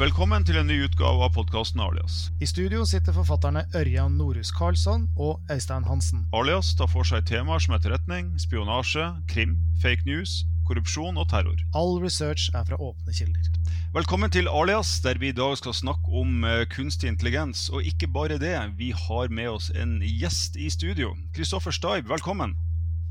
Velkommen 0.00 0.40
til 0.48 0.56
en 0.56 0.64
ny 0.64 0.78
utgave 0.86 1.26
av 1.26 1.34
podkasten 1.34 1.80
Alias. 1.84 2.30
I 2.40 2.46
studio 2.48 2.86
sitter 2.88 3.12
forfatterne 3.12 3.66
Ørjan 3.76 4.14
Norhus 4.16 4.48
Karlsson 4.56 5.02
og 5.20 5.42
Øystein 5.52 5.84
Hansen. 5.84 6.22
Alias 6.32 6.70
tar 6.78 6.88
for 6.88 7.04
seg 7.04 7.26
temaer 7.28 7.60
som 7.60 7.74
etterretning, 7.76 8.30
spionasje, 8.40 9.10
krim, 9.28 9.58
fake 9.82 10.08
news, 10.08 10.38
korrupsjon 10.64 11.20
og 11.20 11.26
terror. 11.28 11.58
All 11.76 11.98
research 12.00 12.46
er 12.56 12.64
fra 12.64 12.78
åpne 12.80 13.12
kilder. 13.12 13.50
Velkommen 13.92 14.32
til 14.32 14.48
Alias, 14.48 14.94
der 15.04 15.20
vi 15.20 15.34
i 15.34 15.36
dag 15.36 15.58
skal 15.60 15.76
snakke 15.76 16.14
om 16.22 16.46
uh, 16.48 16.62
kunstig 16.72 17.10
intelligens. 17.12 17.66
Og 17.68 17.84
ikke 17.84 18.08
bare 18.08 18.38
det, 18.40 18.54
vi 18.80 18.94
har 18.96 19.28
med 19.28 19.50
oss 19.52 19.68
en 19.76 19.98
gjest 20.00 20.56
i 20.56 20.70
studio. 20.72 21.12
Kristoffer 21.36 21.76
Staib, 21.76 22.08
velkommen. 22.08 22.56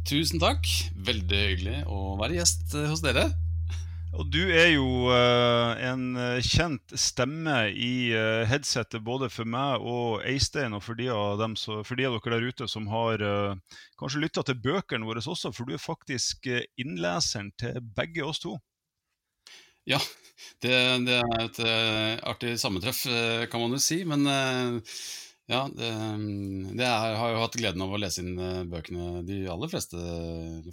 Tusen 0.10 0.42
takk. 0.42 0.66
Veldig 1.06 1.44
hyggelig 1.52 1.84
å 1.86 2.18
være 2.18 2.40
gjest 2.42 2.74
eh, 2.74 2.90
hos 2.90 3.06
dere. 3.06 3.28
Og 4.18 4.26
du 4.34 4.42
er 4.50 4.72
jo 4.74 5.10
uh, 5.12 5.78
en 5.86 6.18
kjent 6.42 6.96
stemme 6.98 7.56
i 7.70 8.10
uh, 8.16 8.42
headsetet 8.50 9.04
både 9.06 9.30
for 9.30 9.46
meg 9.50 9.86
og 9.86 10.24
Eistein, 10.26 10.74
og 10.74 10.82
for 10.82 10.98
de 10.98 11.12
av, 11.14 11.38
dem, 11.42 11.54
så, 11.60 11.84
for 11.86 12.00
de 12.00 12.08
av 12.08 12.18
dere 12.18 12.40
der 12.40 12.48
ute 12.50 12.68
som 12.72 12.88
har 12.90 13.22
uh, 13.22 13.78
kanskje 14.02 14.24
lytta 14.24 14.44
til 14.48 14.58
bøkene 14.64 15.06
våre 15.06 15.22
også, 15.22 15.54
for 15.54 15.70
du 15.70 15.76
er 15.78 15.84
faktisk 15.84 16.50
innleseren 16.82 17.52
til 17.62 17.78
begge 17.96 18.26
oss 18.26 18.42
to. 18.42 18.56
Ja, 19.88 20.02
det, 20.64 20.74
det 21.06 21.20
er 21.22 21.46
et 21.46 21.62
artig 22.28 22.56
sammentreff, 22.62 23.06
kan 23.50 23.62
man 23.62 23.74
jo 23.74 23.80
si. 23.82 24.04
Men 24.06 24.28
ja, 25.50 25.64
det, 25.74 25.90
det 26.78 26.86
er, 26.86 27.16
har 27.18 27.34
jo 27.34 27.40
hatt 27.42 27.58
gleden 27.58 27.86
av 27.86 27.96
å 27.96 28.02
lese 28.02 28.22
inn 28.22 28.36
bøkene, 28.70 29.24
de 29.26 29.40
aller 29.50 29.72
fleste, 29.72 30.02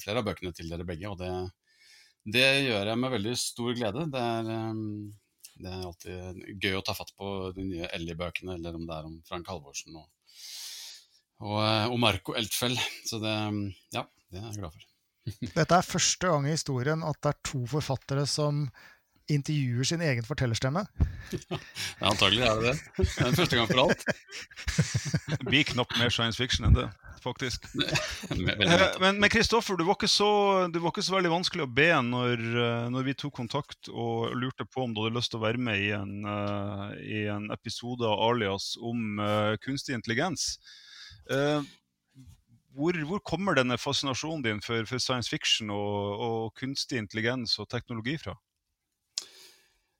flere 0.02 0.20
av 0.20 0.28
bøkene 0.28 0.52
til 0.56 0.68
dere 0.72 0.84
begge. 0.88 1.08
og 1.08 1.22
det 1.22 1.32
det 2.26 2.46
gjør 2.66 2.90
jeg 2.90 2.98
med 2.98 3.14
veldig 3.14 3.36
stor 3.38 3.76
glede. 3.78 4.06
Det 4.10 4.22
er, 4.22 4.50
um, 4.70 5.12
det 5.56 5.70
er, 5.70 5.84
alltid 5.86 6.42
gøy 6.64 6.78
å 6.80 6.82
ta 6.86 6.96
fatt 6.96 7.12
på 7.18 7.52
de 7.56 7.68
nye 7.68 7.90
Ellie-bøkene, 7.94 8.56
eller 8.58 8.78
om 8.78 8.86
det 8.88 8.96
er 8.96 9.08
om 9.08 9.16
Frank 9.28 9.48
Halvorsen 9.52 9.94
og, 10.00 10.08
og, 11.44 11.60
eh, 11.62 11.86
og 11.86 11.96
Marco 12.02 12.34
Eltfeld. 12.38 12.82
Så 13.06 13.22
det, 13.22 13.36
um, 13.46 13.62
ja, 13.94 14.04
det 14.32 14.42
er 14.42 14.50
jeg 14.50 14.60
glad 14.64 14.74
for. 14.74 14.92
Dette 15.26 15.74
er 15.74 15.86
første 15.86 16.28
gang 16.30 16.44
i 16.46 16.54
historien 16.54 17.02
at 17.06 17.18
det 17.22 17.32
er 17.32 17.40
to 17.46 17.64
forfattere 17.70 18.26
som 18.30 18.66
intervjuer 19.32 19.88
sin 19.88 20.04
egen 20.04 20.26
fortellerstemme. 20.26 20.86
Ja, 21.96 22.10
antagelig 22.12 22.44
er 22.46 22.60
det 22.60 22.70
det. 22.70 23.06
Det 23.16 23.24
er 23.24 23.32
første 23.34 23.56
gang 23.58 23.70
for 23.70 23.80
alt. 23.82 25.40
Blir 25.48 25.64
knapt 25.72 25.96
mer 25.98 26.12
science 26.14 26.38
fiction 26.38 26.68
enn 26.68 26.76
det 26.76 26.86
faktisk. 27.26 27.66
Men 29.00 29.28
Kristoffer, 29.32 29.76
du, 29.76 29.84
var 29.86 29.96
ikke 29.98 30.10
så, 30.10 30.28
du 30.72 30.78
var 30.82 30.92
ikke 30.92 31.04
så 31.06 31.16
veldig 31.16 31.32
vanskelig 31.32 31.66
å 31.66 31.72
be 31.78 31.88
når, 32.06 32.44
eh, 32.62 32.84
når, 32.92 33.08
vi 33.08 33.16
tok 33.18 33.34
kontakt 33.40 33.90
og 33.90 34.36
lurte 34.38 34.66
på 34.68 34.84
om 34.86 34.94
du 34.94 35.02
hadde 35.02 35.16
lyst 35.18 35.34
til 35.34 35.40
å 35.40 35.46
være 35.46 35.62
med 35.62 35.82
i 35.82 35.90
en, 35.96 36.14
uh, 36.26 36.92
i 37.02 37.26
en 37.32 37.50
episode 37.54 38.06
av 38.06 38.22
Alias 38.28 38.74
om 38.78 39.20
uh, 39.22 39.56
kunstig 39.62 39.96
intelligens. 39.98 40.56
Uh, 41.30 41.64
hvor, 42.76 42.96
hvor, 43.08 43.22
kommer 43.24 43.56
denne 43.56 43.78
fascinasjonen 43.80 44.44
din 44.44 44.64
for, 44.64 44.84
for 44.88 45.02
science 45.02 45.32
fiction 45.32 45.72
og, 45.74 46.26
og 46.26 46.40
kunstig 46.60 47.00
intelligens 47.00 47.56
og 47.62 47.70
teknologi 47.72 48.18
fra? 48.20 48.36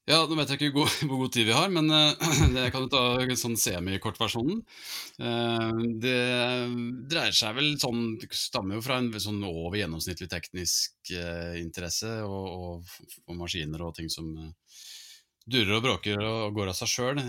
Ja, 0.07 0.21
Nå 0.23 0.37
vet 0.39 0.53
jeg 0.53 0.61
ikke 0.61 0.77
hvor, 0.77 0.93
hvor 1.09 1.25
god 1.25 1.33
tid 1.35 1.49
vi 1.49 1.55
har, 1.57 1.71
men 1.75 1.91
uh, 1.91 2.13
jeg 2.55 2.71
kan 2.71 2.85
jo 2.85 2.91
ta 2.93 3.39
sånn 3.41 3.57
semikortversjonen. 3.59 4.61
Uh, 5.19 5.81
det 5.99 6.21
dreier 7.11 7.35
seg 7.35 7.57
vel 7.57 7.73
sånn 7.83 8.13
Det 8.21 8.29
stammer 8.39 8.79
jo 8.79 8.85
fra 8.87 9.01
en 9.01 9.11
sånn 9.11 9.43
over 9.49 9.81
gjennomsnittlig 9.81 10.31
teknisk 10.31 11.11
uh, 11.11 11.59
interesse 11.59 12.13
og, 12.23 12.47
og, 12.47 12.95
og, 13.25 13.35
maskiner 13.41 13.83
og 13.83 13.97
ting 13.99 14.07
som 14.13 14.31
durrer 15.47 15.75
og 15.81 15.83
bråker 15.89 16.23
og 16.23 16.55
går 16.55 16.71
av 16.71 16.79
seg 16.79 16.93
sjøl. 16.93 17.23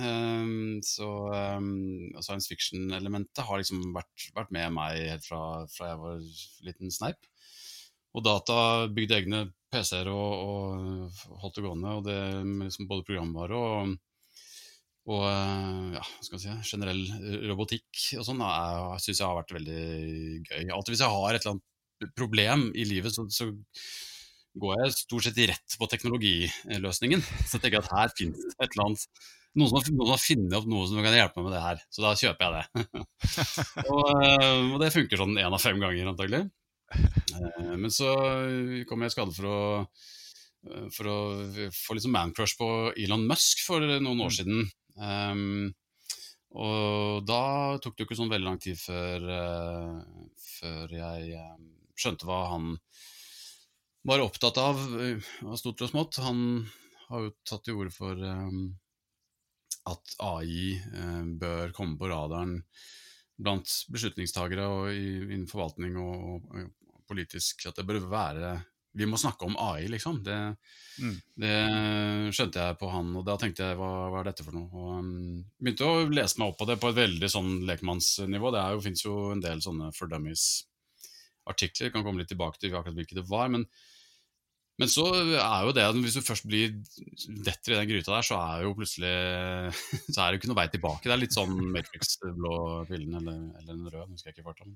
så 0.86 1.10
um, 1.58 1.74
science 2.22 2.50
fiction-elementet 2.50 3.46
har 3.46 3.62
liksom 3.62 3.90
vært, 3.94 4.30
vært, 4.38 4.54
med 4.54 4.74
meg 4.78 5.02
helt 5.16 5.26
fra, 5.26 5.42
fra 5.70 5.92
jeg 5.96 6.02
var 6.02 6.26
liten 6.70 6.94
sneip. 6.94 7.30
Og 8.18 8.26
data 8.26 8.86
bygde 8.90 9.22
egne 9.22 9.48
PC-er 9.74 10.10
og, 10.12 10.44
og, 10.50 11.24
holdt 11.44 11.58
det 11.60 11.66
gående. 11.66 11.96
Og 12.00 12.06
det 12.08 12.18
liksom 12.66 12.90
både 12.90 13.06
programvare 13.08 13.62
og, 13.62 13.96
og 15.08 15.24
ja, 15.96 16.04
skal 16.26 16.44
si, 16.44 16.58
generell 16.72 17.04
robotikk 17.50 18.04
og 18.20 18.28
sånn 18.28 18.44
syns 19.04 19.16
jeg 19.22 19.26
har 19.26 19.40
vært 19.40 19.56
veldig 19.58 19.82
gøy. 20.50 20.68
Alltid 20.76 20.96
hvis 20.96 21.06
jeg 21.06 21.18
har 21.18 21.38
et 21.38 21.42
eller 21.42 21.58
annet 21.58 22.14
problem 22.18 22.70
i 22.78 22.86
livet, 22.86 23.16
så, 23.16 23.26
så 23.34 23.50
går 24.58 24.84
jeg 24.84 24.98
stort 24.98 25.28
sett 25.28 25.42
rett 25.50 25.80
på 25.80 25.90
teknologiløsningen. 25.90 27.24
Så 27.46 27.58
jeg 27.58 27.66
tenker 27.66 27.84
at 27.84 27.92
her 27.94 28.14
finnes 28.18 28.44
det 28.44 28.56
et 28.58 28.72
eller 28.72 28.90
annet 28.90 29.26
noen 29.58 29.72
som, 29.72 29.96
noen 29.98 30.12
har 30.14 30.22
funnet 30.22 30.54
opp 30.54 30.68
noe 30.70 30.86
som 30.86 31.02
kan 31.02 31.16
hjelpe 31.16 31.42
meg 31.42 31.48
med 31.48 31.56
det 31.56 31.64
her, 31.64 31.80
så 31.90 32.04
da 32.04 32.14
kjøper 32.20 32.46
jeg 32.46 32.58
det. 32.58 33.06
og, 33.90 34.12
og, 34.14 34.76
det 34.84 34.94
funker 34.94 35.24
sånn 35.24 35.40
én 35.42 35.56
av 35.58 35.64
fem 35.64 35.80
ganger, 35.82 36.12
antagelig. 36.12 36.44
Eh, 37.38 37.74
men 37.78 37.94
så 37.94 38.14
kom 38.90 39.04
jeg 39.04 39.12
i 39.12 39.16
skade 39.16 39.36
for 39.36 39.50
å, 39.50 39.60
eh, 40.70 40.88
for 40.96 41.12
å 41.12 41.18
få 41.76 41.98
litt 41.98 42.06
sånn 42.06 42.16
man-crush 42.16 42.58
på 42.60 42.70
Elon 42.96 43.28
Musk 43.30 43.64
for 43.66 43.84
noen 43.84 44.24
år 44.24 44.32
mm. 44.32 44.38
siden. 44.40 44.72
Um, 44.98 45.76
og 46.58 47.28
da 47.28 47.78
tok 47.84 47.94
det 47.94 48.04
jo 48.04 48.08
ikke 48.08 48.18
sånn 48.18 48.32
veldig 48.32 48.48
lang 48.48 48.60
tid 48.64 48.80
før, 48.80 49.28
uh, 49.30 50.32
før 50.42 50.96
jeg 50.96 51.38
um, 51.38 51.70
skjønte 51.98 52.26
hva 52.26 52.40
han 52.54 52.72
var 54.08 54.24
opptatt 54.24 54.58
av, 54.62 54.80
av 55.44 55.58
stort 55.60 55.84
og 55.86 55.92
smått. 55.92 56.22
Han 56.24 56.40
har 57.10 57.28
jo 57.28 57.34
tatt 57.46 57.68
til 57.68 57.78
orde 57.78 57.94
for 57.94 58.18
um, 58.18 58.72
at 59.92 60.16
AI 60.24 60.80
uh, 60.96 61.26
bør 61.40 61.76
komme 61.76 62.00
på 62.00 62.10
radaren 62.10 62.62
blant 63.38 63.70
beslutningstagere 63.94 64.66
og 64.66 64.88
innen 64.96 65.48
forvaltning 65.50 65.98
og, 66.02 66.48
og, 66.50 66.72
politisk 67.08 67.68
at 67.70 67.80
det 67.80 67.88
bør 67.88 68.04
være 68.12 68.58
Vi 68.98 69.06
må 69.06 69.18
snakke 69.20 69.46
om 69.46 69.58
AI, 69.62 69.88
liksom. 69.94 70.24
Det, 70.26 70.36
mm. 71.04 71.18
det, 71.44 71.58
skjønte 72.34 72.64
jeg 72.64 72.78
på 72.80 72.88
han, 72.90 73.12
og 73.20 73.26
da 73.28 73.36
tenkte 73.38 73.68
jeg 73.68 73.78
hva, 73.78 73.90
hva 74.10 74.24
er 74.24 74.32
dette 74.32 74.46
for 74.46 74.58
noe? 74.58 74.72
Og 74.74 75.04
um, 75.04 75.44
begynte 75.62 75.86
å 75.86 76.08
lese 76.10 76.40
meg 76.42 76.50
opp 76.50 76.58
på 76.58 76.66
det 76.66 76.80
på 76.82 76.90
et 76.90 76.98
veldig 76.98 77.30
sånn 77.30 77.52
lekmannsnivå. 77.70 78.54
Det 78.56 78.64
jo, 78.74 78.82
finnes 78.88 79.06
jo 79.06 79.20
en 79.36 79.44
del 79.44 79.62
sånne 79.62 79.92
for 79.94 80.10
dummies-artikler, 80.10 81.94
kan 81.94 82.08
komme 82.08 82.24
litt 82.24 82.32
tilbake 82.34 82.58
til 82.64 82.74
akkurat 82.74 82.98
hvilke 82.98 83.20
det 83.20 83.28
var. 83.30 83.54
men 83.54 83.68
men 84.78 84.90
så 84.94 85.08
er 85.10 85.64
jo 85.66 85.74
det 85.74 85.86
at 85.90 85.98
hvis 85.98 86.20
du 86.20 86.22
først 86.26 86.46
blir 86.46 86.76
detter 87.46 87.74
i 87.74 87.78
den 87.80 87.88
gryta 87.90 88.14
der, 88.14 88.26
så 88.26 88.38
er 88.38 88.66
jo 88.66 88.76
plutselig 88.78 89.14
Så 90.14 90.22
er 90.22 90.28
det 90.28 90.38
jo 90.38 90.42
ikke 90.42 90.52
noe 90.52 90.60
vei 90.60 90.68
tilbake. 90.74 91.08
Det 91.08 91.16
er 91.16 91.24
litt 91.24 91.38
sånn 91.38 91.56
Matrix-blå 91.74 92.58
pillen 92.90 93.18
eller, 93.18 93.40
eller 93.58 93.72
den 93.72 93.88
røde, 93.90 94.12
husker 94.12 94.30
jeg 94.30 94.38
ikke 94.38 94.46
farta. 94.52 94.70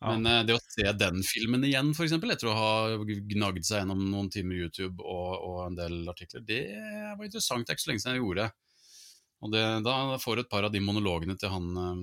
Men 0.00 0.24
uh, 0.24 0.40
det 0.48 0.56
å 0.56 0.62
se 0.64 0.86
den 0.96 1.20
filmen 1.26 1.64
igjen, 1.68 1.92
f.eks., 1.92 2.14
etter 2.16 2.48
å 2.48 2.56
ha 2.56 2.72
gnagd 3.04 3.66
seg 3.68 3.82
gjennom 3.82 4.00
noen 4.08 4.30
timer 4.32 4.56
YouTube 4.56 5.04
og, 5.04 5.34
og, 5.36 5.58
en 5.66 5.76
del 5.76 6.00
artikler, 6.08 6.44
det 6.46 6.62
var 7.18 7.26
interessant. 7.26 7.66
Det 7.66 7.74
er 7.74 7.78
ikke 7.78 7.84
så 7.84 7.92
lenge 7.92 8.04
siden 8.04 8.16
jeg 8.16 8.24
gjorde 8.24 8.46
det. 8.46 8.50
Og 9.40 9.52
det, 9.54 9.62
da 9.84 9.94
får 10.20 10.36
du 10.36 10.44
et 10.44 10.52
par 10.52 10.66
av 10.68 10.72
de 10.72 10.82
monologene 10.84 11.36
til 11.40 11.52
han, 11.52 11.68
um, 11.76 12.02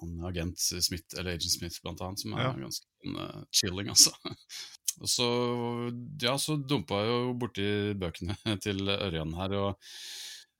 han 0.00 0.18
agent 0.28 0.58
Smith, 0.58 1.14
eller 1.14 1.34
Agent 1.34 1.54
Smith 1.54 1.78
blant 1.82 2.02
annet, 2.02 2.22
som 2.22 2.34
er 2.34 2.48
ja. 2.48 2.52
ganske 2.66 3.14
uh, 3.14 3.40
chilling, 3.54 3.90
altså. 3.94 4.14
og 5.02 5.10
så, 5.10 5.26
ja, 6.22 6.36
så 6.40 6.58
dumpa 6.58 7.02
jeg 7.02 7.10
jo 7.14 7.34
borti 7.42 7.66
bøkene 7.98 8.38
til 8.64 8.86
Ørjan 8.90 9.34
her, 9.38 9.58
og, 9.62 9.92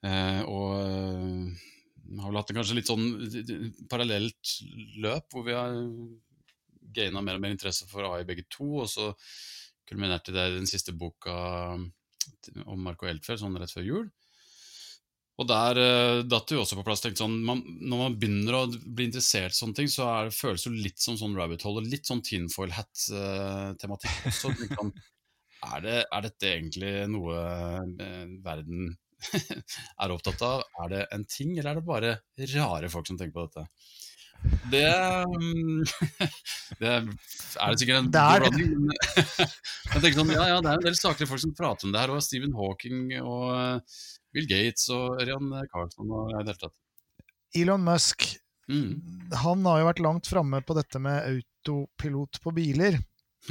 uh, 0.06 0.42
og 0.50 1.74
har 2.20 2.30
vel 2.30 2.38
hatt 2.40 2.52
en 2.52 2.60
kanskje 2.60 2.78
litt 2.78 2.90
sånn 2.90 3.06
parallelt 3.90 4.56
løp, 5.02 5.28
hvor 5.32 5.46
vi 5.46 5.56
har 5.56 5.74
gaina 6.96 7.22
mer 7.24 7.38
og 7.38 7.44
mer 7.44 7.54
interesse 7.54 7.88
for 7.90 8.06
AI 8.08 8.26
begge 8.28 8.46
to. 8.52 8.68
Og 8.84 8.90
så 8.90 9.10
kulminerte 9.86 10.34
det 10.34 10.48
i 10.50 10.56
den 10.56 10.70
siste 10.70 10.94
boka 10.96 11.34
om 12.66 12.80
Marco 12.82 13.08
Eltfeld, 13.08 13.42
sånn 13.42 13.58
rett 13.60 13.74
før 13.74 13.86
jul. 13.86 14.06
Og 15.36 15.44
der 15.50 15.76
uh, 15.76 16.22
datt 16.24 16.48
det 16.48 16.56
jo 16.56 16.62
også 16.62 16.78
på 16.78 16.84
plass. 16.86 17.02
sånn, 17.18 17.36
man, 17.44 17.60
Når 17.60 17.98
man 18.00 18.14
begynner 18.16 18.56
å 18.56 18.62
bli 18.70 19.10
interessert 19.10 19.52
i 19.52 19.58
sånne 19.58 19.76
ting, 19.76 19.90
så 19.92 20.08
er 20.08 20.32
føles 20.32 20.64
det 20.64 20.72
litt 20.80 21.02
som 21.02 21.18
sånn 21.20 21.36
rabbit 21.36 21.66
hole 21.66 21.82
og 21.82 21.90
litt 21.92 22.08
sånn 22.08 22.24
tinfoil 22.24 22.72
hat-tematikk 22.72 24.16
uh, 24.22 24.30
også. 24.32 24.54
Er, 25.66 25.80
det, 25.82 25.96
er, 26.04 26.24
dette 26.24 26.48
egentlig 26.52 26.90
noe 27.10 27.36
uh, 27.36 28.24
verden 28.44 28.94
er 30.02 30.14
opptatt 30.14 30.42
av. 30.46 30.64
Er 30.84 30.92
det 30.92 31.04
en 31.14 31.24
ting, 31.28 31.54
eller 31.56 31.72
er 31.72 31.80
det 31.80 31.86
bare 31.86 32.16
rare 32.56 32.90
folk 32.92 33.08
som 33.08 33.18
tenker 33.18 33.36
på 33.36 33.46
dette? 33.48 33.66
Det, 34.70 34.82
det 36.80 36.90
er 36.92 37.06
det 37.08 37.78
sikkert 37.80 38.02
en 38.02 38.10
Der. 38.12 38.44
er 38.44 38.58
jeg 39.94 40.02
tenker 40.02 40.18
sånn, 40.18 40.34
ja, 40.34 40.48
ja, 40.52 40.58
Det 40.60 40.70
er 40.70 40.80
en 40.80 40.84
del 40.84 40.98
saklige 40.98 41.30
folk 41.30 41.42
som 41.42 41.54
prater 41.56 41.88
om 41.88 41.94
det 41.94 42.02
her, 42.02 42.12
og 42.14 42.24
Stephen 42.24 42.54
Hawking 42.56 43.08
og 43.22 43.46
eh, 43.56 44.00
Bill 44.36 44.48
Gates 44.50 44.90
og 44.94 45.22
Ørjan 45.22 45.54
Carlson 45.72 46.12
og 46.12 46.34
i 46.34 46.36
det 46.36 46.52
hele 46.52 46.60
tatt. 46.66 46.76
Elon 47.56 47.86
Musk 47.86 48.28
mm. 48.68 49.32
han 49.42 49.66
har 49.70 49.80
jo 49.80 49.88
vært 49.88 50.04
langt 50.04 50.28
framme 50.28 50.60
på 50.66 50.76
dette 50.76 51.00
med 51.02 51.30
autopilot 51.32 52.42
på 52.44 52.52
biler. 52.56 53.00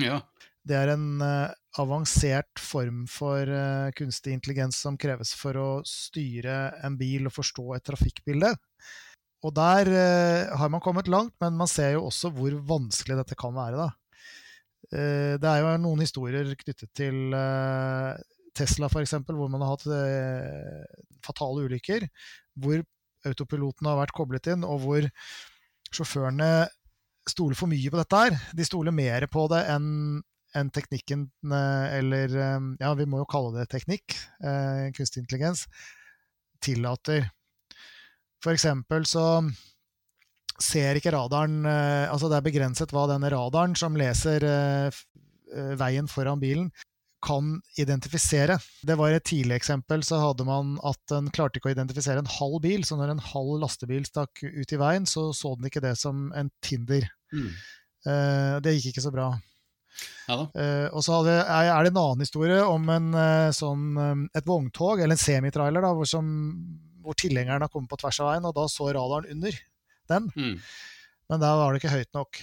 Ja. 0.01 0.19
Det 0.65 0.77
er 0.77 0.93
en 0.95 1.07
uh, 1.21 1.49
avansert 1.81 2.61
form 2.61 3.03
for 3.11 3.49
uh, 3.49 3.91
kunstig 3.97 4.35
intelligens 4.35 4.77
som 4.81 4.97
kreves 4.99 5.33
for 5.35 5.57
å 5.59 5.69
styre 5.87 6.75
en 6.85 6.95
bil 6.99 7.27
og 7.27 7.35
forstå 7.35 7.65
et 7.75 7.85
trafikkbilde. 7.89 8.53
Og 9.45 9.53
der 9.55 9.91
uh, 9.91 10.55
har 10.61 10.71
man 10.71 10.83
kommet 10.83 11.11
langt, 11.11 11.35
men 11.43 11.57
man 11.59 11.69
ser 11.71 11.95
jo 11.97 12.05
også 12.07 12.31
hvor 12.35 12.55
vanskelig 12.69 13.19
dette 13.19 13.37
kan 13.39 13.55
være. 13.55 13.89
Uh, 14.93 15.35
det 15.41 15.51
er 15.51 15.63
jo 15.63 15.75
noen 15.83 16.05
historier 16.05 16.53
knyttet 16.61 16.91
til 16.95 17.35
Tesla, 18.55 18.87
f.eks., 18.87 19.17
hvor 19.27 19.51
man 19.51 19.65
har 19.65 19.75
hatt 19.75 19.87
fatale 21.25 21.65
ulykker. 21.67 22.07
Hvor 22.55 22.85
autopiloten 23.27 23.89
har 23.89 23.99
vært 23.99 24.15
koblet 24.15 24.47
inn, 24.53 24.63
og 24.63 24.85
hvor 24.85 25.09
sjåførene 25.91 26.69
stoler 27.27 27.57
for 27.57 27.67
mye 27.67 27.91
på 27.91 27.99
dette 27.99 28.21
her. 28.21 28.39
De 28.55 28.67
stoler 28.67 28.95
mer 28.95 29.25
på 29.33 29.47
det 29.51 29.65
enn 29.73 30.21
en 30.55 30.71
teknikken, 30.73 31.27
eh, 31.51 31.97
eller 31.99 32.35
eh, 32.35 32.67
ja, 32.79 32.93
vi 32.97 33.07
må 33.09 33.21
jo 33.21 33.29
kalle 33.29 33.53
det 33.57 33.69
teknikk, 33.73 34.15
eh, 34.43 34.87
kunstig 34.95 35.23
intelligens, 35.23 35.65
tillater. 36.63 37.29
For 38.43 38.55
eksempel 38.55 39.07
så 39.09 39.25
ser 40.61 40.95
ikke 40.95 41.11
radaren 41.11 41.65
Altså 41.65 42.29
det 42.31 42.37
er 42.37 42.43
begrenset 42.45 42.91
hva 42.95 43.07
denne 43.09 43.27
radaren 43.33 43.73
som 43.75 43.97
leser 43.97 44.45
veien 45.79 46.07
foran 46.07 46.39
bilen, 46.39 46.69
kan 47.25 47.57
identifisere. 47.81 48.59
Det 48.85 48.95
var 48.99 49.15
et 49.15 49.25
tidlig 49.25 49.57
eksempel, 49.57 50.03
så 50.05 50.21
hadde 50.21 50.45
man 50.47 50.75
at 50.85 51.01
den 51.09 51.31
klarte 51.33 51.59
ikke 51.59 51.71
å 51.71 51.75
identifisere 51.75 52.21
en 52.21 52.31
halv 52.37 52.59
bil. 52.63 52.85
Så 52.85 52.99
når 52.99 53.15
en 53.15 53.23
halv 53.33 53.57
lastebil 53.65 54.05
stakk 54.07 54.45
ut 54.45 54.75
i 54.77 54.79
veien, 54.79 55.09
så 55.09 55.31
så 55.33 55.55
den 55.57 55.71
ikke 55.71 55.83
det 55.83 55.95
som 55.99 56.29
en 56.37 56.53
Tinder. 56.63 57.09
Mm. 57.33 57.49
Det 58.63 58.77
gikk 58.77 58.93
ikke 58.93 59.07
så 59.07 59.13
bra. 59.15 59.31
Ja 60.25 60.39
uh, 60.45 60.87
og 60.89 61.03
så 61.05 61.19
hadde, 61.19 61.35
er 61.43 61.85
det 61.85 61.93
en 61.93 62.01
annen 62.01 62.25
historie 62.25 62.57
om 62.65 62.89
en, 62.91 63.11
uh, 63.13 63.53
sånn, 63.55 63.85
um, 63.97 64.25
et 64.35 64.47
vogntog, 64.47 64.99
eller 64.99 65.17
en 65.17 65.21
semitrailer, 65.21 65.85
da, 65.85 65.93
hvor, 65.95 66.09
som, 66.09 66.25
hvor 67.05 67.17
tilhengeren 67.19 67.65
har 67.65 67.71
kommet 67.71 67.91
på 67.91 67.99
tvers 68.01 68.19
av 68.23 68.31
veien, 68.31 68.49
og 68.49 68.57
da 68.57 68.65
så 68.71 68.89
radaren 68.95 69.31
under 69.37 69.61
den. 70.11 70.27
Mm. 70.35 70.59
Men 71.31 71.41
der 71.41 71.57
var 71.61 71.73
det 71.73 71.81
ikke 71.81 71.95
høyt 71.95 72.13
nok. 72.17 72.41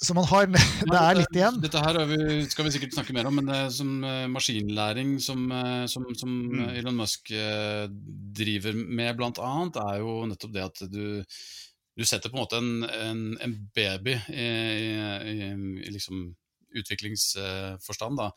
Så 0.00 0.14
man 0.16 0.24
har 0.30 0.46
Det 0.92 0.96
er 0.96 1.18
litt 1.18 1.34
igjen. 1.36 1.58
Dette 1.60 1.82
her 1.84 1.98
vi, 2.08 2.20
skal 2.48 2.64
vi 2.64 2.72
sikkert 2.72 2.94
snakke 2.96 3.12
mer 3.16 3.28
om, 3.28 3.36
men 3.36 3.50
det 3.50 3.58
er 3.66 3.74
som 3.74 3.90
maskinlæring 4.32 5.18
som, 5.20 5.42
som, 5.92 6.06
som 6.16 6.38
mm. 6.54 6.62
Elon 6.80 6.96
Musk 7.02 7.28
driver 8.40 8.78
med, 8.80 9.12
blant 9.18 9.40
annet, 9.44 9.76
er 9.76 10.00
jo 10.00 10.22
nettopp 10.30 10.56
det 10.56 10.64
at 10.64 10.82
du, 10.88 11.04
du 11.96 12.06
setter 12.06 12.30
på 12.30 12.38
en 12.38 12.44
måte 12.44 12.60
en, 12.60 12.84
en, 12.84 13.22
en 13.42 13.54
baby 13.74 14.14
i, 14.30 14.48
i, 15.32 15.36
i 15.84 15.92
liksom 15.92 16.28
utviklingsforstand 16.80 18.20
da, 18.20 18.30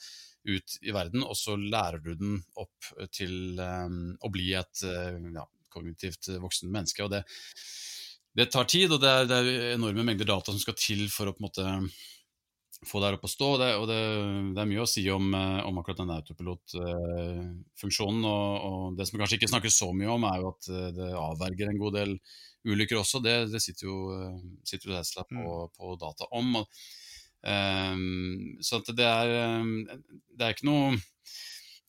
ut 0.50 0.78
i 0.82 0.92
verden, 0.92 1.24
og 1.24 1.38
så 1.38 1.56
lærer 1.56 2.02
du 2.04 2.16
den 2.18 2.40
opp 2.60 2.90
til 3.14 3.60
um, 3.62 4.16
å 4.20 4.32
bli 4.34 4.50
et 4.58 4.82
ja, 4.84 5.46
kognitivt 5.72 6.34
voksen 6.42 6.74
menneske. 6.74 7.06
og 7.06 7.14
det 7.14 7.22
det 8.34 8.50
tar 8.50 8.66
tid, 8.66 8.90
og 8.90 8.98
det 9.02 9.10
er, 9.10 9.26
det 9.30 9.38
er, 9.38 9.74
enorme 9.76 10.04
mengder 10.06 10.26
data 10.26 10.52
som 10.52 10.60
skal 10.62 10.74
til 10.78 11.10
for 11.14 11.28
å 11.30 11.34
på 11.36 11.40
en 11.44 11.46
måte 11.46 11.64
få 12.84 13.00
det 13.00 13.08
her 13.08 13.16
opp 13.18 13.28
å 13.28 13.32
stå. 13.32 13.50
Det, 13.62 13.70
og 13.80 13.86
det, 13.88 14.00
det 14.56 14.62
er 14.64 14.72
mye 14.72 14.84
å 14.84 14.88
si 14.90 15.04
om, 15.14 15.26
eh, 15.38 15.62
om 15.68 15.78
akkurat 15.80 16.00
den 16.02 16.16
autopilotfunksjonen. 16.16 18.24
Og, 18.26 18.66
og, 18.70 18.98
det 18.98 19.06
som 19.08 19.16
vi 19.16 19.22
kanskje 19.22 19.38
ikke 19.40 19.54
snakker 19.54 19.72
så 19.74 19.88
mye 19.96 20.12
om, 20.16 20.24
er 20.28 20.38
jo 20.42 20.48
at 20.50 20.62
eh, 20.72 20.92
det 20.98 21.10
avverger 21.20 21.68
en 21.70 21.82
god 21.84 21.94
del 22.00 22.12
ulykker 22.68 23.00
også. 23.00 23.22
Det, 23.24 23.36
det 23.54 23.62
sitter 23.64 23.90
jo, 23.90 23.98
eh, 24.16 24.38
sitter 24.68 24.92
jo 24.92 24.98
Tesla 24.98 25.26
på, 25.30 25.40
mm. 25.42 25.74
på, 25.78 25.96
data 26.02 26.30
om. 26.36 26.56
Og, 26.62 26.84
um, 27.44 28.56
så 28.64 28.80
det 28.90 29.08
er, 29.08 29.36
det 30.32 30.46
er 30.46 30.56
ikke 30.56 30.70
noe 30.70 30.94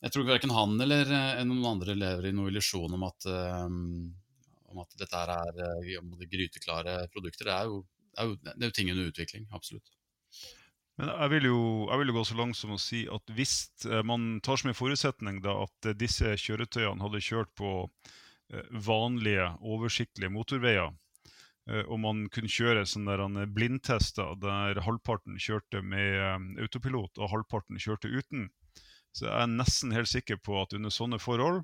Jeg 0.03 0.11
tror 0.11 0.25
verken 0.27 0.51
han 0.53 0.75
eller 0.83 1.09
noen 1.47 1.65
andre 1.69 1.95
lever 1.97 2.27
i 2.29 2.35
noen 2.35 2.51
illusjon 2.51 2.93
om 2.93 3.05
at 3.07 3.27
um, 3.31 4.11
om 4.75 4.83
at 4.83 4.97
dette 4.99 5.21
er 5.23 5.61
uh, 5.63 6.25
gryteklare 6.27 6.97
produkter. 7.13 7.47
Det 7.47 7.55
er, 7.55 7.69
jo, 7.71 7.79
det, 8.11 8.19
er 8.19 8.29
jo, 8.29 8.35
det 8.43 8.57
er 8.59 8.71
jo 8.71 8.75
ting 8.75 8.91
under 8.91 9.11
utvikling, 9.11 9.47
absolutt. 9.55 9.95
Men 10.95 11.11
jeg 11.11 11.31
vil, 11.33 11.47
jo, 11.49 11.61
jeg 11.89 11.99
vil, 11.99 12.11
jo, 12.11 12.15
gå 12.15 12.23
så 12.27 12.37
langt 12.39 12.57
som 12.59 12.75
å 12.75 12.79
si 12.79 13.01
at 13.11 13.31
hvis 13.35 13.55
eh, 13.89 14.03
man 14.07 14.37
tar 14.43 14.61
som 14.61 14.71
en 14.71 14.77
forutsetning 14.77 15.41
da, 15.43 15.57
at 15.65 15.89
eh, 15.89 15.97
disse 15.99 16.37
kjøretøyene 16.39 17.03
hadde 17.03 17.23
kjørt 17.23 17.51
på 17.59 17.71
vanlige, 18.85 19.49
oversiktlige 19.61 20.31
motorveier, 20.33 20.93
og 21.89 21.97
man 21.97 22.27
kunne 22.29 22.51
kjøre 22.51 22.83
sånne 22.85 23.47
blindtester 23.49 24.35
der 24.37 24.77
halvparten 24.85 25.39
kjørte 25.41 25.81
med 25.81 26.59
autopilot 26.61 27.17
og 27.17 27.31
halvparten 27.31 27.81
kjørte 27.81 28.11
uten, 28.13 28.49
så 29.17 29.25
jeg 29.25 29.47
er 29.47 29.49
nesten 29.49 29.95
helt 29.95 30.11
sikker 30.11 30.37
på 30.45 30.59
at 30.61 30.75
under 30.77 30.93
sånne 30.93 31.17
forhold 31.17 31.63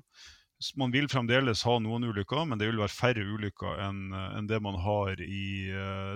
man 0.78 0.92
vil 0.94 1.08
fremdeles 1.10 1.64
ha 1.66 1.76
noen 1.82 2.06
ulykker, 2.06 2.44
men 2.46 2.60
det 2.60 2.68
vil 2.70 2.80
være 2.82 2.94
færre 2.94 3.24
ulykker 3.26 3.80
enn 3.82 4.12
enn 4.14 4.50
det 4.50 4.60
man 4.62 4.78
har 4.82 5.20
i, 5.24 5.46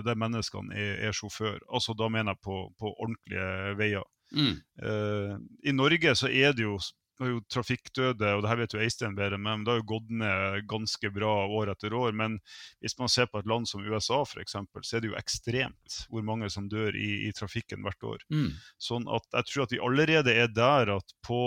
der 0.05 0.19
menneskene 0.19 0.75
er, 0.75 0.93
er, 1.07 1.15
sjåfør. 1.15 1.59
Altså 1.67 1.95
Da 1.97 2.09
mener 2.11 2.35
jeg 2.35 2.43
på, 2.45 2.59
på 2.79 2.93
ordentlige 2.93 3.75
veier. 3.79 4.05
Mm. 4.31 4.55
Uh, 4.83 5.35
I 5.63 5.73
Norge 5.75 6.15
så 6.19 6.31
er 6.31 6.55
det 6.55 6.65
jo, 6.67 6.77
jo 7.25 7.39
trafikkdøde, 7.49 8.29
og 8.35 8.43
det 8.43 8.49
her 8.51 8.59
vet 8.59 8.75
jo 8.75 8.81
Eistein 8.83 9.15
bedre, 9.17 9.39
men 9.41 9.63
det 9.65 9.73
har 9.73 9.81
jo 9.81 9.87
gått 9.89 10.11
ned 10.13 10.67
ganske 10.69 11.09
bra 11.15 11.33
år 11.59 11.71
etter 11.73 11.95
år. 11.97 12.13
Men 12.17 12.37
hvis 12.83 12.97
man 12.99 13.09
ser 13.09 13.29
på 13.31 13.41
et 13.41 13.49
land 13.49 13.65
som 13.69 13.81
USA 13.81 14.21
f.eks., 14.21 14.53
så 14.53 14.97
er 14.97 15.03
det 15.03 15.11
jo 15.11 15.17
ekstremt 15.17 15.99
hvor 16.11 16.25
mange 16.27 16.49
som 16.53 16.69
dør 16.69 16.95
i, 16.95 17.27
i 17.27 17.33
trafikken 17.35 17.81
hvert 17.85 18.05
år. 18.05 18.23
Mm. 18.33 18.53
Sånn 18.77 19.09
at 19.09 19.25
jeg 19.39 19.49
tror 19.49 19.65
at 19.65 19.75
vi 19.75 19.83
allerede 19.89 20.37
er 20.45 20.53
der 20.53 20.93
at 20.99 21.17
på, 21.25 21.41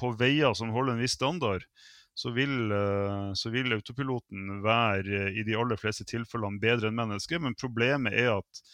på 0.00 0.14
veier 0.18 0.58
som 0.58 0.74
holder 0.74 0.96
en 0.96 1.04
viss 1.04 1.14
standard, 1.18 1.66
så 2.14 2.30
vil, 2.34 2.72
eh, 2.72 3.32
så 3.38 3.50
vil, 3.50 3.72
autopiloten 3.72 4.60
være 4.64 5.30
i 5.32 5.44
de 5.46 5.56
aller 5.56 5.80
fleste 5.80 6.04
tilfellene 6.08 6.60
bedre 6.60 6.90
enn 6.90 6.98
mennesket. 6.98 7.40
Men 7.40 7.56
problemet 7.58 8.16
er 8.18 8.34
at 8.36 8.64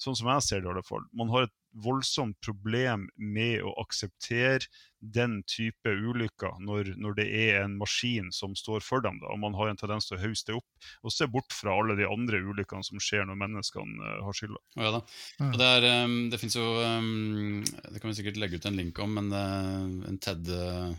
sånn 0.00 0.16
som 0.16 0.30
jeg 0.32 0.44
ser 0.44 0.62
det 0.62 0.70
i 0.70 0.74
alle 0.74 0.86
fall, 0.86 1.04
man 1.16 1.32
har 1.32 1.46
et 1.46 1.56
voldsomt 1.84 2.38
problem 2.44 3.06
med 3.16 3.62
å 3.66 3.72
akseptere 3.82 4.68
den 5.00 5.38
type 5.46 5.92
ulykker 5.92 6.56
når, 6.64 6.94
når, 6.98 7.16
det 7.18 7.26
er 7.28 7.60
en 7.60 7.76
maskin 7.78 8.32
som 8.34 8.56
står 8.58 8.82
for 8.84 9.04
dem. 9.04 9.20
Da, 9.22 9.30
og 9.34 9.40
man 9.42 9.54
har 9.58 9.70
en 9.70 9.78
tendens 9.78 10.08
til 10.08 10.16
å 10.16 10.22
hauste 10.22 10.52
det 10.52 10.58
opp 10.58 10.88
og 11.06 11.14
se 11.14 11.28
bort 11.30 11.54
fra 11.54 11.76
alle 11.76 11.98
de 11.98 12.08
andre 12.08 12.40
ulykkene 12.42 12.86
som 12.86 13.00
skjer 13.02 13.28
når 13.28 13.40
menneskene 13.44 14.00
uh, 14.00 14.24
har 14.26 14.38
skylda. 14.38 14.62
Ja, 14.80 14.92
da. 14.98 15.02
Og 15.50 15.58
det, 15.60 15.70
er, 15.78 15.88
um, 16.06 16.18
det 16.32 16.40
finnes 16.42 16.58
jo 16.58 16.66
um, 16.80 17.62
Det 17.66 18.00
kan 18.00 18.10
vi 18.10 18.18
sikkert 18.18 18.40
legge 18.40 18.60
ut 18.60 18.68
en 18.68 18.80
link 18.80 19.00
om, 19.02 19.16
men 19.20 19.32
uh, 19.34 20.08
en 20.10 20.20
TED 20.22 20.52
uh, 20.52 20.92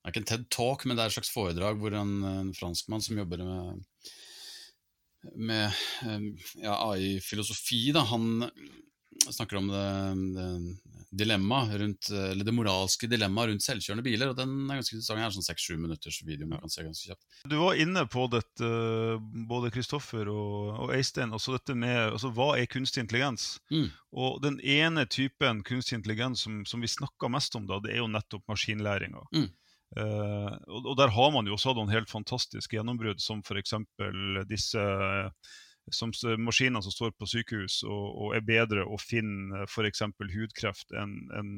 det 0.00 0.08
er 0.08 0.14
ikke 0.14 0.22
en 0.22 0.30
TED 0.30 0.44
Talk, 0.48 0.84
men 0.88 0.96
det 0.96 1.04
er 1.04 1.10
et 1.10 1.14
slags 1.18 1.32
foredrag 1.32 1.80
hvor 1.80 1.92
en, 1.92 2.12
en 2.24 2.54
franskmann 2.56 3.02
som 3.04 3.18
jobber 3.20 3.42
med, 3.44 3.82
med 5.36 5.82
ja, 6.56 6.72
AI-filosofi, 6.72 7.82
han 7.92 8.46
snakker 9.28 9.58
om 9.60 9.68
det, 9.68 9.84
det 11.10 11.26
rundt, 11.82 12.10
eller 12.10 12.44
det 12.44 12.54
moralske 12.54 13.08
dilemmaet 13.10 13.50
rundt 13.50 13.64
selvkjørende 13.64 14.04
biler. 14.04 14.30
og 14.30 14.36
Den 14.38 14.52
er 14.70 14.80
ganske 14.80 14.96
interessant. 14.96 15.20
er 15.20 15.34
sånn 15.34 15.46
seks-sju 15.46 15.76
minutters 15.78 16.20
video. 16.26 16.46
man 16.46 16.62
kan 16.62 16.72
se 16.72 16.84
ganske 16.86 17.10
kjapt. 17.10 17.24
Du 17.50 17.56
var 17.60 17.78
inne 17.82 18.06
på 18.06 18.26
dette, 18.32 18.70
både 19.50 19.72
Kristoffer 19.74 20.30
og, 20.30 20.74
og 20.86 20.94
Eistein. 20.96 21.34
også 21.34 21.56
dette 21.58 21.74
med, 21.74 21.98
altså 22.12 22.32
Hva 22.34 22.52
er 22.58 22.70
kunstig 22.70 23.04
intelligens? 23.04 23.58
Mm. 23.70 23.88
Og 24.12 24.42
Den 24.42 24.60
ene 24.60 25.06
typen 25.06 25.64
kunstig 25.66 25.98
intelligens 25.98 26.46
som, 26.46 26.62
som 26.66 26.80
vi 26.80 26.90
snakker 26.90 27.32
mest 27.32 27.54
om, 27.58 27.66
da, 27.66 27.80
det 27.82 27.94
er 27.94 28.04
jo 28.04 28.10
nettopp 28.10 28.46
maskinlæringa. 28.50 29.26
Mm. 29.34 29.50
Uh, 29.98 30.54
og, 30.70 30.84
og, 30.84 30.92
der 31.00 31.10
har 31.10 31.32
man 31.34 31.48
jo 31.48 31.56
også 31.56 31.72
hatt 31.72 31.80
noen 31.80 31.90
helt 31.90 32.10
fantastiske 32.10 32.76
gjennombrudd, 32.76 33.18
som 33.18 33.42
f.eks. 33.42 33.74
disse 34.46 34.84
som 35.90 36.12
maskiner 36.38 36.82
som 36.84 36.94
står 36.94 37.14
på 37.18 37.28
sykehus 37.30 37.80
og, 37.86 38.04
og 38.10 38.34
er 38.36 38.44
bedre 38.46 38.84
å 38.86 38.98
finne 39.00 39.64
f.eks. 39.66 40.04
hudkreft 40.34 40.92
enn 40.96 41.16
en, 41.36 41.50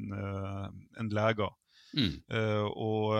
en 1.01 1.11
leger. 1.13 1.53
Mm. 1.93 2.15
Uh, 2.33 2.65
og, 2.73 3.11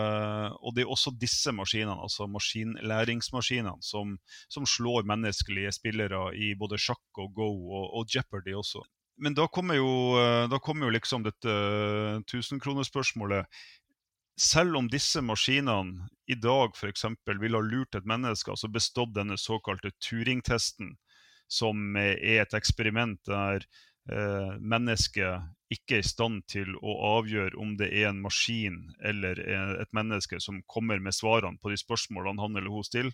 og, 0.57 0.71
det 0.73 0.81
er 0.81 0.89
også 0.89 1.13
disse 1.21 1.53
maskinene, 1.53 1.93
altså 1.93 2.25
maskinlæringsmaskinene, 2.31 3.75
som, 3.85 4.15
som, 4.49 4.65
slår 4.65 5.05
menneskelige 5.09 5.75
spillere 5.77 6.31
i 6.33 6.53
både 6.57 6.81
sjakk 6.81 7.21
og 7.21 7.35
go 7.37 7.51
og, 7.51 7.85
og 7.99 8.09
Jeopardy 8.09 8.55
også. 8.57 8.81
Men 9.21 9.35
da 9.37 9.45
kommer 9.45 9.77
jo, 9.77 10.17
da 10.49 10.57
kommer 10.57 10.87
jo 10.87 10.95
liksom 10.95 11.21
dette 11.21 11.53
tusenkronerspørsmålet 12.31 13.45
selv 14.39 14.77
om 14.77 14.89
disse 14.89 15.21
maskinene 15.21 16.07
i 16.25 16.35
dag 16.35 16.73
f.eks. 16.75 17.05
ville 17.27 17.59
ha 17.59 17.63
lurt 17.63 17.95
et 17.95 18.07
menneske, 18.07 18.51
altså 18.51 18.69
bestått 18.71 19.13
denne 19.15 19.37
såkalte 19.37 19.91
Turing-testen, 20.01 20.95
som 21.47 21.97
er 21.99 22.17
et 22.39 22.55
eksperiment 22.57 23.19
der 23.29 23.65
eh, 24.09 24.55
mennesket 24.59 25.51
ikke 25.73 25.99
er 25.99 26.05
i 26.05 26.07
stand 26.07 26.45
til 26.49 26.73
å 26.81 26.95
avgjøre 27.17 27.59
om 27.61 27.75
det 27.77 27.91
er 27.91 28.09
en 28.09 28.23
maskin 28.23 28.79
eller 29.05 29.39
et 29.81 29.93
menneske 29.93 30.39
som 30.41 30.61
kommer 30.69 31.01
med 31.01 31.15
svarene 31.15 31.59
på 31.61 31.73
de 31.73 31.77
spørsmålene 31.81 32.41
han 32.41 32.57
eller 32.57 32.73
hun 32.73 32.85
stiller, 32.87 33.13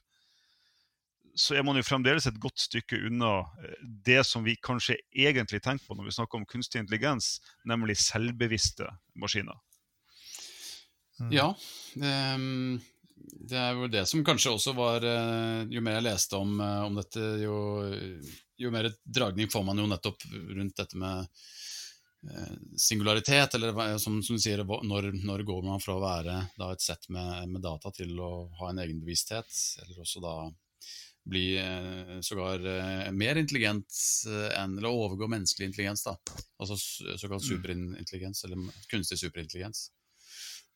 så 1.39 1.55
er 1.55 1.63
man 1.63 1.77
jo 1.79 1.85
fremdeles 1.85 2.25
et 2.27 2.39
godt 2.41 2.59
stykke 2.59 2.99
unna 3.07 3.45
det 4.05 4.21
som 4.27 4.43
vi 4.43 4.57
kanskje 4.59 4.97
egentlig 5.15 5.61
tenker 5.63 5.85
på 5.88 5.95
når 5.95 6.09
vi 6.09 6.15
snakker 6.17 6.39
om 6.39 6.47
kunstig 6.49 6.81
intelligens, 6.83 7.38
nemlig 7.69 7.95
selvbevisste 8.01 8.89
maskiner. 9.19 9.59
Mm. 11.19 11.31
Ja. 11.35 11.49
Um, 12.35 12.79
det 13.49 13.57
er 13.59 13.75
jo 13.75 13.89
det 13.91 14.05
som 14.07 14.23
kanskje 14.25 14.53
også 14.55 14.71
var 14.77 15.03
Jo 15.69 15.81
mer 15.83 15.97
jeg 15.97 16.05
leste 16.05 16.38
om, 16.39 16.53
om 16.59 16.95
dette, 16.95 17.19
jo, 17.43 17.57
jo 18.57 18.71
mer 18.71 18.88
dragning 19.03 19.51
får 19.51 19.65
man 19.67 19.81
jo 19.81 19.88
nettopp 19.91 20.23
rundt 20.31 20.79
dette 20.79 20.99
med 20.99 21.27
Eh, 22.27 22.55
singularitet, 22.77 23.55
eller 23.55 23.97
som, 23.97 24.23
som, 24.23 24.35
du 24.35 24.41
sier, 24.41 24.63
når, 24.63 25.11
når, 25.23 25.43
går 25.47 25.61
man 25.63 25.79
fra 25.79 25.95
å 25.95 26.01
være 26.03 26.33
da, 26.59 26.71
et 26.73 26.83
sett 26.83 27.07
med, 27.15 27.47
med, 27.47 27.61
data 27.63 27.91
til 27.95 28.11
å 28.19 28.49
ha 28.59 28.71
en 28.71 28.81
egen 28.83 28.99
bevissthet, 28.99 29.47
eller 29.83 30.01
også 30.03 30.23
da 30.23 30.33
bli 31.29 31.45
eh, 31.61 32.17
sågar 32.25 32.65
eh, 32.65 33.07
mer 33.15 33.39
intelligent 33.39 33.93
eh, 34.27 34.49
enn 34.57 34.77
Eller 34.79 34.91
overgå 34.91 35.29
menneskelig 35.31 35.69
intelligens, 35.69 36.03
da. 36.07 36.17
Altså 36.59 36.75
såkalt 36.79 37.45
mm. 37.45 37.49
superintelligens, 37.53 38.43
eller 38.47 38.67
kunstig 38.91 39.19
superintelligens. 39.21 39.88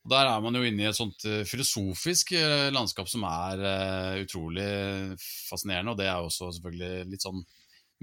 Og 0.03 0.11
Der 0.11 0.27
er 0.27 0.41
man 0.43 0.55
jo 0.57 0.63
inne 0.67 0.83
i 0.83 0.87
et 0.89 0.97
sånt 0.97 1.23
uh, 1.29 1.43
filosofisk 1.47 2.33
uh, 2.35 2.67
landskap 2.75 3.07
som 3.07 3.23
er 3.27 3.61
uh, 3.63 4.23
utrolig 4.23 4.65
fascinerende, 5.47 5.93
og 5.93 5.99
det 5.99 6.09
er 6.09 6.17
jo 6.19 6.27
også 6.27 6.51
selvfølgelig 6.57 7.11
litt 7.13 7.23
sånn 7.23 7.39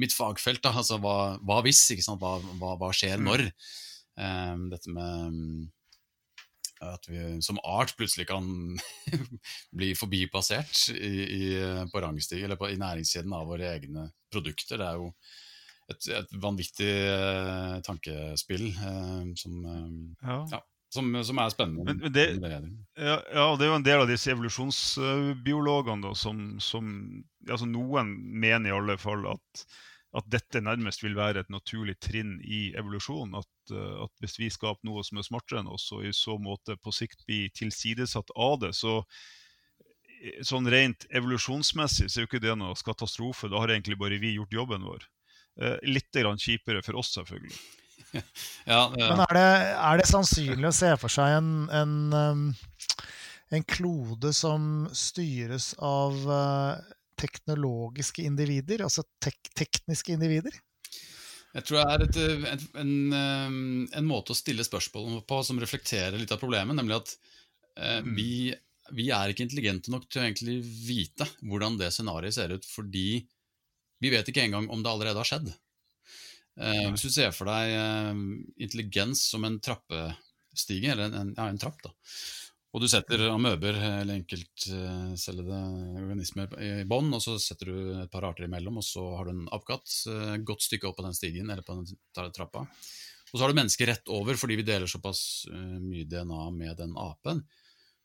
mitt 0.01 0.15
fagfelt. 0.17 0.63
Da, 0.65 0.73
altså 0.81 0.97
hva, 1.03 1.37
hva 1.45 1.61
hvis? 1.67 1.83
Hva, 2.09 2.39
hva, 2.57 2.73
hva, 2.81 2.91
skjer 2.97 3.21
mm. 3.21 3.29
når? 3.29 3.45
Um, 4.21 4.65
dette 4.73 4.93
med 4.93 5.69
at 6.81 7.05
vi 7.09 7.21
som 7.45 7.61
art 7.69 7.93
plutselig 7.99 8.25
kan 8.31 8.47
bli 9.79 9.93
forbipassert 9.99 10.87
i, 10.95 11.13
i, 11.21 11.45
på 11.93 12.01
rangstig, 12.01 12.41
eller 12.45 12.57
på, 12.57 12.71
i 12.73 12.81
næringskjeden 12.81 13.37
av 13.37 13.49
våre 13.53 13.69
egne 13.75 14.09
produkter. 14.33 14.81
Det 14.81 14.89
er 14.89 15.01
jo 15.03 15.11
et, 15.93 16.11
et 16.17 16.35
vanvittig 16.41 16.93
uh, 17.13 17.77
tankespill 17.85 18.71
uh, 18.81 19.29
som, 19.37 19.61
uh, 19.67 20.25
ja. 20.25 20.41
Ja, 20.57 20.63
som, 20.91 21.13
som, 21.27 21.39
er 21.39 21.53
spennende. 21.55 21.95
Men, 21.95 22.13
det, 22.13 22.25
ja, 22.99 23.19
ja, 23.33 23.45
det 23.57 23.67
er 23.67 23.71
jo 23.71 23.77
en 23.79 23.87
del 23.87 24.03
av 24.03 24.11
disse 24.11 24.33
evolusjonsbiologene 24.35 26.15
som, 26.19 26.43
som 26.63 26.91
altså 27.49 27.69
Noen 27.71 28.11
mener 28.43 28.73
i 28.73 28.77
alle 28.77 28.99
fall 29.01 29.29
at 29.31 29.65
at 30.17 30.27
dette 30.31 30.63
nærmest 30.63 31.05
vil 31.05 31.15
være 31.15 31.45
et 31.45 31.53
naturlig 31.53 31.95
trinn 32.03 32.39
i 32.43 32.71
evolusjonen. 32.79 33.37
At, 33.39 33.75
uh, 33.75 34.07
at, 34.07 34.13
hvis 34.23 34.39
vi 34.41 34.51
skaper 34.51 34.87
noe 34.89 35.05
som 35.07 35.21
er 35.21 35.27
smartere 35.27 35.63
enn 35.63 35.71
oss, 35.71 35.87
og 35.95 36.07
i 36.07 36.15
så 36.17 36.37
måte 36.43 36.79
på 36.83 36.95
sikt 36.95 37.23
blir 37.29 37.53
tilsidesatt 37.55 38.33
av 38.35 38.59
det, 38.65 38.73
så 38.79 38.99
eh, 40.19 40.41
sånn 40.47 40.67
rent 40.71 41.07
evolusjonsmessig 41.15 42.09
så 42.09 42.19
er 42.19 42.27
jo 42.27 42.31
ikke 42.33 42.43
det 42.43 42.57
noe 42.59 42.75
katastrofe. 42.87 43.51
Da 43.53 43.63
har 43.63 43.75
egentlig 43.75 44.01
bare 44.01 44.19
vi 44.23 44.35
gjort 44.35 44.59
jobben 44.59 44.87
vår. 44.89 45.07
Uh, 45.61 45.77
litt 45.87 46.11
grann 46.15 46.43
kjipere 46.43 46.83
for 46.83 46.99
oss, 46.99 47.15
selvfølgelig. 47.15 47.55
ja, 48.73 48.81
ja. 48.99 49.11
Men 49.11 49.23
er 49.25 49.37
det, 49.37 49.49
er 49.75 50.01
det, 50.01 50.07
sannsynlig 50.11 50.71
å 50.71 50.75
se 50.75 50.95
for 51.01 51.13
seg 51.13 51.37
en, 51.39 51.53
en, 51.75 51.95
um, 52.15 52.47
en 53.55 53.67
klode 53.69 54.33
som 54.37 54.89
styres 54.97 55.73
av 55.79 56.17
uh, 56.27 56.97
teknologiske 57.21 58.25
individer, 58.27 58.85
altså 58.87 59.05
tek 59.23 59.53
tekniske 59.59 60.15
individer? 60.17 60.57
Jeg 61.51 61.67
tror 61.67 61.81
det 61.81 61.87
er 61.93 62.05
et, 62.05 62.19
et, 62.55 62.67
en, 62.79 62.93
um, 63.11 63.87
en, 63.87 64.07
måte 64.07 64.35
å 64.35 64.39
stille 64.39 64.67
spørsmål 64.67 65.23
på 65.27 65.41
som 65.47 65.59
reflekterer 65.61 66.19
litt 66.19 66.31
av 66.35 66.39
problemet, 66.43 66.77
nemlig 66.79 67.01
at 67.01 67.15
eh, 67.75 67.99
mm. 68.07 68.13
vi, 68.15 68.31
vi, 68.95 69.09
er 69.15 69.33
ikke 69.33 69.49
intelligente 69.49 69.91
nok 69.91 70.07
til 70.07 70.23
å 70.23 70.29
egentlig 70.29 70.61
vite 70.63 71.27
hvordan 71.43 71.79
det 71.81 71.91
scenarioet 71.95 72.39
ser 72.39 72.55
ut, 72.55 72.69
fordi 72.71 73.25
vi 74.01 74.13
vet 74.15 74.31
ikke 74.31 74.47
engang 74.47 74.71
om 74.71 74.85
det 74.85 74.93
allerede 74.93 75.19
har 75.19 75.29
skjedd. 75.29 75.51
Eh, 76.59 76.87
hvis 76.91 77.07
du 77.07 77.13
ser 77.15 77.31
for 77.37 77.51
deg 77.51 77.77
eh, 77.77 78.25
intelligens 78.65 79.23
som 79.33 79.47
en 79.47 79.61
trappestige, 79.63 80.93
eller 80.93 81.09
en, 81.09 81.19
en, 81.21 81.35
ja, 81.37 81.49
en 81.51 81.61
trapp, 81.61 81.79
da, 81.85 81.95
og 82.71 82.85
du 82.85 82.87
setter 82.87 83.25
amøber 83.33 83.75
eller 83.75 84.21
enkeltcellede 84.21 85.61
organismer 85.99 86.53
i 86.63 86.85
bånn, 86.87 87.09
og 87.17 87.23
så 87.25 87.35
setter 87.43 87.73
du 87.73 87.79
et 88.05 88.13
par 88.13 88.29
arter 88.29 88.47
imellom, 88.47 88.79
og 88.79 88.87
så 88.87 89.03
har 89.19 89.27
du 89.27 89.33
en 89.33 89.49
apekatt 89.51 89.95
eh, 90.13 90.37
godt 90.47 90.69
stykke 90.69 90.87
opp 90.87 91.01
på 91.01 91.07
den 91.07 91.17
stigen 91.19 91.51
eller 91.51 91.67
på 91.67 91.75
den 91.81 92.31
trappa. 92.37 92.63
Og 93.31 93.35
så 93.35 93.43
har 93.43 93.51
du 93.51 93.59
mennesker 93.59 93.91
rett 93.91 94.13
over, 94.15 94.39
fordi 94.39 94.61
vi 94.61 94.67
deler 94.69 94.91
såpass 94.91 95.49
eh, 95.51 95.81
mye 95.83 96.07
DNA 96.07 96.45
med 96.55 96.79
den 96.79 96.95
apen. 96.99 97.43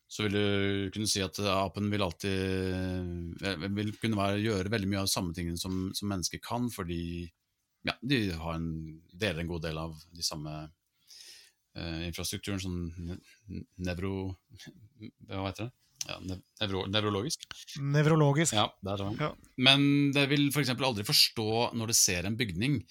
Så 0.10 0.26
vil 0.26 0.34
du 0.34 0.90
kunne 0.94 1.10
si 1.10 1.22
at 1.22 1.38
apen 1.52 1.94
vil 1.94 2.06
alltid 2.06 3.46
eh, 3.46 3.70
vil 3.70 3.94
kunne 4.02 4.18
være, 4.18 4.42
gjøre 4.48 4.74
veldig 4.74 4.90
mye 4.90 5.06
av 5.06 5.14
samme 5.14 5.38
tingene 5.38 5.62
som, 5.62 5.92
som 5.94 6.10
mennesker 6.10 6.42
kan, 6.42 6.72
fordi 6.74 7.28
ja, 7.86 7.96
de 8.02 8.20
en, 8.34 8.68
deler 9.14 9.44
en 9.44 9.50
god 9.54 9.66
del 9.68 9.80
av 9.80 9.96
de 10.16 10.26
samme 10.26 10.54
uh, 10.66 12.02
infrastrukturen 12.08 12.62
sånn 12.62 13.18
nevro... 13.86 14.16
Hva 15.30 15.50
heter 15.50 15.68
det? 15.68 15.74
Ja, 16.06 16.20
nevro, 16.62 16.84
nevrologisk. 16.92 17.46
Nevrologisk. 17.82 18.54
Ja, 18.54 18.68
der 18.86 19.02
var 19.02 19.22
ja. 19.22 19.32
Men 19.58 20.12
det 20.14 20.28
vil 20.30 20.52
f.eks. 20.52 20.76
Aldri 20.76 21.06
forstå 21.08 21.50
når 21.74 21.92
det 21.92 21.98
ser 21.98 22.28
en 22.28 22.38
bygning. 22.38 22.82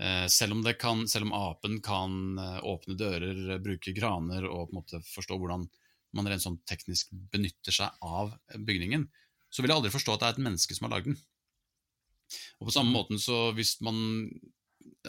Uh, 0.00 0.24
selv, 0.32 0.56
om 0.56 0.64
kan, 0.76 1.04
selv, 1.08 1.28
om 1.28 1.36
apen 1.36 1.80
kan 1.84 2.36
uh, 2.40 2.60
åpne 2.68 2.96
dører, 3.00 3.58
bruke 3.64 3.92
graner 3.96 4.48
og 4.48 4.68
på 4.68 4.74
en 4.74 4.80
måte 4.80 5.02
forstå 5.08 5.38
hvordan 5.40 5.66
man 6.16 6.28
rent 6.30 6.44
sånn 6.44 6.60
teknisk 6.68 7.12
benytter 7.32 7.74
seg 7.74 8.04
av 8.04 8.32
bygningen, 8.56 9.04
så 9.52 9.62
vil 9.62 9.72
jeg 9.72 9.80
aldri 9.80 9.92
forstå 9.92 10.14
at 10.14 10.22
det 10.22 10.28
er 10.28 10.36
et 10.36 10.44
menneske 10.46 10.76
som 10.76 10.88
har 10.88 10.96
lagd 10.96 11.10
den. 11.10 11.18
Og 12.60 12.68
på 12.68 12.74
samme 12.74 12.90
mm. 12.90 12.96
måten 12.96 13.22
så 13.22 13.50
hvis 13.56 13.76
man 13.86 13.98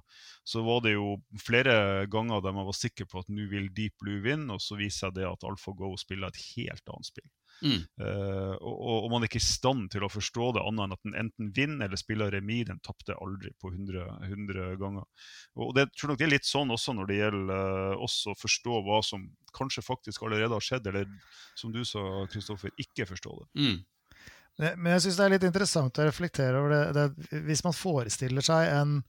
så 0.47 0.63
var 0.65 0.83
det 0.85 0.95
jo 0.95 1.15
flere 1.41 2.05
ganger 2.11 2.43
der 2.45 2.55
man 2.55 2.67
var 2.69 2.77
sikker 2.77 3.09
på 3.09 3.23
at 3.23 3.31
nå 3.33 3.49
vil 3.51 3.71
Deep 3.75 3.97
Blue 4.01 4.23
vinne, 4.25 4.55
og 4.55 4.63
så 4.63 4.79
viser 4.79 5.13
det 5.15 5.27
at 5.27 5.47
AlphaGo 5.47 5.95
spiller 6.01 6.31
et 6.31 6.43
helt 6.55 6.95
annet 6.95 7.11
spill. 7.11 7.29
Mm. 7.63 7.85
Uh, 8.01 8.53
og, 8.59 9.05
og, 9.05 9.07
man 9.13 9.23
er 9.23 9.29
ikke 9.29 9.39
i 9.39 9.45
stand 9.45 9.87
til 9.93 10.03
å 10.05 10.11
forstå 10.11 10.49
det 10.57 10.63
annet 10.67 10.85
enn 10.85 10.95
at 10.95 11.05
den 11.07 11.17
enten 11.21 11.51
vinner 11.55 11.87
eller 11.87 11.99
spiller 11.99 12.33
remis. 12.35 12.65
Den 12.69 12.81
tapte 12.83 13.15
aldri 13.15 13.53
på 13.61 13.71
100, 13.71 14.05
100, 14.27 14.75
ganger. 14.81 15.07
Og 15.55 15.73
det 15.77 15.87
tror 15.95 16.13
nok 16.13 16.21
det 16.21 16.27
er 16.27 16.35
litt 16.35 16.49
sånn 16.49 16.73
også 16.75 16.95
når 16.97 17.11
det 17.11 17.19
gjelder 17.21 17.65
uh, 17.95 18.05
oss 18.05 18.21
å 18.29 18.35
forstå 18.37 18.81
hva 18.85 19.01
som 19.05 19.27
kanskje 19.55 19.85
faktisk 19.85 20.25
allerede 20.27 20.55
har 20.57 20.63
skjedd, 20.63 20.87
eller 20.91 21.11
som 21.55 21.71
du 21.71 21.83
sa, 21.87 22.03
Kristoffer, 22.31 22.73
ikke 22.81 23.07
forstå 23.07 23.37
det. 23.39 23.47
Mm. 23.63 23.77
Men 24.55 24.93
jeg 24.93 25.05
syns 25.05 25.17
det 25.19 25.25
er 25.25 25.33
litt 25.33 25.47
interessant 25.47 25.99
å 25.99 26.05
reflektere 26.07 26.59
over 26.61 26.71
det, 26.71 26.83
det, 26.95 27.41
Hvis 27.43 27.63
man 27.65 27.75
forestiller 27.75 28.45
seg 28.45 28.69
en 28.71 29.01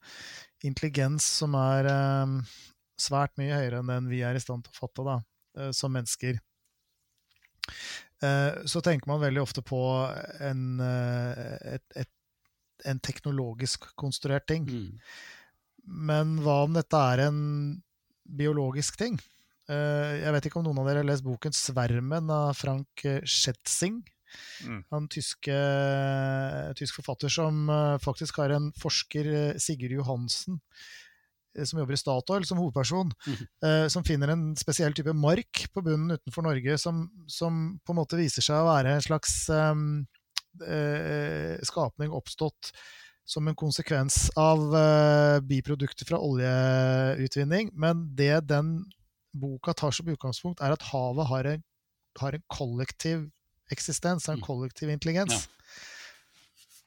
intelligens 0.66 1.26
som 1.38 1.54
er 1.58 1.86
eh, 1.90 2.32
svært 2.98 3.36
mye 3.38 3.54
høyere 3.54 3.82
enn 3.82 3.92
den 3.92 4.10
vi 4.10 4.24
er 4.26 4.34
i 4.36 4.42
stand 4.42 4.66
til 4.66 4.74
å 4.74 4.80
fatte 4.80 5.04
da, 5.06 5.16
eh, 5.60 5.70
som 5.76 5.94
mennesker, 5.94 6.40
så 8.64 8.80
tenker 8.84 9.10
man 9.10 9.20
veldig 9.20 9.42
ofte 9.42 9.60
på 9.66 9.78
en, 10.40 10.62
uh, 10.80 11.56
et, 11.76 11.84
et, 12.00 12.10
en 12.88 13.00
teknologisk 13.04 13.90
konstruert 13.98 14.46
ting. 14.48 14.64
Mm. 14.64 15.00
Men 16.08 16.36
hva 16.44 16.62
om 16.64 16.76
dette 16.76 17.00
er 17.12 17.26
en 17.28 17.40
biologisk 18.24 19.00
ting? 19.00 19.18
jeg 19.66 20.30
vet 20.30 20.44
ikke 20.46 20.60
om 20.60 20.68
noen 20.68 20.78
av 20.78 20.84
dere 20.86 21.00
har 21.00 21.06
lest 21.08 21.24
boken 21.26 21.50
'Svermen' 21.50 22.28
av 22.30 22.52
Frank 22.54 23.02
Schetzing. 23.26 23.96
Mm. 24.62 24.84
Han 24.94 25.08
tyske, 25.10 25.56
tysk 26.78 27.00
forfatter 27.00 27.32
som 27.34 27.66
faktisk 27.98 28.38
har 28.38 28.54
en 28.54 28.68
forsker, 28.78 29.58
Sigurd 29.58 29.96
Johansen, 29.96 30.60
som 31.64 31.78
jobber 31.80 31.96
i 31.96 32.00
Statoil, 32.00 32.44
som 32.44 32.58
hovedperson, 32.60 33.12
mm. 33.26 33.88
som 33.92 34.04
finner 34.04 34.32
en 34.34 34.44
spesiell 34.58 34.92
type 34.96 35.14
mark 35.16 35.64
på 35.72 35.82
bunnen 35.86 36.18
utenfor 36.18 36.44
Norge 36.44 36.76
som, 36.82 37.06
som 37.30 37.78
på 37.80 37.94
en 37.94 38.00
måte 38.00 38.18
viser 38.20 38.44
seg 38.44 38.60
å 38.60 38.68
være 38.68 38.96
en 38.96 39.04
slags 39.06 39.38
um, 39.48 40.04
skapning 41.64 42.12
oppstått 42.16 42.72
som 43.26 43.48
en 43.48 43.56
konsekvens 43.58 44.28
av 44.38 44.62
biprodukter 45.48 46.06
fra 46.08 46.20
oljeutvinning. 46.22 47.72
Men 47.74 48.06
det 48.16 48.44
den 48.52 48.78
boka 49.40 49.74
tar 49.74 49.94
som 49.94 50.08
utgangspunkt, 50.08 50.62
er 50.62 50.74
at 50.74 50.84
havet 50.90 51.28
har 51.30 51.50
en, 51.54 51.64
har 52.20 52.36
en 52.36 52.44
kollektiv 52.52 53.26
eksistens, 53.72 54.28
en 54.28 54.40
mm. 54.40 54.46
kollektiv 54.46 54.90
intelligens. 54.92 55.34
Ja. 55.34 55.65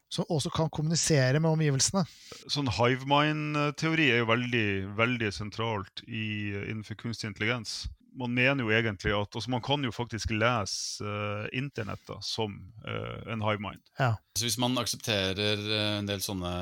Som 0.10 0.26
også 0.34 0.50
kan 0.54 0.72
kommunisere 0.74 1.38
med 1.42 1.52
omgivelsene. 1.52 2.02
Sånn 2.50 2.72
Hivemind-teori 2.74 4.10
er 4.10 4.24
jo 4.24 4.30
veldig, 4.32 4.68
veldig 4.98 5.32
sentralt 5.36 6.04
i, 6.08 6.50
innenfor 6.66 6.98
kunstig 6.98 7.30
intelligens. 7.30 7.84
Man 8.18 8.34
mener 8.34 8.66
jo 8.66 8.74
egentlig 8.74 9.14
at 9.14 9.36
altså 9.38 9.52
Man 9.54 9.62
kan 9.64 9.86
jo 9.86 9.94
faktisk 9.94 10.34
lese 10.34 11.06
uh, 11.06 11.46
internett 11.54 12.02
da, 12.10 12.18
som 12.26 12.58
uh, 12.88 13.22
en 13.30 13.46
hivemind. 13.46 13.84
Ja. 14.02 14.16
Så 14.34 14.48
hvis 14.48 14.58
man 14.62 14.82
aksepterer 14.82 15.62
uh, 15.62 16.00
en 16.00 16.10
del 16.10 16.26
sånne 16.26 16.54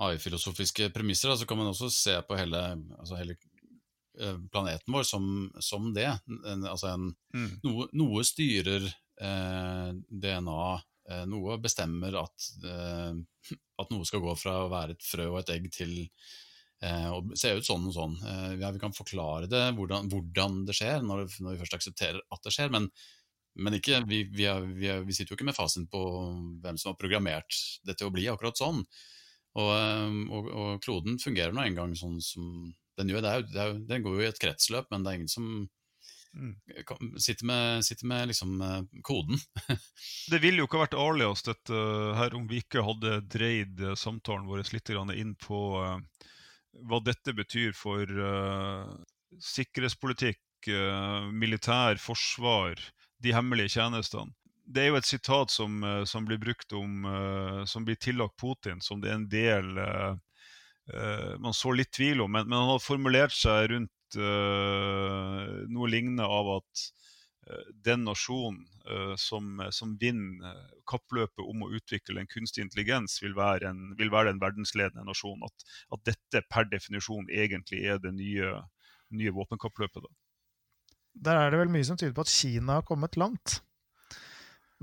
AI-filosofiske 0.00 0.88
premisser, 0.96 1.28
da, 1.28 1.36
så 1.38 1.46
kan 1.46 1.60
man 1.60 1.70
også 1.70 1.92
se 1.92 2.16
på 2.26 2.40
hele, 2.40 2.64
altså 2.96 3.20
hele 3.20 3.36
Eh, 4.20 4.38
planeten 4.52 4.94
vår 4.94 5.02
som, 5.02 5.52
som 5.58 5.94
det. 5.94 6.18
En, 6.46 6.66
altså 6.66 6.92
en, 6.92 7.08
mm. 7.34 7.48
noe, 7.64 7.86
noe, 7.98 8.22
styrer 8.26 8.86
eh, 8.86 9.90
DNA, 10.06 10.66
eh, 11.10 11.24
noe 11.30 11.58
bestemmer 11.62 12.16
at, 12.20 12.48
eh, 12.64 13.56
at, 13.80 13.92
noe 13.92 14.08
skal 14.08 14.22
gå 14.24 14.34
fra 14.40 14.62
å 14.64 14.72
være 14.72 14.96
et 14.96 15.06
frø 15.06 15.30
og 15.32 15.40
et 15.42 15.52
egg 15.56 15.68
til 15.74 15.92
eh, 16.00 17.10
å 17.10 17.20
se 17.38 17.54
ut 17.56 17.66
sånn 17.66 17.90
og 17.90 17.96
sånn. 17.96 18.16
Ja, 18.60 18.72
vi 18.74 18.82
kan 18.82 18.96
forklare 18.96 19.50
det, 19.50 19.66
hvordan, 19.78 20.10
hvordan 20.12 20.62
det 20.68 20.78
skjer, 20.78 21.04
når, 21.04 21.26
når, 21.38 21.54
vi 21.54 21.62
først 21.64 21.78
aksepterer 21.80 22.22
at 22.24 22.46
det 22.46 22.54
skjer. 22.56 22.72
men 22.74 22.90
men 23.54 23.76
ikke, 23.76 24.00
vi, 24.10 24.24
vi, 24.34 24.48
er, 24.50 24.64
vi, 24.66 24.88
er, 24.90 25.04
vi, 25.06 25.14
sitter 25.14 25.30
jo 25.30 25.36
ikke 25.36 25.46
med 25.46 25.54
fasiten 25.54 25.84
på 25.86 26.00
hvem 26.58 26.74
som 26.74 26.88
har 26.90 26.96
programmert 26.98 27.54
det 27.86 27.94
til 27.94 28.08
å 28.08 28.10
bli 28.10 28.24
akkurat 28.26 28.58
sånn. 28.58 28.80
Og, 29.62 29.68
og, 30.34 30.48
og 30.50 30.80
kloden 30.82 31.20
fungerer 31.22 31.54
nå 31.54 31.62
engang 31.62 31.92
sånn 31.94 32.16
som 32.18 32.48
den, 32.98 33.12
gjør, 33.12 33.22
det 33.22 33.30
er, 33.30 33.46
det 33.52 33.60
er, 33.62 33.76
den 33.92 34.02
går 34.02 34.18
jo 34.18 34.24
i 34.24 34.28
et 34.32 34.40
kretsløp, 34.42 34.90
men 34.90 35.04
det 35.04 35.12
er 35.12 35.20
ingen 35.20 35.30
som. 35.30 35.48
Sitter 37.18 37.46
med, 37.46 37.84
sitter 37.84 38.06
med 38.06 38.28
liksom, 38.28 38.60
eh, 38.60 38.82
koden. 39.02 39.38
det 40.30 40.38
ville 40.38 40.62
jo 40.62 40.68
ikke 40.68 40.82
vært 40.82 40.98
alias 40.98 41.44
dette 41.46 41.82
her 42.18 42.34
om 42.36 42.46
vi 42.50 42.62
ikke 42.62 42.84
hadde 42.84 43.20
dreid 43.30 43.80
eh, 43.80 43.96
samtalen 43.98 44.48
vår 44.48 44.64
litt 44.74 44.90
inn 44.90 45.34
på 45.40 45.60
uh, 45.80 45.98
hva 46.88 47.00
dette 47.04 47.34
betyr 47.34 47.72
for 47.76 48.02
uh, 48.02 48.90
sikkerhetspolitikk, 49.40 50.42
uh, 50.68 51.30
militær, 51.30 52.00
forsvar, 52.02 52.80
de 53.22 53.32
hemmelige 53.34 53.78
tjenestene. 53.78 54.34
Det 54.64 54.82
er 54.82 54.90
jo 54.90 54.98
et 54.98 55.06
sitat 55.06 55.52
som, 55.52 55.82
som 56.08 56.24
blir 56.24 56.38
brukt 56.40 56.72
om, 56.72 57.04
som 57.68 57.84
blir 57.84 57.98
tillagt 58.00 58.38
Putin, 58.40 58.78
som 58.80 59.02
det 59.02 59.10
er 59.10 59.18
en 59.18 59.26
del 59.28 59.66
uh, 59.76 61.34
man 61.38 61.54
så 61.54 61.72
litt 61.72 61.92
tvil 61.92 62.22
om. 62.24 62.32
Men, 62.32 62.48
men, 62.48 62.58
han 62.58 62.72
har 62.72 62.80
formulert 62.80 63.36
seg 63.36 63.70
rundt 63.74 63.92
uh, 64.18 65.64
noe 65.70 65.90
lignende 65.90 66.26
av 66.26 66.50
at 66.58 66.84
uh, 67.50 67.66
den 67.86 68.06
nasjonen 68.08 68.64
som, 69.16 69.62
som, 69.72 69.94
vinner 69.96 70.58
kappløpet 70.84 71.40
om 71.40 71.62
å 71.64 71.70
utvikle 71.72 72.20
en 72.20 72.28
kunstig 72.28 72.60
intelligens, 72.66 73.14
vil 73.22 73.32
være 73.32 73.70
en, 73.70 73.78
vil 73.96 74.10
være 74.12 74.34
en 74.34 74.42
verdensledende 74.42 75.06
nasjon. 75.08 75.40
At, 75.46 75.64
at, 75.96 76.02
dette 76.04 76.42
per 76.52 76.68
definisjon 76.68 77.30
egentlig 77.32 77.80
er 77.88 77.96
det 78.02 78.12
nye, 78.12 78.50
nye 79.16 79.32
våpenkappløpet. 79.32 80.04
Da. 80.04 80.12
Der 81.30 81.40
er 81.40 81.54
det 81.54 81.62
vel 81.62 81.72
mye 81.72 81.86
som 81.88 81.96
tyder 81.96 82.12
på 82.12 82.26
at 82.26 82.34
Kina 82.34 82.76
har 82.82 82.84
kommet 82.84 83.16
langt. 83.16 83.62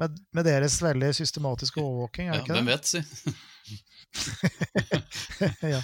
Med, 0.01 0.17
med 0.33 0.47
deres 0.47 0.79
veldig 0.81 1.11
systematiske 1.13 1.81
overvåking, 1.81 2.27
er 2.27 2.33
det 2.33 2.39
ja, 2.39 2.43
ikke 2.43 2.53
det? 2.53 2.61
Hvem 2.61 2.71
vet, 2.73 2.85
si. 2.89 3.01
ja. 5.75 5.81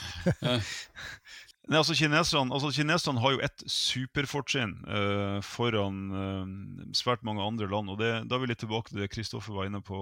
Nei, 1.68 1.82
altså 1.82 1.98
Kineserne, 2.00 2.54
altså 2.56 2.70
kineserne 2.72 3.20
har 3.20 3.34
jo 3.34 3.42
et 3.44 3.64
superfortrinn 3.68 4.78
uh, 4.88 5.40
foran 5.44 5.98
uh, 6.16 6.54
svært 6.96 7.26
mange 7.28 7.44
andre 7.44 7.68
land. 7.68 7.92
og 7.92 8.00
det, 8.00 8.12
Da 8.32 8.40
vil 8.40 8.54
jeg 8.54 8.62
tilbake 8.62 8.94
til 8.94 9.02
det 9.02 9.10
Kristoffer 9.12 9.58
var 9.58 9.68
inne 9.68 9.82
på 9.84 9.98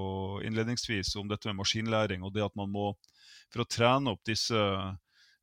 innledningsvis, 0.45 1.15
om 1.17 1.32
dette 1.32 1.49
med 1.49 1.63
maskinlæring. 1.63 2.21
og 2.21 2.36
det 2.36 2.45
at 2.45 2.56
man 2.56 2.69
må, 2.69 2.93
For 3.49 3.63
å 3.63 3.69
trene 3.69 4.13
opp 4.13 4.21
disse 4.30 4.54
uh, 4.54 4.93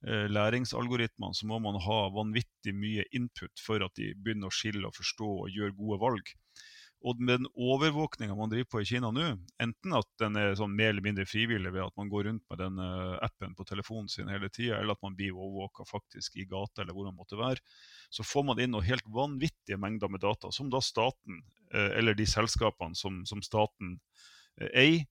læringsalgoritmene, 0.06 1.34
så 1.34 1.46
må 1.50 1.58
man 1.58 1.80
ha 1.82 1.98
vanvittig 2.14 2.74
mye 2.74 3.02
input 3.10 3.58
for 3.58 3.82
at 3.82 3.94
de 3.98 4.14
begynner 4.14 4.46
å 4.46 4.54
skille 4.54 4.86
og 4.86 4.94
forstå 4.94 5.32
og 5.42 5.50
gjøre 5.50 5.74
gode 5.74 5.98
valg. 6.06 6.34
Og 7.02 7.18
med 7.18 7.40
den 7.40 7.48
overvåkninga 7.58 8.34
man 8.38 8.50
driver 8.52 8.68
på 8.70 8.80
i 8.82 8.86
Kina 8.86 9.10
nå, 9.10 9.24
enten 9.62 9.94
at 9.98 10.06
den 10.22 10.36
er 10.38 10.52
sånn 10.58 10.74
mer 10.78 10.92
eller 10.92 11.02
mindre 11.02 11.24
frivillig 11.26 11.72
ved 11.74 11.82
at 11.82 11.96
man 11.98 12.10
går 12.12 12.28
rundt 12.28 12.44
med 12.50 12.60
den 12.62 12.78
appen 13.26 13.56
på 13.58 13.66
telefonen 13.66 14.10
sin 14.12 14.30
hele 14.30 14.50
tida, 14.52 14.78
eller 14.78 14.94
at 14.94 15.02
man 15.02 15.16
blir 15.18 15.34
overvåka 15.34 15.86
faktisk 15.88 16.36
i 16.38 16.46
gata 16.46 16.84
eller 16.84 16.94
hvor 16.94 17.08
man 17.08 17.18
måtte 17.18 17.38
være, 17.40 17.58
så 18.12 18.22
får 18.26 18.46
man 18.46 18.62
inn 18.62 18.70
noen 18.74 18.86
helt 18.86 19.08
vanvittige 19.10 19.80
mengder 19.82 20.12
med 20.12 20.22
data 20.22 20.52
som 20.54 20.70
da 20.70 20.78
staten, 20.84 21.40
eh, 21.74 21.90
eller 21.98 22.14
de 22.18 22.26
selskapene 22.28 22.94
som, 22.98 23.24
som 23.26 23.42
staten 23.42 23.96
eh, 24.60 24.70
eier, 24.70 25.08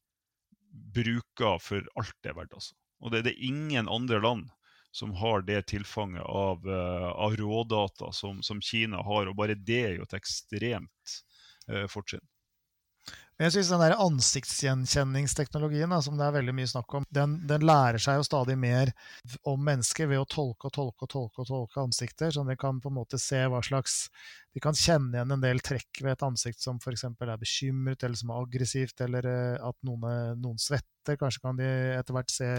bruker 0.72 1.58
for 1.60 1.84
alt 2.00 2.16
det 2.24 2.32
er 2.32 2.36
verdt. 2.38 2.54
Altså. 2.56 2.78
Og 3.04 3.12
det, 3.12 3.26
det, 3.26 3.34
er 3.34 3.50
ingen 3.50 3.90
andre 3.92 4.22
land 4.24 4.46
som 4.96 5.12
har 5.20 5.44
det 5.44 5.66
tilfanget 5.68 6.24
av, 6.24 6.64
av 6.68 7.36
rådata 7.40 8.14
som, 8.16 8.40
som, 8.44 8.62
Kina 8.64 9.02
har, 9.04 9.28
og 9.28 9.36
bare 9.36 9.58
det 9.60 9.82
er 9.90 9.98
jo 9.98 10.08
et 10.08 10.16
ekstremt 10.16 11.12
Eh, 11.12 11.31
fortrinn. 11.92 12.26
Jeg 13.42 13.56
synes 13.56 13.70
den 13.72 13.82
der 13.82 13.96
Ansiktsgjenkjenningsteknologien 13.98 15.94
som 16.06 16.18
det 16.20 16.28
er 16.28 16.34
veldig 16.36 16.54
mye 16.54 16.70
snakk 16.70 16.94
om, 17.00 17.06
den, 17.10 17.40
den, 17.50 17.64
lærer 17.66 17.98
seg 18.02 18.20
jo 18.20 18.26
stadig 18.28 18.54
mer 18.60 18.92
om 19.50 19.64
mennesker 19.66 20.12
ved 20.12 20.22
å 20.22 20.28
tolke 20.30 20.70
og 20.70 20.76
tolke 20.76 21.08
og 21.08 21.10
tolke 21.10 21.42
og 21.42 21.48
tolke 21.50 21.82
ansikter. 21.82 22.30
Sånn 22.36 22.52
de 22.52 22.58
kan 22.60 22.78
på 22.84 22.92
en 22.92 23.00
måte 23.00 23.18
se 23.22 23.42
hva 23.50 23.64
slags 23.66 24.04
De 24.54 24.62
kan 24.62 24.76
kjenne 24.76 25.16
igjen 25.16 25.32
en 25.32 25.42
del 25.42 25.62
trekk 25.64 26.04
ved 26.04 26.12
et 26.12 26.26
ansikt 26.28 26.62
som 26.62 26.78
f.eks. 26.78 27.06
er 27.08 27.38
bekymret, 27.40 28.04
eller 28.04 28.20
som 28.20 28.34
er 28.34 28.42
aggressivt, 28.44 29.02
eller 29.06 29.30
eh, 29.32 29.58
at 29.64 29.78
noen, 29.88 30.36
noen 30.44 30.60
svetter. 30.60 31.16
Kanskje 31.18 31.42
kan 31.42 31.58
de 31.58 31.70
etter 31.96 32.14
hvert 32.14 32.34
se, 32.36 32.50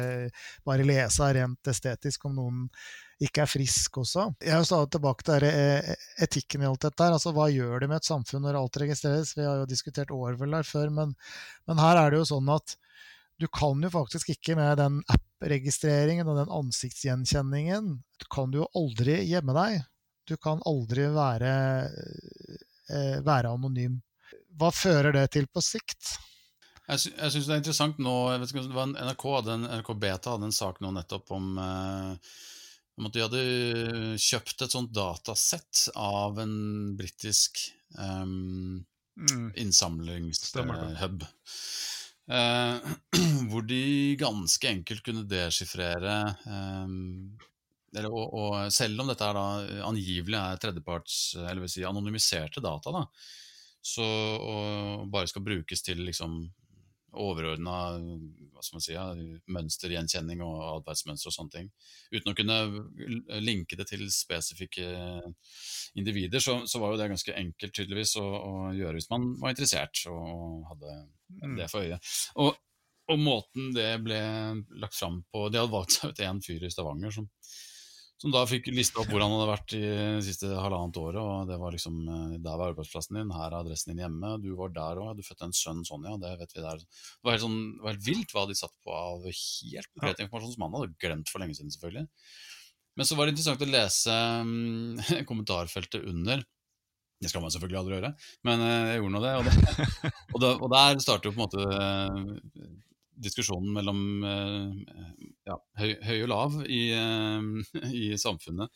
bare 0.65 0.89
lese 0.89 1.29
rent 1.37 1.69
estetisk 1.69 2.25
om 2.27 2.39
noen 2.41 2.63
ikke 3.23 3.45
er 3.45 3.51
frisk 3.51 3.99
også. 4.03 4.27
Jeg 4.43 4.55
er 4.55 4.61
jo 4.63 4.69
stadig 4.69 4.93
tilbake 4.95 5.27
til 5.27 5.47
eh, 5.49 5.93
etikken 6.25 6.65
i 6.65 6.69
alt 6.69 6.83
dette. 6.85 7.05
her, 7.05 7.15
altså 7.17 7.33
Hva 7.37 7.49
gjør 7.53 7.83
det 7.83 7.89
med 7.91 8.01
et 8.01 8.09
samfunn 8.09 8.43
når 8.47 8.59
alt 8.59 8.79
registreres? 8.83 9.35
Vi 9.39 9.47
har 9.47 9.61
jo 9.61 9.69
diskutert 9.71 10.11
Orwell 10.15 10.57
her 10.59 10.67
før, 10.67 10.91
men, 10.95 11.15
men 11.71 11.83
her 11.83 12.01
er 12.01 12.13
det 12.13 12.23
jo 12.23 12.31
sånn 12.35 12.51
at 12.53 12.77
du 13.43 13.49
kan 13.51 13.81
jo 13.83 13.91
faktisk 13.91 14.35
ikke 14.35 14.55
med 14.59 14.77
den 14.79 15.01
app-registreringen 15.11 16.29
og 16.31 16.37
den 16.39 16.53
ansiktsgjenkjenningen 16.53 17.97
kan 18.31 18.53
du 18.53 18.61
jo 18.61 18.69
aldri 18.79 19.17
gjemme 19.27 19.55
deg. 19.57 19.81
Du 20.29 20.37
kan 20.39 20.63
aldri 20.69 21.09
være, 21.11 21.55
eh, 22.93 23.17
være 23.27 23.51
anonym. 23.51 23.99
Hva 24.59 24.71
fører 24.75 25.17
det 25.17 25.27
til 25.35 25.49
på 25.51 25.63
sikt? 25.65 26.15
Jeg, 26.87 26.99
sy 26.99 27.11
jeg 27.15 27.33
syns 27.35 27.49
det 27.49 27.55
er 27.55 27.61
interessant 27.63 28.01
nå 28.03 28.15
jeg 28.33 28.41
vet 28.43 28.53
ikke, 28.53 28.65
det 28.69 28.77
var 28.77 28.91
NRK, 28.93 29.27
den, 29.47 29.67
NRK 29.71 29.93
Beta 30.03 30.35
hadde 30.35 30.49
en 30.51 30.55
sak 30.55 30.81
nå 30.83 30.91
nettopp 30.95 31.31
om 31.35 31.53
eh, 31.63 32.33
om 32.99 33.09
at 33.09 33.15
de 33.17 33.23
hadde 33.25 33.43
kjøpt 34.21 34.65
et 34.65 34.75
sånt 34.75 34.93
datasett 34.95 35.87
av 35.97 36.41
en 36.43 36.57
britisk 36.99 37.61
um, 37.97 38.83
mm. 39.17 39.47
innsamlingshub. 39.63 41.25
Uh, 42.33 42.77
hvor 43.51 43.65
de 43.67 44.17
ganske 44.21 44.69
enkelt 44.69 45.03
kunne 45.05 45.27
deschiffrere 45.29 46.19
um, 46.47 47.33
eller, 47.93 48.09
og, 48.09 48.29
og, 48.33 48.53
selv 48.73 49.03
om 49.03 49.11
dette 49.11 49.27
er 49.27 49.37
da 49.37 49.47
angivelig 49.85 50.39
er 50.39 50.61
tredjeparts, 50.61 51.17
eller 51.43 51.61
vil 51.65 51.73
si 51.73 51.83
anonymiserte 51.85 52.63
data, 52.65 52.93
da, 52.95 53.03
så, 53.83 54.07
og 54.39 55.11
bare 55.13 55.29
skal 55.29 55.45
brukes 55.45 55.85
til 55.85 56.01
liksom 56.07 56.39
overordna 57.13 57.77
si, 58.63 58.95
mønstergjenkjenning 59.53 60.43
og 60.45 60.61
atferdsmønster 60.79 61.31
og 61.31 61.37
sånne 61.37 61.55
ting. 61.57 61.71
Uten 62.15 62.33
å 62.33 62.37
kunne 62.39 62.59
linke 63.43 63.79
det 63.79 63.89
til 63.91 64.05
spesifikke 64.13 64.87
individer, 65.99 66.43
så, 66.43 66.61
så 66.69 66.81
var 66.83 66.93
jo 66.93 67.01
det 67.03 67.11
ganske 67.13 67.37
enkelt 67.37 67.75
tydeligvis 67.77 68.17
å, 68.21 68.27
å, 68.27 68.53
gjøre 68.77 68.99
hvis 68.99 69.11
man 69.13 69.33
var 69.43 69.55
interessert 69.55 70.05
og 70.13 70.63
hadde 70.71 70.99
mm. 71.43 71.57
det 71.59 71.69
for 71.73 71.85
øye. 71.85 71.99
Og, 72.45 72.63
og 73.13 73.21
måten 73.21 73.73
det 73.77 73.91
ble 74.05 74.23
lagt 74.81 74.97
fram 74.97 75.21
på 75.33 75.49
De 75.51 75.59
hadde 75.61 75.75
valgt 75.75 75.99
seg 75.99 76.13
ut 76.13 76.25
en 76.25 76.41
fyr 76.45 76.65
i 76.65 76.73
Stavanger 76.73 77.13
som 77.19 77.29
som 78.23 78.31
da 78.31 78.45
fikk 78.47 78.69
lista 78.71 79.01
opp 79.03 79.09
hvor 79.11 79.23
han 79.25 79.33
hadde 79.35 79.49
vært 79.49 79.73
i 79.75 79.81
det 79.83 80.23
siste 80.23 80.47
halvannet 80.55 80.99
året. 81.01 81.19
og 81.19 81.49
det 81.51 81.57
var 81.59 81.75
liksom, 81.75 81.97
eh, 82.07 82.37
Der 82.39 82.59
var 82.61 82.71
arbeidsplassen 82.71 83.19
din, 83.19 83.33
her 83.35 83.49
er 83.49 83.59
adressen 83.59 83.91
din 83.91 84.05
hjemme. 84.05 84.37
Du 84.43 84.53
var 84.59 84.71
der 84.77 85.01
òg, 85.03 85.17
du 85.19 85.27
fødte 85.27 85.49
en 85.49 85.57
sønn 85.57 85.83
sånn, 85.89 86.07
ja. 86.07 86.15
Det 86.23 86.31
vet 86.39 86.55
vi 86.55 86.63
der. 86.63 86.79
Det 86.79 87.27
var 87.27 87.35
helt, 87.35 87.43
sånn, 87.43 87.59
det 87.75 87.83
var 87.83 87.97
helt 87.97 88.07
vilt 88.07 88.35
hva 88.37 88.45
de 88.47 88.59
satt 88.59 88.75
på 88.87 88.95
av 88.95 89.27
helt 89.27 89.91
konkret 89.91 90.23
informasjon 90.23 90.55
som 90.55 90.67
han 90.69 90.77
hadde 90.79 91.01
glemt 91.03 91.33
for 91.33 91.43
lenge 91.43 91.59
siden, 91.59 91.75
selvfølgelig. 91.75 92.07
Men 92.95 93.09
så 93.09 93.19
var 93.19 93.27
det 93.27 93.35
interessant 93.35 93.65
å 93.65 93.71
lese 93.73 94.17
um, 94.45 95.03
kommentarfeltet 95.31 96.07
under. 96.07 96.47
Det 97.23 97.31
skal 97.31 97.43
man 97.43 97.55
selvfølgelig 97.55 97.81
aldri 97.81 97.99
gjøre, 97.99 98.15
men 98.47 98.63
uh, 98.63 98.71
jeg 98.93 99.03
gjorde 99.03 99.17
nå 99.17 99.25
det. 99.27 99.35
Og, 99.35 99.51
det, 99.51 99.91
og, 100.35 100.39
det, 100.45 100.55
og 100.55 100.73
der 100.77 101.03
starter 101.03 101.31
jo 101.31 101.35
på 101.35 101.41
en 101.41 101.47
måte 101.49 101.67
uh, 101.67 102.73
diskusjonen 103.21 103.75
mellom 103.77 104.01
uh, 104.25 104.73
ja, 105.49 105.59
høy, 105.81 105.93
høy, 106.07 106.17
og 106.25 106.33
lav 106.33 106.59
i, 106.65 106.83
uh, 106.97 107.87
i 108.03 108.13
samfunnet. 108.21 108.73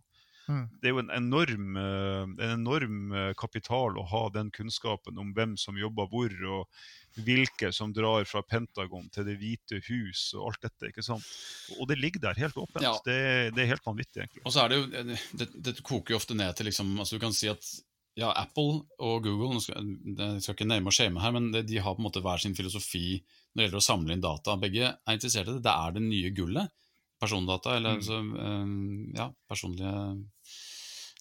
Mm. 0.49 0.63
Det 0.81 0.89
er 0.89 0.95
jo 0.95 1.01
en 1.03 1.11
enorm, 1.15 1.75
en 1.77 2.39
enorm, 2.47 3.13
kapital 3.39 3.99
å 3.99 4.05
ha 4.09 4.23
den 4.33 4.49
kunnskapen 4.53 5.19
om 5.21 5.29
hvem 5.37 5.53
som 5.59 5.77
jobber 5.79 6.09
hvor, 6.11 6.33
og 6.55 7.21
hvilke 7.25 7.71
som 7.75 7.93
drar 7.93 8.25
fra 8.27 8.41
Pentagon 8.43 9.07
til 9.13 9.27
Det 9.27 9.37
hvite 9.39 9.81
hus 9.89 10.31
og 10.37 10.49
alt 10.49 10.65
dette. 10.65 10.89
ikke 10.89 11.05
sant? 11.05 11.27
Og 11.77 11.87
det 11.91 11.99
ligger 11.99 12.25
der 12.27 12.41
helt 12.41 12.57
åpent. 12.57 12.83
Ja. 12.83 12.95
Det, 13.05 13.53
det, 13.55 13.63
er 13.63 13.71
helt 13.75 13.85
vanvittig, 13.85 14.25
egentlig. 14.25 14.43
Og 14.45 14.55
så 14.55 14.65
er 14.65 14.73
det 14.73 14.81
jo, 14.81 15.15
det, 15.43 15.49
det 15.69 15.77
koker 15.85 16.15
jo 16.15 16.19
ofte 16.19 16.37
ned 16.37 16.57
til 16.57 16.71
liksom, 16.71 16.93
altså 16.99 17.17
Du 17.17 17.23
kan 17.23 17.35
si 17.35 17.51
at 17.51 17.71
ja, 18.19 18.31
Apple 18.35 18.81
og 18.99 19.23
Google 19.23 19.61
skal, 19.63 19.85
Jeg 20.03 20.43
skal 20.43 20.55
ikke 20.57 20.67
name 20.67 20.91
og 20.91 20.95
shame 20.95 21.21
her, 21.23 21.31
men 21.35 21.51
de 21.53 21.79
har 21.79 21.95
på 21.95 22.03
en 22.03 22.07
måte 22.09 22.23
hver 22.23 22.41
sin 22.43 22.57
filosofi 22.57 23.21
når 23.21 23.61
det 23.61 23.65
gjelder 23.67 23.81
å 23.81 23.87
samle 23.87 24.15
inn 24.15 24.23
data. 24.23 24.57
Begge 24.59 24.89
er 24.89 25.15
interessert 25.15 25.47
i 25.47 25.55
det. 25.55 25.63
Det 25.63 25.75
er 25.75 25.95
det 25.95 26.03
nye 26.05 26.31
gullet. 26.35 26.73
Persondata, 27.21 27.75
eller 27.77 27.95
mm. 27.95 27.99
altså, 28.01 28.17
ja, 29.17 29.27
personlige 29.49 29.91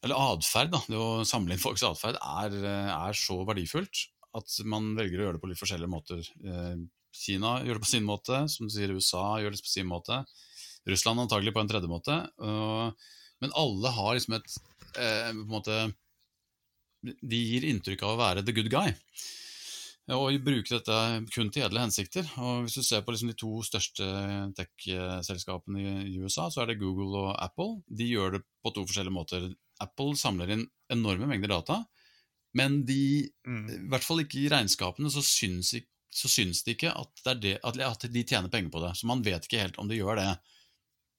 Eller 0.00 0.16
atferd. 0.16 0.78
Det 0.88 0.96
å 0.96 1.26
samle 1.28 1.54
inn 1.54 1.62
folks 1.62 1.84
atferd 1.84 2.16
er, 2.16 2.56
er 2.94 3.18
så 3.18 3.42
verdifullt 3.44 4.06
at 4.38 4.56
man 4.70 4.94
velger 4.96 5.20
å 5.20 5.24
gjøre 5.26 5.36
det 5.36 5.42
på 5.42 5.50
litt 5.50 5.60
forskjellige 5.60 5.90
måter. 5.90 6.22
Eh, 6.46 6.76
Kina 7.20 7.56
gjør 7.66 7.80
det 7.80 7.84
på 7.84 7.90
sin 7.90 8.06
måte, 8.06 8.44
som 8.52 8.68
du 8.68 8.72
sier 8.72 8.92
USA 8.94 9.24
gjør 9.42 9.56
det 9.56 9.64
på 9.66 9.72
sin 9.72 9.88
måte. 9.90 10.22
Russland 10.88 11.24
antagelig 11.24 11.52
på 11.52 11.60
en 11.60 11.70
tredje 11.70 11.90
måte. 11.90 12.14
Men 13.40 13.56
alle 13.58 13.92
har 13.96 14.14
liksom 14.16 14.36
et 14.38 14.54
eh, 14.94 15.32
på 15.32 15.42
en 15.42 15.50
måte, 15.50 15.80
De 17.02 17.38
gir 17.40 17.64
inntrykk 17.64 18.04
av 18.04 18.14
å 18.14 18.20
være 18.20 18.44
the 18.44 18.54
good 18.56 18.70
guy. 18.72 18.92
Og 20.16 20.40
bruke 20.42 20.72
dette 20.72 20.96
kun 21.30 21.52
til 21.54 21.66
edle 21.66 21.84
hensikter. 21.84 22.26
Og 22.42 22.64
Hvis 22.64 22.80
du 22.80 22.82
ser 22.82 23.04
på 23.06 23.14
liksom 23.14 23.30
de 23.30 23.38
to 23.38 23.60
største 23.66 24.06
tech-selskapene 24.58 26.04
i 26.08 26.16
USA, 26.18 26.48
så 26.50 26.64
er 26.64 26.72
det 26.72 26.80
Google 26.80 27.12
og 27.20 27.30
Apple. 27.38 27.80
De 27.86 28.08
gjør 28.08 28.38
det 28.38 28.42
på 28.64 28.72
to 28.74 28.86
forskjellige 28.88 29.14
måter. 29.14 29.46
Apple 29.80 30.18
samler 30.18 30.50
inn 30.56 30.66
enorme 30.90 31.30
mengder 31.30 31.52
data 31.54 31.82
men 32.52 32.84
de, 32.86 33.30
mm. 33.46 33.66
i 33.70 33.88
hvert 33.92 34.06
fall 34.06 34.24
ikke 34.24 34.40
i 34.42 34.48
regnskapene, 34.50 35.10
så 35.12 35.22
syns, 35.24 35.74
så 36.10 36.30
syns 36.30 36.64
de 36.66 36.74
ikke 36.74 36.92
at, 36.92 37.22
det 37.26 37.36
det, 37.44 37.54
at, 37.62 38.06
de 38.10 38.24
tjener 38.26 38.50
penger 38.50 38.72
på 38.74 38.82
det. 38.84 38.94
Så 38.98 39.10
man 39.10 39.22
vet 39.26 39.46
ikke 39.46 39.62
helt 39.62 39.78
om 39.82 39.90
de 39.90 40.00
gjør 40.00 40.18
det, 40.18 40.30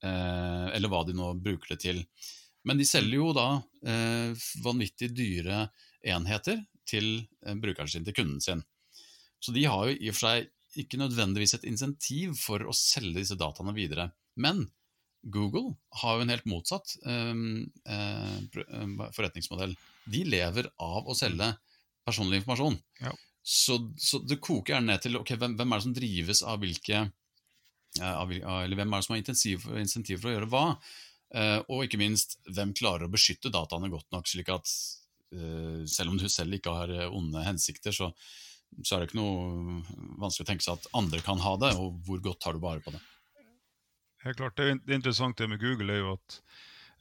eh, 0.08 0.68
eller 0.76 0.92
hva 0.92 1.06
de 1.08 1.16
nå 1.16 1.34
bruker 1.40 1.76
det 1.76 1.82
til. 1.86 2.04
Men 2.68 2.82
de 2.82 2.86
selger 2.86 3.18
jo 3.18 3.32
da 3.34 3.48
eh, 3.88 4.44
vanvittig 4.66 5.14
dyre 5.16 5.64
enheter 6.04 6.60
til 6.88 7.14
eh, 7.46 7.56
brukeren 7.56 7.90
sin, 7.90 8.06
til 8.06 8.18
kunden 8.18 8.44
sin. 8.44 8.66
Så 9.42 9.54
de 9.56 9.66
har 9.66 9.90
jo 9.90 9.98
i 9.98 10.12
og 10.12 10.18
for 10.18 10.28
seg 10.28 10.52
ikke 10.82 11.00
nødvendigvis 11.02 11.58
et 11.58 11.66
insentiv 11.68 12.38
for 12.40 12.64
å 12.64 12.76
selge 12.76 13.20
disse 13.20 13.36
dataene 13.40 13.74
videre. 13.76 14.12
Men 14.40 14.64
Google 15.22 15.76
har 16.02 16.18
jo 16.18 16.26
en 16.26 16.34
helt 16.34 16.48
motsatt 16.50 16.96
eh, 17.06 17.42
eh 17.96 19.10
forretningsmodell 19.18 19.76
de 20.12 20.22
lever 20.26 20.70
av 20.82 21.10
å 21.10 21.18
selge 21.18 21.52
personlig 22.08 22.42
informasjon. 22.42 22.78
Ja. 23.02 23.12
Så, 23.44 23.78
så, 23.98 24.22
det 24.26 24.40
koker 24.42 24.76
gjerne 24.76 24.94
ned 24.94 25.04
til 25.04 25.18
okay, 25.18 25.38
hvem, 25.38 25.56
hvem, 25.58 25.74
er 25.74 25.82
det 25.82 25.86
som 25.86 25.98
drives 25.98 26.42
av 26.46 26.62
hvilke 26.62 27.04
av, 28.02 28.32
Eller 28.32 28.78
hvem 28.78 28.94
er 28.94 29.02
det 29.02 29.06
som 29.06 29.16
har 29.16 29.22
intensiv, 29.22 29.66
insentiv 29.82 30.22
for 30.22 30.32
å 30.32 30.36
gjøre 30.36 30.50
hva? 30.52 30.66
Uh, 31.32 31.60
og 31.72 31.86
ikke 31.86 32.00
minst, 32.00 32.38
hvem 32.48 32.74
klarer 32.76 33.08
å 33.08 33.12
beskytte 33.12 33.52
dataene 33.54 33.90
godt 33.92 34.10
nok, 34.14 34.28
slik 34.28 34.52
at 34.52 34.68
uh, 35.34 35.82
selv 35.90 36.14
om 36.14 36.20
du 36.20 36.28
selv 36.30 36.58
ikke 36.58 36.74
har 36.76 36.94
onde 37.10 37.44
hensikter, 37.46 37.96
så, 37.96 38.12
så 38.84 38.96
er 38.96 39.04
det 39.04 39.10
ikke 39.10 39.20
noe 39.20 39.82
vanskelig 40.22 40.46
å 40.46 40.50
tenke 40.52 40.66
seg 40.66 40.80
at 40.80 40.92
andre 40.98 41.22
kan 41.26 41.42
ha 41.44 41.56
det, 41.62 41.72
og 41.80 42.02
hvor 42.08 42.22
godt 42.24 42.42
tar 42.44 42.58
du 42.58 42.64
bare 42.64 42.84
på 42.84 42.94
det? 42.96 43.02
Helt 44.26 44.38
klart, 44.38 44.58
Det, 44.58 44.78
det 44.86 45.00
interessante 45.00 45.48
med 45.50 45.62
Google 45.62 45.94
er 45.94 46.04
jo 46.04 46.14
at 46.14 46.42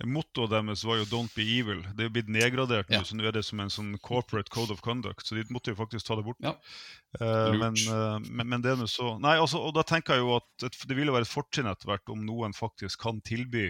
Mottoet 0.08 0.48
deres 0.48 0.82
var 0.88 0.96
jo 0.96 1.04
'Don't 1.04 1.34
be 1.36 1.44
evil'. 1.44 1.82
Det 1.92 2.04
er 2.04 2.08
jo 2.08 2.14
blitt 2.14 2.30
nedgradert 2.32 2.88
nå, 2.88 2.96
ja. 2.96 3.04
så 3.04 3.16
nå 3.16 3.26
er 3.28 3.34
det 3.36 3.44
som 3.44 3.60
en 3.60 3.72
sånn 3.72 3.90
corporate 4.00 4.48
code 4.48 4.72
of 4.72 4.80
conduct. 4.80 5.26
Så 5.26 5.36
de 5.36 5.44
måtte 5.52 5.74
jo 5.74 5.76
faktisk 5.76 6.06
ta 6.06 6.16
det 6.16 6.24
bort. 6.24 6.40
Ja. 6.40 6.54
Uh, 7.20 7.52
men, 7.58 7.76
uh, 7.90 8.16
men, 8.24 8.48
men, 8.48 8.62
det 8.64 8.72
er 8.72 8.80
nå 8.80 8.88
så 8.88 9.18
Nei, 9.20 9.36
altså, 9.36 9.60
og 9.60 9.74
da 9.76 9.84
tenker 9.84 10.16
jeg 10.16 10.24
jo 10.24 10.38
at 10.38 10.64
et, 10.70 10.78
det 10.88 10.96
ville 10.96 11.12
være 11.12 11.28
et 11.28 11.32
fortrinn 11.32 11.68
etter 11.68 11.90
hvert 11.90 12.12
om 12.12 12.24
noen 12.24 12.56
faktisk 12.56 13.02
kan 13.04 13.20
tilby 13.20 13.68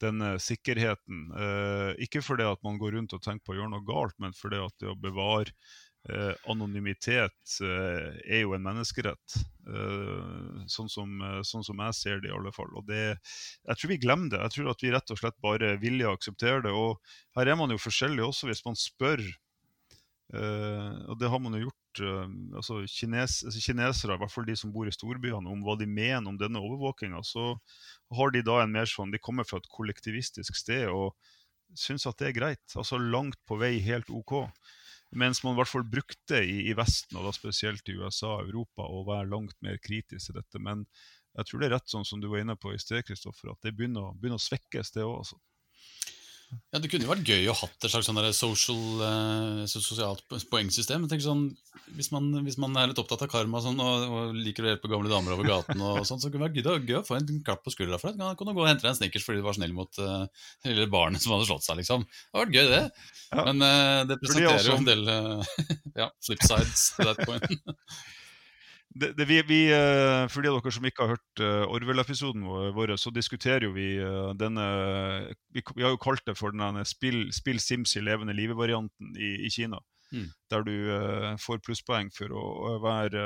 denne 0.00 0.38
sikkerheten. 0.40 1.28
Uh, 1.36 1.92
ikke 2.00 2.24
fordi 2.24 2.48
at 2.48 2.64
man 2.64 2.80
går 2.80 2.96
rundt 2.96 3.12
og 3.12 3.20
tenker 3.20 3.44
på 3.44 3.52
å 3.52 3.60
gjøre 3.60 3.74
noe 3.74 3.84
galt, 3.84 4.16
men 4.22 4.32
fordi 4.32 4.62
at 4.64 4.76
det 4.80 4.88
å 4.88 4.96
bevare 4.96 5.52
Eh, 6.08 6.32
anonymitet 6.48 7.58
eh, 7.60 8.06
er 8.24 8.40
jo 8.40 8.54
en 8.56 8.64
menneskerett. 8.64 9.34
Eh, 9.68 10.62
sånn, 10.72 10.88
som, 10.88 11.10
sånn, 11.44 11.66
som, 11.66 11.82
jeg 11.84 11.96
ser 11.98 12.22
det, 12.22 12.30
i 12.30 12.36
alle 12.36 12.52
fall. 12.56 12.70
Og 12.78 12.86
det, 12.88 13.18
jeg 13.68 13.76
tror 13.80 13.92
vi 13.92 14.00
glemmer 14.00 14.32
det. 14.32 14.40
Jeg 14.46 14.56
tror 14.56 14.70
at 14.72 14.84
vi 14.84 14.94
rett 14.94 15.12
og 15.12 15.20
slett 15.20 15.36
bare 15.44 15.74
vilje 15.82 16.08
aksepterer 16.08 16.64
det. 16.64 16.72
Og 16.72 16.96
her 17.36 17.52
er 17.52 17.60
man 17.60 17.74
jo 17.74 17.82
forskjellig 17.82 18.24
også, 18.30 18.48
hvis 18.48 18.64
man 18.64 18.80
spør. 18.80 19.24
og 20.30 21.14
det 21.18 21.28
har 21.28 21.40
man 21.42 21.58
jo 21.58 21.66
gjort. 21.66 22.00
altså, 22.54 22.80
kines, 22.86 23.42
altså 23.44 23.60
Kinesere, 23.60 24.14
i 24.14 24.22
hvert 24.22 24.32
fall 24.32 24.46
de 24.46 24.56
som 24.56 24.72
bor 24.72 24.88
i 24.88 24.94
storbyene, 24.94 25.50
om 25.50 25.64
hva 25.66 25.74
de 25.76 25.88
mener 25.90 26.28
om 26.30 26.38
denne 26.38 26.62
overvåkinga, 26.62 27.20
så 27.26 27.56
har 28.16 28.30
de 28.30 28.44
da 28.46 28.62
en 28.62 28.72
mer 28.72 28.86
sånn 28.86 29.10
De 29.10 29.18
kommer 29.18 29.44
fra 29.44 29.58
et 29.58 29.68
kollektivistisk 29.74 30.56
sted 30.56 30.86
og 30.88 31.16
syns 31.74 32.06
at 32.06 32.16
det 32.22 32.30
er 32.30 32.38
greit. 32.38 32.76
Altså 32.78 32.96
langt 32.96 33.42
på 33.44 33.58
vei 33.60 33.76
helt 33.84 34.08
OK. 34.08 34.46
Mens 35.10 35.42
man 35.42 35.56
i 35.56 35.58
hvert 35.58 35.70
fall 35.72 35.86
brukte 35.90 36.38
i, 36.46 36.60
i, 36.70 36.74
Vesten, 36.78 37.18
og 37.18 37.26
da 37.26 37.32
spesielt 37.34 37.88
i 37.90 37.96
USA 37.98 38.36
og 38.36 38.50
Europa, 38.50 38.86
å 38.86 39.02
være 39.08 39.30
langt 39.32 39.56
mer 39.64 39.80
kritisk 39.82 40.30
til 40.30 40.38
dette. 40.38 40.62
Men 40.62 40.84
jeg 41.38 41.48
tror 41.48 41.62
det 41.62 41.70
er 41.70 41.74
rett 41.78 41.90
sånn 41.90 42.06
som 42.06 42.22
du 42.22 42.28
var 42.30 42.44
inne 42.44 42.56
på 42.58 42.74
i 42.74 42.78
sted, 42.82 43.02
Kristoffer, 43.06 43.52
at 43.52 43.66
det 43.66 43.74
begynner, 43.78 44.12
begynner 44.18 44.38
å 44.38 44.46
svekkes, 44.46 44.94
det 44.94 45.06
òg. 45.06 45.16
Altså. 45.24 45.40
Ja, 46.70 46.78
Det 46.78 46.88
kunne 46.90 47.06
jo 47.06 47.10
vært 47.10 47.26
gøy 47.26 47.48
å 47.50 47.54
ha 47.54 47.66
et 47.66 47.86
slags 47.90 48.06
sånn 48.08 48.18
social, 48.34 48.82
uh, 49.02 49.62
sosialt 49.70 50.22
poengsystem. 50.50 51.06
Tenk 51.10 51.22
sånn, 51.22 51.44
hvis, 51.96 52.10
man, 52.14 52.28
hvis, 52.46 52.58
man, 52.62 52.74
er 52.78 52.90
litt 52.90 53.00
opptatt 53.02 53.24
av 53.26 53.30
karma 53.30 53.62
sånn, 53.62 53.78
og, 53.82 54.04
og, 54.06 54.38
liker 54.38 54.66
å 54.66 54.72
hjelpe 54.72 54.90
gamle 54.90 55.10
damer 55.10 55.34
over 55.34 55.46
gaten, 55.46 55.82
og 55.82 56.02
sånn, 56.06 56.22
så 56.22 56.30
kunne 56.30 56.50
det 56.50 56.62
vært 56.62 56.90
gøy, 56.90 56.98
å 57.00 57.06
få 57.06 57.18
en 57.18 57.42
klapp 57.46 57.62
på 57.66 57.74
skuldra 57.74 57.98
for 58.02 58.10
det. 58.10 58.18
Kan, 58.22 58.38
kunne 58.38 58.54
gå 58.54 58.64
og 58.64 58.70
hente 58.70 58.86
deg 58.86 58.92
en 58.92 59.00
snickers 59.00 59.26
fordi 59.26 59.42
du 59.42 59.46
var 59.46 59.58
snill 59.58 59.74
mot 59.76 60.02
uh, 60.02 60.26
lille 60.66 60.86
barnet 60.90 61.22
som 61.22 61.34
hadde 61.34 61.50
slått 61.50 61.66
seg. 61.66 61.82
liksom. 61.82 62.06
Det 62.06 62.38
hadde 62.38 62.46
vært 62.46 62.58
gøy, 62.60 62.70
det. 62.76 63.10
Ja. 63.30 63.46
Men 63.50 63.66
uh, 63.66 64.00
det 64.10 64.20
presenterer 64.22 64.70
jo 64.70 64.78
en 64.78 64.88
del 64.90 65.04
uh, 65.10 65.52
ja, 66.04 66.10
flipsides 66.26 66.88
til 66.96 67.12
that 67.12 67.26
point. 67.26 67.46
det, 68.90 69.12
det, 69.18 69.26
vi, 69.28 69.38
vi, 69.46 69.60
uh, 69.70 70.26
for 70.30 70.42
de 70.42 70.50
av 70.50 70.58
dere 70.58 70.74
som 70.74 70.86
ikke 70.88 71.04
har 71.04 71.12
hørt 71.14 71.42
uh, 71.42 71.70
Orwell-episoden 71.70 72.42
vår, 72.74 72.96
så 72.98 73.12
diskuterer 73.14 73.68
jo 73.68 73.74
vi 73.76 73.92
uh, 74.02 74.32
denne 74.34 74.64
vi, 75.54 75.62
vi, 75.62 75.84
har 75.84 75.94
jo 75.94 76.00
kalt 76.02 76.24
det 76.26 76.34
for 76.38 76.54
denne 76.54 76.82
spill, 76.88 77.28
spill 77.34 77.62
Sims 77.62 77.94
i 77.94 78.02
levende 78.02 78.34
livet-varianten 78.34 79.14
i, 79.14 79.36
i, 79.46 79.52
Kina. 79.54 79.78
Mm. 80.10 80.26
Der 80.50 80.64
du 80.66 80.72
får 81.38 81.60
plusspoeng 81.62 82.08
for 82.10 82.32
å 82.34 82.72
være 82.82 83.20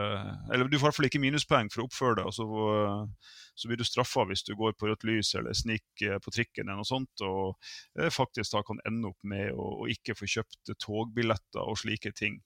Eller 0.52 0.68
du 0.68 0.76
får 0.76 0.82
i 0.82 0.84
hvert 0.84 0.96
fall 0.98 1.06
ikke 1.08 1.22
minuspoeng 1.22 1.70
for 1.72 1.80
å 1.80 1.86
oppføre 1.88 2.18
deg. 2.18 2.28
og 2.28 3.08
så 3.54 3.70
blir 3.70 3.78
du 3.80 3.84
straffa 3.86 4.26
hvis 4.28 4.44
du 4.44 4.52
går 4.58 4.74
på 4.76 4.90
rødt 4.90 5.06
lys 5.08 5.30
eller 5.38 5.56
sniker 5.56 6.18
på 6.20 6.34
trikken 6.34 6.66
eller 6.66 6.82
noe 6.82 6.88
sånt, 6.88 7.22
og 7.22 7.54
faktisk 8.12 8.56
da 8.56 8.64
kan 8.66 8.82
ende 8.84 9.12
opp 9.12 9.20
med 9.22 9.54
å, 9.54 9.68
å 9.84 9.88
ikke 9.88 10.16
få 10.18 10.26
kjøpt 10.26 10.74
togbilletter 10.82 11.62
og 11.62 11.78
slike 11.78 12.10
ting 12.18 12.40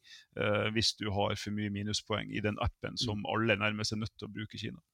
hvis 0.77 0.93
du 1.01 1.09
har 1.17 1.35
for 1.41 1.57
mye 1.57 1.73
minuspoeng 1.73 2.29
i 2.29 2.45
den 2.45 2.61
appen 2.61 2.95
mm. 2.95 3.03
som 3.09 3.25
alle 3.33 3.57
nærmest 3.57 3.97
er 3.97 4.03
nødt 4.05 4.15
til 4.21 4.29
å 4.29 4.35
bruke 4.37 4.61
i 4.61 4.67
Kina. 4.69 4.85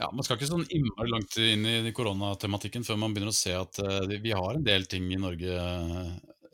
Ja, 0.00 0.10
Man 0.10 0.26
skal 0.26 0.38
ikke 0.38 0.50
sånn 0.50 0.66
innmari 0.74 1.10
langt 1.12 1.36
inn 1.38 1.66
i 1.68 1.92
koronatematikken 1.94 2.86
før 2.86 2.98
man 2.98 3.14
begynner 3.14 3.30
å 3.30 3.36
se 3.36 3.54
at 3.54 3.78
uh, 3.78 4.02
vi 4.10 4.32
har 4.34 4.56
en 4.56 4.66
del 4.66 4.88
ting 4.90 5.06
i 5.14 5.20
Norge 5.22 5.54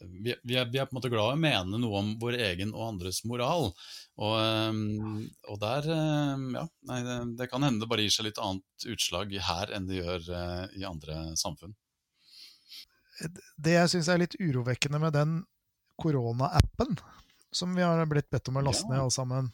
vi, 0.01 0.35
vi, 0.43 0.57
er, 0.57 0.69
vi, 0.71 0.79
er, 0.81 0.87
på 0.89 0.95
en 0.95 0.99
måte 0.99 1.11
glad 1.13 1.35
i 1.35 1.37
å 1.37 1.41
mene 1.41 1.81
noe 1.81 2.01
om 2.01 2.11
vår 2.21 2.39
egen 2.51 2.73
og 2.75 2.87
andres 2.87 3.21
moral. 3.29 3.71
Og, 4.21 4.35
ehm, 4.41 5.29
og 5.51 5.61
der 5.63 5.89
ehm, 5.95 6.49
Ja, 6.57 6.65
nei, 6.89 6.99
det, 7.07 7.19
det, 7.41 7.51
kan 7.53 7.65
hende 7.67 7.85
det 7.85 7.91
bare 7.91 8.07
gir 8.07 8.15
seg 8.15 8.29
litt 8.31 8.41
annet 8.43 8.89
utslag 8.91 9.37
her 9.51 9.73
enn 9.77 9.89
det 9.91 10.01
gjør 10.01 10.33
eh, 10.41 10.67
i 10.81 10.87
andre 10.89 11.23
samfunn. 11.41 11.77
Det 13.61 13.77
jeg 13.77 13.93
syns 13.93 14.09
er 14.09 14.23
litt 14.23 14.39
urovekkende 14.41 15.01
med 15.03 15.17
den 15.17 15.41
korona-appen, 16.01 16.97
som 17.53 17.75
vi 17.77 17.85
har 17.85 18.01
blitt 18.09 18.31
bedt 18.33 18.49
om 18.49 18.61
å 18.61 18.65
laste 18.65 18.89
ja. 18.89 18.95
ned 18.95 19.03
alle 19.05 19.15
sammen 19.15 19.51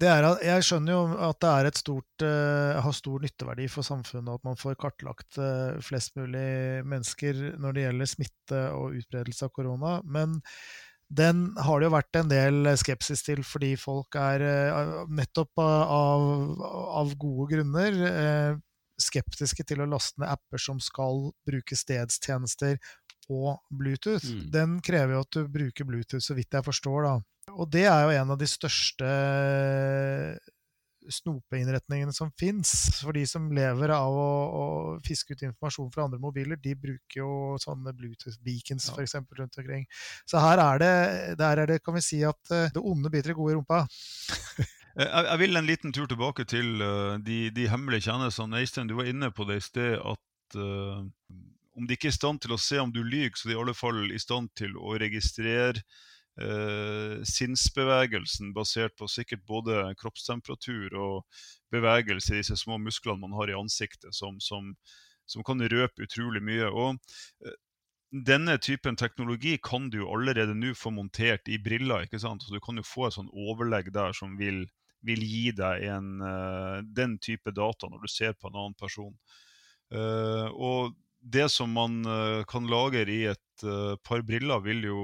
det 0.00 0.08
er 0.10 0.26
Jeg 0.44 0.64
skjønner 0.66 0.92
jo 0.92 1.02
at 1.28 1.38
det 1.40 1.50
er 1.50 1.68
et 1.68 1.78
stort, 1.80 2.24
uh, 2.24 2.80
har 2.84 2.96
stor 2.96 3.22
nytteverdi 3.22 3.68
for 3.72 3.86
samfunnet 3.86 4.34
at 4.34 4.44
man 4.44 4.58
får 4.60 4.76
kartlagt 4.80 5.38
uh, 5.40 5.78
flest 5.84 6.16
mulig 6.18 6.82
mennesker 6.84 7.56
når 7.60 7.76
det 7.76 7.86
gjelder 7.86 8.10
smitte 8.10 8.60
og 8.76 8.98
utbredelse 9.00 9.48
av 9.48 9.54
korona. 9.56 9.94
Men 10.04 10.36
den 11.06 11.48
har 11.62 11.80
det 11.80 11.88
jo 11.88 11.94
vært 11.94 12.18
en 12.18 12.30
del 12.32 12.72
skepsis 12.76 13.22
til, 13.24 13.40
fordi 13.46 13.72
folk 13.80 14.18
er 14.20 14.44
uh, 14.44 15.02
nettopp 15.08 15.64
av, 15.64 16.28
av, 17.00 17.16
gode 17.16 17.50
grunner 17.54 18.60
skeptiske 18.96 19.64
til 19.68 19.82
å 19.84 19.88
laste 19.90 20.22
ned 20.22 20.30
apper 20.32 20.60
som 20.60 20.78
skal 20.80 21.28
bruke 21.44 21.76
stedstjenester 21.76 22.78
og 23.32 23.62
Bluetooth. 23.70 24.26
Mm. 24.26 24.42
Den 24.54 24.76
krever 24.84 25.16
jo 25.16 25.22
at 25.24 25.38
du 25.38 25.48
bruker 25.50 25.88
Bluetooth, 25.88 26.24
så 26.24 26.36
vidt 26.36 26.54
jeg 26.54 26.66
forstår, 26.66 27.08
da. 27.08 27.16
Og 27.56 27.70
det 27.70 27.86
er 27.86 28.04
jo 28.04 28.14
en 28.20 28.34
av 28.34 28.38
de 28.40 28.48
største 28.50 29.08
snopeinnretningene 31.12 32.12
som 32.14 32.30
fins. 32.38 32.72
For 32.98 33.16
de 33.16 33.24
som 33.28 33.48
lever 33.54 33.92
av 33.94 34.14
å, 34.14 34.30
å, 34.60 34.64
fiske 35.06 35.34
ut 35.34 35.44
informasjon 35.46 35.92
fra 35.94 36.06
andre 36.06 36.20
mobiler, 36.22 36.58
de 36.62 36.74
bruker 36.78 37.20
jo 37.20 37.30
sånne 37.62 37.94
Bluetooth-beacons 37.96 38.90
ja. 38.90 38.96
f.eks. 38.96 39.16
rundt 39.38 39.60
omkring. 39.62 39.86
Så 40.28 40.42
her 40.42 40.62
er 40.62 40.82
det, 40.82 40.94
der 41.40 41.62
er 41.62 41.72
det, 41.72 41.82
kan 41.84 41.96
vi 41.96 42.04
si 42.04 42.22
at 42.26 42.54
eh, 42.54 42.70
det 42.74 42.82
onde 42.82 43.12
biter 43.12 43.32
det 43.32 43.38
gode 43.38 43.54
i 43.54 43.58
rumpa. 43.58 43.84
jeg, 45.02 45.08
jeg, 45.08 45.40
vil 45.44 45.62
en 45.62 45.70
liten 45.70 45.96
tur 45.96 46.10
tilbake 46.10 46.48
til 46.50 46.82
de, 47.26 47.40
de, 47.54 47.68
hemmelige 47.70 48.08
tjenestene. 48.10 48.62
Øystein, 48.62 48.90
du 48.90 48.98
var 48.98 49.10
inne 49.10 49.30
på 49.34 49.48
det 49.48 49.60
i 49.60 49.66
sted 49.68 50.00
at 50.02 50.58
om 51.76 51.86
de 51.86 51.96
ikke 51.96 52.08
er 52.10 52.14
i 52.14 52.16
stand 52.16 52.40
til 52.42 52.54
å 52.56 52.60
se 52.60 52.80
om 52.80 52.92
du 52.92 53.02
lyver, 53.04 53.36
så 53.36 53.48
de 53.48 53.54
er 53.54 53.58
i 53.58 53.62
alle 53.62 53.76
fall 53.76 54.06
i 54.12 54.20
stand 54.20 54.52
til 54.56 54.76
å 54.80 54.96
registrere 55.00 55.82
eh, 56.40 57.18
sinnsbevegelsen 57.28 58.54
basert 58.56 58.96
på 58.96 59.08
sikkert 59.10 59.44
både 59.48 59.82
kroppstemperatur 60.00 60.96
og 60.96 61.42
bevegelse 61.74 62.34
i 62.34 62.40
disse 62.40 62.56
små 62.60 62.80
musklene 62.80 63.20
man 63.22 63.36
har 63.36 63.52
i 63.52 63.58
ansiktet, 63.58 64.14
som, 64.16 64.40
som, 64.40 64.72
som 65.28 65.44
kan 65.46 65.60
røpe 65.60 66.06
utrolig 66.08 66.42
mye. 66.44 66.70
Og 66.70 66.96
eh, 67.44 67.60
denne 68.26 68.56
typen 68.62 68.96
teknologi 68.96 69.56
kan 69.62 69.90
du 69.90 70.04
allerede 70.06 70.54
nå 70.56 70.72
få 70.78 70.92
montert 70.94 71.48
i 71.52 71.58
briller. 71.60 72.06
ikke 72.06 72.22
sant? 72.22 72.42
Så 72.42 72.54
Du 72.54 72.60
kan 72.60 72.76
jo 72.76 72.86
få 72.86 73.06
et 73.06 73.16
sånn 73.18 73.32
overlegg 73.32 73.92
der 73.92 74.14
som 74.16 74.36
vil, 74.38 74.64
vil 75.04 75.24
gi 75.26 75.50
deg 75.52 75.88
en, 75.90 76.22
uh, 76.22 76.78
den 76.80 77.18
type 77.18 77.50
data 77.50 77.90
når 77.90 78.06
du 78.06 78.08
ser 78.08 78.32
på 78.38 78.48
en 78.48 78.56
annen 78.62 78.78
person. 78.78 79.12
Uh, 79.92 80.48
og 80.54 80.94
det 81.26 81.48
som 81.50 81.72
man 81.74 82.04
uh, 82.06 82.44
kan 82.46 82.68
lagre 82.70 83.06
i 83.10 83.24
et 83.32 83.42
par 84.04 84.20
briller, 84.22 84.60
vil 84.60 84.84
jo 84.84 85.00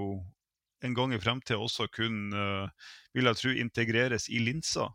en 0.84 0.94
gang 0.94 1.14
i 1.14 1.20
fremtida 1.20 1.60
også 1.62 1.86
kunne, 1.92 2.36
eh, 2.36 2.90
vil 3.14 3.28
jeg 3.30 3.38
tro, 3.38 3.54
integreres 3.64 4.28
i 4.28 4.42
linser. 4.42 4.90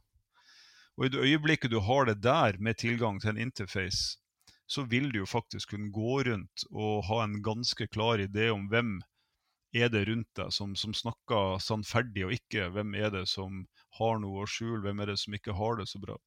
Og 0.97 1.05
i 1.05 1.11
det 1.13 1.23
øyeblikket 1.23 1.71
du 1.71 1.79
har 1.79 2.05
det 2.05 2.21
der 2.23 2.57
med 2.59 2.77
tilgang 2.77 3.21
til 3.21 3.29
en 3.29 3.43
interface, 3.47 4.17
så 4.67 4.83
vil 4.83 5.11
du 5.11 5.19
jo 5.19 5.25
faktisk 5.25 5.69
kunne 5.69 5.91
gå 5.93 6.23
rundt 6.27 6.65
og 6.71 7.05
ha 7.07 7.23
en 7.23 7.41
ganske 7.43 7.87
klar 7.87 8.19
idé 8.19 8.49
om 8.51 8.67
hvem 8.67 8.99
er 9.73 9.89
det 9.93 10.07
rundt 10.09 10.29
deg 10.35 10.51
som, 10.51 10.75
som 10.75 10.93
snakker 10.93 11.61
sannferdig 11.63 12.25
og 12.25 12.33
ikke. 12.35 12.69
Hvem 12.73 12.95
er 12.95 13.11
det 13.13 13.27
som 13.29 13.65
har 13.97 14.21
noe 14.21 14.43
å 14.43 14.49
skjule, 14.49 14.81
hvem 14.86 15.01
er 15.03 15.12
det 15.12 15.17
som 15.21 15.36
ikke 15.38 15.55
har 15.57 15.79
det 15.79 15.88
så 15.91 16.01
bra. 16.03 16.17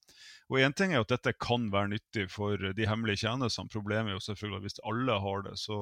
Og 0.51 0.59
Én 0.61 0.75
ting 0.77 0.93
er 0.93 1.05
at 1.05 1.13
dette 1.13 1.37
kan 1.39 1.69
være 1.73 1.95
nyttig 1.95 2.27
for 2.33 2.59
de 2.59 2.89
hemmelige 2.89 3.25
tjenestene. 3.25 3.71
Problemet 3.73 4.13
er 4.13 4.19
jo 4.19 4.27
selvfølgelig 4.27 4.61
at 4.61 4.67
hvis 4.67 4.83
alle 4.91 5.19
har 5.25 5.45
det, 5.47 5.55
så, 5.63 5.79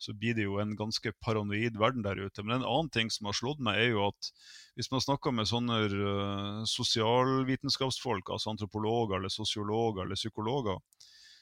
så 0.00 0.14
blir 0.16 0.36
det 0.38 0.46
jo 0.46 0.56
en 0.62 0.72
ganske 0.78 1.12
paranoid 1.20 1.76
verden 1.80 2.04
der 2.06 2.22
ute. 2.22 2.44
Men 2.44 2.58
en 2.60 2.68
annen 2.68 2.90
ting 2.94 3.12
som 3.12 3.28
har 3.28 3.36
slått 3.36 3.60
meg, 3.64 3.78
er 3.78 3.92
jo 3.92 4.06
at 4.08 4.30
hvis 4.78 4.90
man 4.92 5.04
snakker 5.04 5.34
med 5.36 5.50
sånne 5.50 5.80
uh, 5.92 6.62
sosialvitenskapsfolk, 6.70 8.32
altså 8.32 8.54
antropologer 8.54 9.20
eller 9.20 9.32
sosiologer 9.32 10.06
eller 10.06 10.20
psykologer, 10.20 10.80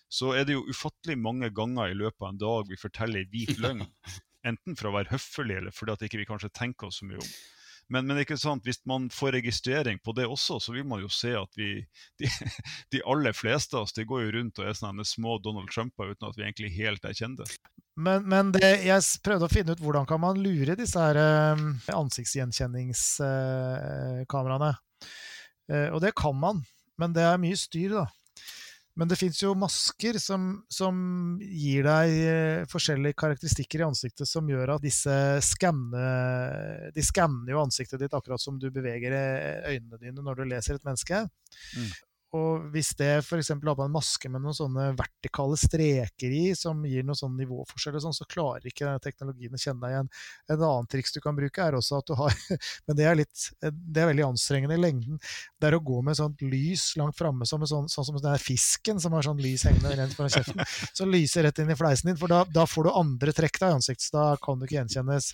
så 0.09 0.33
er 0.35 0.49
det 0.49 0.57
jo 0.57 0.65
ufattelig 0.67 1.19
mange 1.21 1.53
ganger 1.55 1.93
i 1.93 1.99
løpet 1.99 2.25
av 2.25 2.33
en 2.33 2.41
dag 2.41 2.73
vi 2.73 2.81
forteller 2.81 3.29
hvit 3.31 3.59
løgn. 3.63 3.85
Enten 4.49 4.77
for 4.79 4.89
å 4.89 4.95
være 4.95 5.13
høflig, 5.13 5.61
eller 5.61 5.75
fordi 5.75 5.95
at 5.95 6.05
ikke 6.07 6.21
vi 6.23 6.27
kanskje 6.29 6.55
tenker 6.55 6.89
oss 6.89 7.01
så 7.03 7.09
mye 7.09 7.21
om. 7.21 7.31
Men, 7.89 8.05
men, 8.07 8.19
ikke 8.21 8.37
sant, 8.37 8.65
hvis 8.69 8.83
man 8.89 9.11
får 9.13 9.33
registrering 9.39 9.99
på 10.05 10.13
det 10.17 10.27
også, 10.29 10.59
så 10.61 10.73
vil 10.75 10.85
man 10.89 11.01
jo 11.01 11.09
se 11.13 11.31
at 11.39 11.53
vi, 11.57 11.87
de, 12.21 12.27
de 12.93 13.01
aller 13.09 13.33
fleste 13.37 13.77
av 13.77 13.83
oss 13.87 13.95
de 13.97 14.05
går 14.09 14.21
jo 14.27 14.33
rundt 14.37 14.59
og 14.61 14.67
er 14.69 14.75
sånne 14.77 15.05
små 15.09 15.39
Donald 15.45 15.69
Trumper 15.73 16.07
uten 16.13 16.29
at 16.29 16.37
vi 16.37 16.45
egentlig 16.45 16.71
helt 16.77 17.05
er 17.09 17.15
kjente. 17.17 17.45
Men, 17.99 18.29
men 18.31 18.53
det, 18.55 18.69
jeg 18.87 19.03
prøvde 19.25 19.47
å 19.49 19.51
finne 19.51 19.73
ut 19.75 19.81
hvordan 19.83 20.07
kan 20.09 20.21
man 20.23 20.43
lure 20.43 20.77
disse 20.79 21.01
her 21.03 21.17
uh, 21.19 21.59
ansiktsgjenkjenningskameraene. 21.97 24.73
Uh, 25.69 25.89
og 25.97 26.01
det 26.05 26.13
kan 26.17 26.37
man, 26.39 26.63
men 27.01 27.13
det 27.17 27.25
er 27.27 27.43
mye 27.43 27.57
styr, 27.59 27.91
da. 27.97 28.07
Men 28.99 29.11
det 29.11 29.19
fins 29.21 29.39
jo 29.43 29.53
masker 29.55 30.19
som, 30.19 30.49
som, 30.73 30.97
gir 31.39 31.87
deg 31.87 32.15
eh, 32.19 32.65
forskjellige 32.71 33.15
karakteristikker 33.21 33.85
i 33.85 33.87
ansiktet 33.87 34.27
som 34.27 34.49
gjør 34.51 34.75
at 34.75 34.83
disse 34.83 35.15
skanner 35.47 36.91
De 36.95 37.05
skanner 37.07 37.55
jo 37.55 37.63
ansiktet 37.63 38.03
ditt 38.03 38.17
akkurat 38.19 38.43
som 38.43 38.59
du 38.59 38.67
beveger 38.75 39.15
eh, 39.15 39.77
øynene 39.77 40.03
dine 40.03 40.25
når 40.25 40.41
du 40.41 40.49
leser 40.51 40.79
et 40.79 40.89
menneske. 40.89 41.23
Mm. 41.79 41.93
Og 42.37 42.67
hvis 42.75 42.91
det 42.99 43.09
f.eks. 43.23 43.49
har 43.55 43.77
på 43.79 43.85
en 43.87 43.93
maske 43.95 44.29
med 44.29 44.43
noen 44.45 44.57
sånne 44.57 44.91
vertikale 44.99 45.57
streker 45.57 46.33
i, 46.35 46.51
som 46.59 46.83
gir 46.85 47.07
noen 47.07 47.17
sånn 47.17 47.39
nivåforskjell, 47.41 47.97
sånn, 48.05 48.17
så 48.17 48.27
klarer 48.29 48.67
ikke 48.69 48.85
denne 48.85 49.01
teknologien 49.01 49.57
å 49.57 49.61
kjenne 49.63 49.81
deg 49.81 49.95
igjen. 49.95 50.11
En 50.53 50.59
annen 50.59 50.91
triks 50.93 51.17
du 51.17 51.23
kan 51.25 51.39
bruke, 51.39 51.65
er 51.65 51.79
også 51.79 52.03
at 52.03 52.11
du 52.11 52.15
har 52.19 52.37
Men 52.89 52.99
det 52.99 53.07
er, 53.09 53.17
litt, 53.17 53.47
det 53.63 54.03
er 54.03 54.11
veldig 54.11 54.27
anstrengende 54.27 54.77
i 54.77 54.83
lengden. 54.83 55.23
Det 55.57 55.71
er 55.71 55.79
å 55.79 55.83
gå 55.85 56.03
med 56.05 56.19
sånt 56.19 56.45
lys 56.45 56.91
langt 57.01 57.17
framme, 57.17 57.49
sånn, 57.49 57.65
sånn, 57.65 57.89
som 57.89 58.21
den 58.21 58.45
fisken 58.45 59.01
som 59.01 59.17
har 59.17 59.25
sånn 59.25 59.41
lys 59.41 59.65
hengende 59.69 59.97
rent 59.97 60.17
foran 60.19 60.35
kjeften, 60.37 60.61
som 61.01 61.13
lyser 61.13 61.49
rett 61.49 61.65
inn 61.65 61.73
i 61.73 61.79
fleisen 61.79 62.13
din. 62.13 62.21
For 62.21 62.29
da, 62.33 62.45
da 62.53 62.69
får 62.69 62.91
du 62.91 62.93
andre 62.93 63.37
trekk 63.37 63.61
da 63.63 63.73
i 63.73 63.79
ansiktet, 63.81 64.11
så 64.11 64.19
da 64.19 64.29
kan 64.43 64.61
du 64.61 64.69
ikke 64.69 64.83
gjenkjennes. 64.83 65.33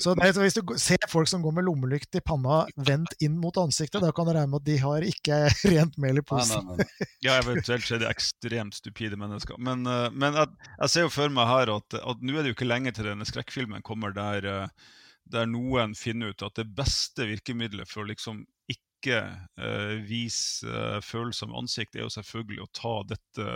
Så 0.00 0.14
det, 0.14 0.30
Hvis 0.38 0.56
du 0.56 0.62
ser 0.80 1.02
folk 1.10 1.28
som 1.28 1.42
går 1.44 1.54
med 1.56 1.66
lommelykt 1.66 2.16
i 2.16 2.22
panna 2.24 2.62
vendt 2.76 3.12
inn 3.24 3.36
mot 3.40 3.56
ansiktet, 3.60 4.00
da 4.04 4.12
kan 4.14 4.28
du 4.28 4.32
regne 4.32 4.48
med 4.52 4.62
at 4.62 4.68
de 4.68 4.78
har 4.80 5.04
ikke 5.06 5.40
rent 5.74 5.98
mel 6.00 6.22
i 6.22 6.24
posen. 6.26 6.64
Nei, 6.70 6.78
nei, 6.78 6.86
nei. 6.86 7.10
Ja, 7.24 7.36
eventuelt 7.40 7.90
er 7.92 8.02
det 8.02 8.10
ekstremt 8.10 8.78
stupide 8.78 9.18
mennesker. 9.20 9.60
Men, 9.60 9.84
uh, 9.88 10.08
men 10.14 10.38
jeg, 10.38 10.54
jeg, 10.78 10.94
ser 10.94 11.06
jo 11.06 11.12
for 11.12 11.34
meg 11.34 11.50
her 11.50 11.74
at, 11.76 11.98
at 12.00 12.24
nå 12.24 12.36
er 12.36 12.46
det 12.46 12.54
jo 12.54 12.58
ikke 12.58 12.70
lenge 12.70 12.94
til 12.96 13.10
denne 13.10 13.28
skrekkfilmen 13.28 13.84
kommer 13.86 14.16
der, 14.16 14.48
uh, 14.48 14.96
der 15.32 15.50
noen 15.50 15.96
finner 15.98 16.32
ut 16.32 16.46
at 16.46 16.56
det 16.58 16.70
beste 16.76 17.28
virkemidlet 17.28 17.90
for 17.90 18.04
å 18.04 18.10
liksom 18.10 18.44
ikke 18.72 19.18
uh, 19.60 19.98
vise 20.08 20.68
uh, 20.68 20.98
følsomme 21.04 21.58
ansikt, 21.58 21.96
er 21.96 22.06
jo 22.06 22.14
selvfølgelig 22.14 22.64
å 22.64 22.72
ta 22.76 22.96
dette, 23.12 23.46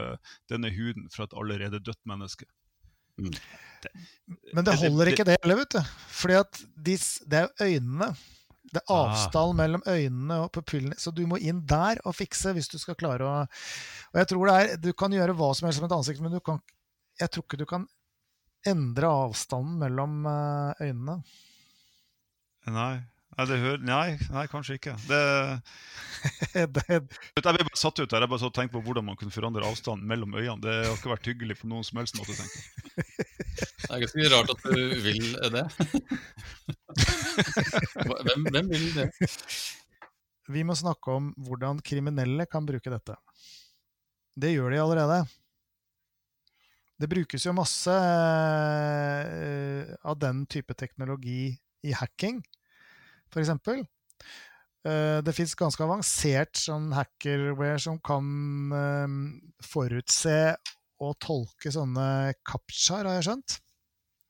denne 0.53 0.73
huden 0.75 1.09
fra 1.15 1.29
et 1.29 1.37
allerede 1.37 1.81
dødt 1.81 2.05
menneske. 2.09 2.49
Mm. 3.17 3.33
Men 4.55 4.67
det 4.67 4.77
holder 4.81 5.13
ikke 5.13 5.27
det 5.29 5.37
heller, 5.43 5.61
vet 5.63 5.77
du. 5.77 5.93
Fordi 6.21 6.39
at 6.41 6.63
de, 6.89 6.97
det 7.31 7.43
er 7.43 7.67
øynene. 7.67 8.11
Det 8.73 8.83
er 8.83 8.93
avstand 8.93 9.53
ah. 9.55 9.59
mellom 9.61 9.83
øynene 9.87 10.39
og 10.45 10.51
pupillene. 10.55 10.99
Så 10.99 11.13
du 11.15 11.23
må 11.29 11.39
inn 11.39 11.63
der 11.69 12.01
og 12.05 12.17
fikse 12.19 12.53
hvis 12.57 12.71
du 12.73 12.79
skal 12.83 12.99
klare 12.99 13.27
å 13.27 13.35
Og 13.45 14.19
jeg 14.21 14.31
tror 14.33 14.51
det 14.51 14.57
er 14.57 14.81
Du 14.83 14.91
kan 14.93 15.13
gjøre 15.15 15.37
hva 15.39 15.53
som 15.55 15.69
helst 15.69 15.83
med 15.83 15.91
et 15.91 15.99
ansikt, 15.99 16.23
men 16.25 16.35
du 16.35 16.41
kan, 16.45 16.59
jeg 17.21 17.33
tror 17.33 17.47
ikke 17.47 17.61
du 17.63 17.69
kan 17.69 17.87
endre 18.67 19.11
avstanden 19.27 19.77
mellom 19.79 20.25
eh, 20.27 20.89
øynene. 20.89 21.21
Nei. 22.67 22.95
Hører, 23.37 23.83
nei, 23.85 24.17
nei, 24.33 24.47
kanskje 24.49 24.79
ikke. 24.79 24.95
Det, 25.07 25.19
det, 26.57 26.57
jeg 26.57 26.71
ble 26.73 27.67
bare 27.69 27.77
satt 27.79 28.01
ut 28.01 28.09
der. 28.09 28.25
Jeg 28.25 28.33
bare 28.33 28.43
så 28.43 28.49
tenkte 28.49 28.79
på 28.79 28.85
hvordan 28.87 29.05
man 29.05 29.19
kunne 29.21 29.35
forandre 29.35 29.67
avstanden 29.69 30.09
mellom 30.09 30.35
øynene. 30.35 30.63
Det 30.65 30.77
har 30.87 30.97
ikke 30.97 31.13
vært 31.13 31.29
hyggelig 31.29 31.59
på 31.61 31.69
noen 31.69 31.85
som 31.85 32.01
helst 32.01 32.17
måte. 32.19 32.37
tenker 32.39 33.26
Det 33.37 33.91
er 33.91 34.01
ganske 34.03 34.29
rart 34.33 34.51
at 34.55 34.61
du 34.65 34.83
vil 35.05 35.27
det. 35.55 35.67
Hvem, 38.07 38.43
hvem 38.51 38.67
vil 38.73 38.87
det? 38.97 39.07
Vi 40.57 40.63
må 40.67 40.73
snakke 40.79 41.07
om 41.19 41.25
hvordan 41.47 41.77
kriminelle 41.85 42.45
kan 42.51 42.67
bruke 42.69 42.91
dette. 42.93 43.15
Det 44.37 44.51
gjør 44.55 44.71
de 44.73 44.83
allerede. 44.83 45.19
Det 46.97 47.09
brukes 47.13 47.45
jo 47.45 47.53
masse 47.57 47.93
eh, 47.93 49.85
av 50.07 50.15
den 50.21 50.47
type 50.49 50.75
teknologi 50.79 51.59
i 51.85 51.93
hacking 51.93 52.41
f.eks. 53.33 53.51
Uh, 54.87 55.19
det 55.27 55.35
fins 55.35 55.57
ganske 55.59 55.83
avansert 55.83 56.55
sånn 56.61 56.93
hackerware 56.95 57.81
som 57.83 57.97
kan 58.07 58.27
uh, 58.71 59.09
forutse 59.67 60.55
og 61.03 61.17
tolke 61.23 61.73
sånne 61.73 62.35
captchaer, 62.47 63.09
har 63.09 63.19
jeg 63.19 63.29
skjønt. 63.29 63.59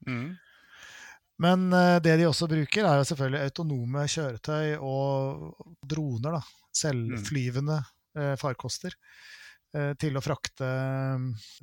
Mm. 0.07 0.29
Men 1.42 1.66
uh, 1.74 1.98
det 2.02 2.16
de 2.20 2.29
også 2.29 2.48
bruker, 2.50 2.87
er 2.87 3.00
jo 3.00 3.09
selvfølgelig 3.11 3.48
autonome 3.50 4.07
kjøretøy 4.12 4.76
og 4.81 5.66
droner. 5.85 6.38
da, 6.38 6.42
Selvflyvende 6.76 7.81
uh, 7.83 8.35
farkoster. 8.40 8.96
Uh, 9.76 9.92
til 10.00 10.16
å 10.16 10.24
frakte 10.24 10.66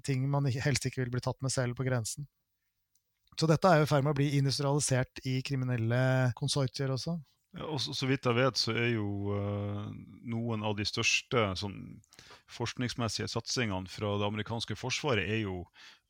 ting 0.06 0.26
man 0.30 0.50
helst 0.52 0.86
ikke 0.86 1.04
vil 1.04 1.14
bli 1.16 1.24
tatt 1.24 1.40
med 1.42 1.54
selv 1.54 1.78
på 1.80 1.88
grensen. 1.88 2.28
Så 3.34 3.50
dette 3.50 3.66
er 3.66 3.82
jo 3.82 3.88
i 3.88 3.90
ferd 3.90 4.06
med 4.06 4.14
å 4.14 4.20
bli 4.20 4.30
industrialisert 4.38 5.24
i 5.26 5.40
kriminelle 5.46 6.32
konsortier 6.38 6.94
også. 6.94 7.18
Og 7.62 7.78
så, 7.82 7.94
så, 7.94 8.08
vidt 8.10 8.26
jeg 8.26 8.34
vet, 8.34 8.58
så 8.58 8.74
er 8.74 8.96
jo 8.96 9.34
uh, 9.38 9.90
noen 10.26 10.64
av 10.66 10.74
de 10.80 10.86
største 10.90 11.52
sånn, 11.60 12.00
forskningsmessige 12.50 13.30
satsingene 13.30 13.90
fra 13.92 14.16
det 14.18 14.26
amerikanske 14.26 14.78
forsvaret 14.78 15.30
er 15.30 15.44
jo 15.44 15.60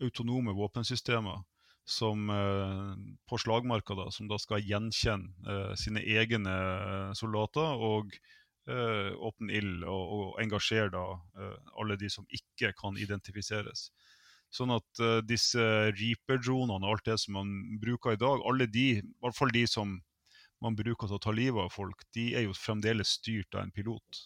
autonome 0.03 0.55
våpensystemer 0.55 1.41
som 1.83 2.29
uh, 2.31 2.93
på 3.27 3.39
slagmarka 3.43 3.97
da, 3.99 4.07
som 4.15 4.29
da 4.31 4.39
skal 4.39 4.63
gjenkjenne 4.63 5.33
uh, 5.43 5.73
sine 5.79 6.05
egne 6.15 6.55
soldater 7.19 7.83
og 7.91 8.15
åpne 8.63 9.57
ild 9.59 9.81
og, 9.83 10.03
og, 10.15 10.27
engasjere 10.39 10.87
da 10.93 11.01
alle 11.75 11.97
de 11.99 12.07
som 12.07 12.23
ikke 12.31 12.69
kan 12.77 12.95
identifiseres. 12.95 13.89
Sånn 14.55 14.71
at 14.71 15.01
disse 15.27 15.59
Reaper-dronene 15.91 16.79
og 16.79 16.93
alt 16.93 17.09
det 17.09 17.17
som 17.19 17.35
man 17.35 17.51
bruker 17.83 18.15
i 18.15 18.21
dag, 18.21 18.39
alle 18.47 18.69
de, 18.71 18.85
i 19.01 19.19
hvert 19.19 19.35
fall 19.35 19.51
de 19.51 19.65
som 19.67 19.97
man 20.63 20.77
bruker 20.79 21.09
til 21.09 21.19
å 21.19 21.23
ta 21.23 21.33
livet 21.35 21.65
av 21.65 21.73
folk, 21.73 22.05
de 22.15 22.31
er 22.37 22.47
jo 22.47 22.55
fremdeles 22.57 23.17
styrt 23.19 23.55
av 23.55 23.65
en 23.65 23.73
pilot. 23.75 24.23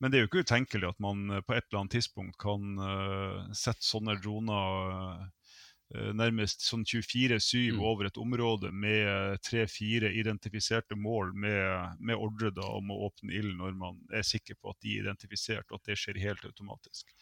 Men 0.00 0.12
det 0.12 0.18
er 0.18 0.26
jo 0.26 0.30
ikke 0.30 0.44
utenkelig 0.44 0.90
at 0.90 1.00
man 1.00 1.24
eh, 1.32 1.42
på 1.44 1.56
et 1.56 1.64
eller 1.64 1.82
annet 1.82 1.96
tidspunkt 1.96 2.36
kan 2.42 2.76
uh, 2.80 3.46
sette 3.56 3.86
sånne 3.86 4.18
droner 4.20 5.22
uh, 5.22 6.10
nærmest 6.18 6.66
sånn 6.66 6.82
24-7 6.84 7.78
mm. 7.78 7.80
over 7.80 8.08
et 8.08 8.20
område 8.20 8.72
med 8.74 9.40
tre-fire 9.46 10.10
identifiserte 10.18 10.98
mål 10.98 11.32
med, 11.38 11.96
med 12.02 12.18
ordre 12.18 12.50
da, 12.52 12.66
om 12.76 12.90
å 12.92 13.00
åpne 13.08 13.36
ild 13.38 13.54
når 13.56 13.76
man 13.78 14.00
er 14.12 14.26
sikker 14.26 14.58
på 14.60 14.74
at 14.74 14.80
de 14.82 14.96
er 14.96 15.06
identifisert, 15.06 15.70
og 15.70 15.78
at 15.78 15.92
det 15.92 16.00
skjer 16.02 16.20
helt 16.26 16.44
automatisk. 16.44 17.14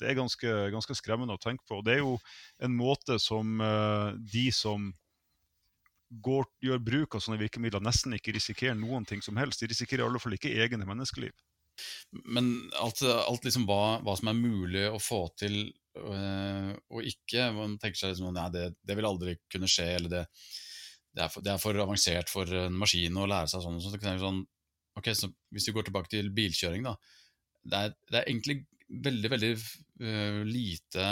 Det 0.00 0.10
er 0.10 0.18
ganske, 0.18 0.56
ganske 0.74 0.96
skremmende 0.96 1.36
å 1.36 1.40
tenke 1.40 1.64
på. 1.68 1.78
og 1.78 1.86
Det 1.86 1.98
er 1.98 2.02
jo 2.02 2.16
en 2.64 2.74
måte 2.76 3.20
som 3.22 3.60
uh, 3.62 4.12
de 4.32 4.48
som 4.52 4.90
går, 6.10 6.46
gjør 6.64 6.82
bruk 6.82 7.14
av 7.14 7.22
sånne 7.22 7.38
virkemidler, 7.40 7.82
nesten 7.84 8.16
ikke 8.16 8.34
risikerer 8.34 8.78
noen 8.78 9.06
ting 9.06 9.22
som 9.22 9.38
helst. 9.38 9.62
De 9.62 9.70
risikerer 9.70 10.02
i 10.02 10.08
alle 10.08 10.20
fall 10.22 10.34
ikke 10.36 10.52
egne 10.62 10.88
menneskeliv. 10.88 11.34
Men 12.26 12.50
alt, 12.82 13.02
alt 13.06 13.46
liksom 13.46 13.66
hva, 13.68 14.00
hva, 14.04 14.16
som 14.18 14.32
er 14.32 14.40
mulig 14.40 14.82
å 14.90 14.98
få 15.00 15.22
til 15.38 15.54
øh, 15.96 16.72
og 16.92 17.06
ikke 17.08 17.46
Man 17.56 17.78
tenker 17.80 17.96
seg 17.96 18.12
liksom 18.12 18.34
at 18.34 18.52
det, 18.52 18.66
det, 18.84 18.96
vil 18.98 19.08
aldri 19.08 19.36
kunne 19.48 19.70
skje, 19.70 19.86
eller 19.96 20.12
det, 20.12 20.24
det, 21.14 21.22
er 21.24 21.30
for, 21.32 21.46
det, 21.46 21.54
er 21.54 21.62
for, 21.62 21.80
avansert 21.86 22.32
for 22.32 22.58
en 22.66 22.76
maskin 22.76 23.16
å 23.16 23.28
lære 23.30 23.52
seg 23.52 23.64
sånn. 23.64 23.80
Sånn, 23.84 24.20
sånn 24.20 24.42
ok, 24.98 25.12
så 25.16 25.30
Hvis 25.54 25.70
vi 25.70 25.76
går 25.78 25.88
tilbake 25.88 26.12
til 26.12 26.34
bilkjøring, 26.36 26.84
da. 26.90 26.98
Det 27.62 27.80
er, 27.86 27.96
det 28.10 28.20
er 28.20 28.28
egentlig 28.28 28.60
veldig, 28.90 29.30
veldig 29.30 29.50
øh, 29.56 30.42
lite 30.48 31.10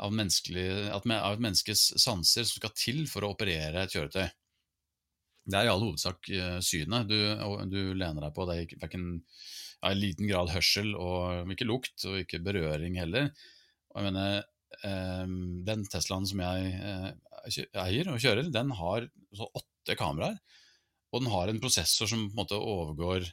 av, 0.00 0.14
av 0.14 1.34
et 1.34 1.42
menneskes 1.44 1.86
sanser 2.00 2.46
som 2.48 2.60
skal 2.60 2.76
til 2.76 3.02
for 3.10 3.24
å 3.24 3.32
operere 3.34 3.84
et 3.84 3.96
kjøretøy. 3.96 4.28
Det 5.50 5.58
er 5.58 5.66
i 5.66 5.72
all 5.72 5.82
hovedsak 5.82 6.30
uh, 6.36 6.58
synet 6.64 7.08
du, 7.10 7.18
du, 7.70 7.80
lener 7.96 8.26
deg 8.26 8.34
på. 8.36 8.46
Det 8.48 8.56
er 8.56 8.74
verken 8.82 9.08
i 9.88 9.94
liten 9.96 10.28
grad 10.28 10.52
hørsel 10.52 10.92
og 10.94 11.50
ikke 11.54 11.68
lukt, 11.68 11.96
og 12.06 12.20
ikke 12.20 12.42
berøring 12.44 12.98
heller. 13.00 13.30
Og 13.90 14.02
jeg 14.02 14.10
mener, 14.10 14.42
um, 14.84 15.36
Den 15.66 15.86
Teslaen 15.90 16.28
som 16.28 16.42
jeg 16.44 16.74
uh, 16.76 17.08
eier 17.86 18.12
og 18.12 18.20
kjører, 18.22 18.52
den 18.52 18.74
har 18.76 19.08
åtte 19.48 19.96
kameraer. 19.98 20.38
Og 21.10 21.24
den 21.24 21.32
har 21.32 21.50
en 21.50 21.62
prosessor 21.62 22.06
som 22.06 22.28
på 22.28 22.34
en 22.36 22.42
måte 22.44 22.60
overgår 22.60 23.24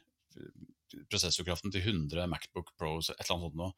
prosessorkraften 1.11 1.73
til 1.73 1.83
100 1.83 2.25
Macbook 2.31 2.71
Pros, 2.79 3.11
et 3.11 3.19
eller 3.19 3.35
annet 3.35 3.49
sånt 3.49 3.59
noe 3.59 3.73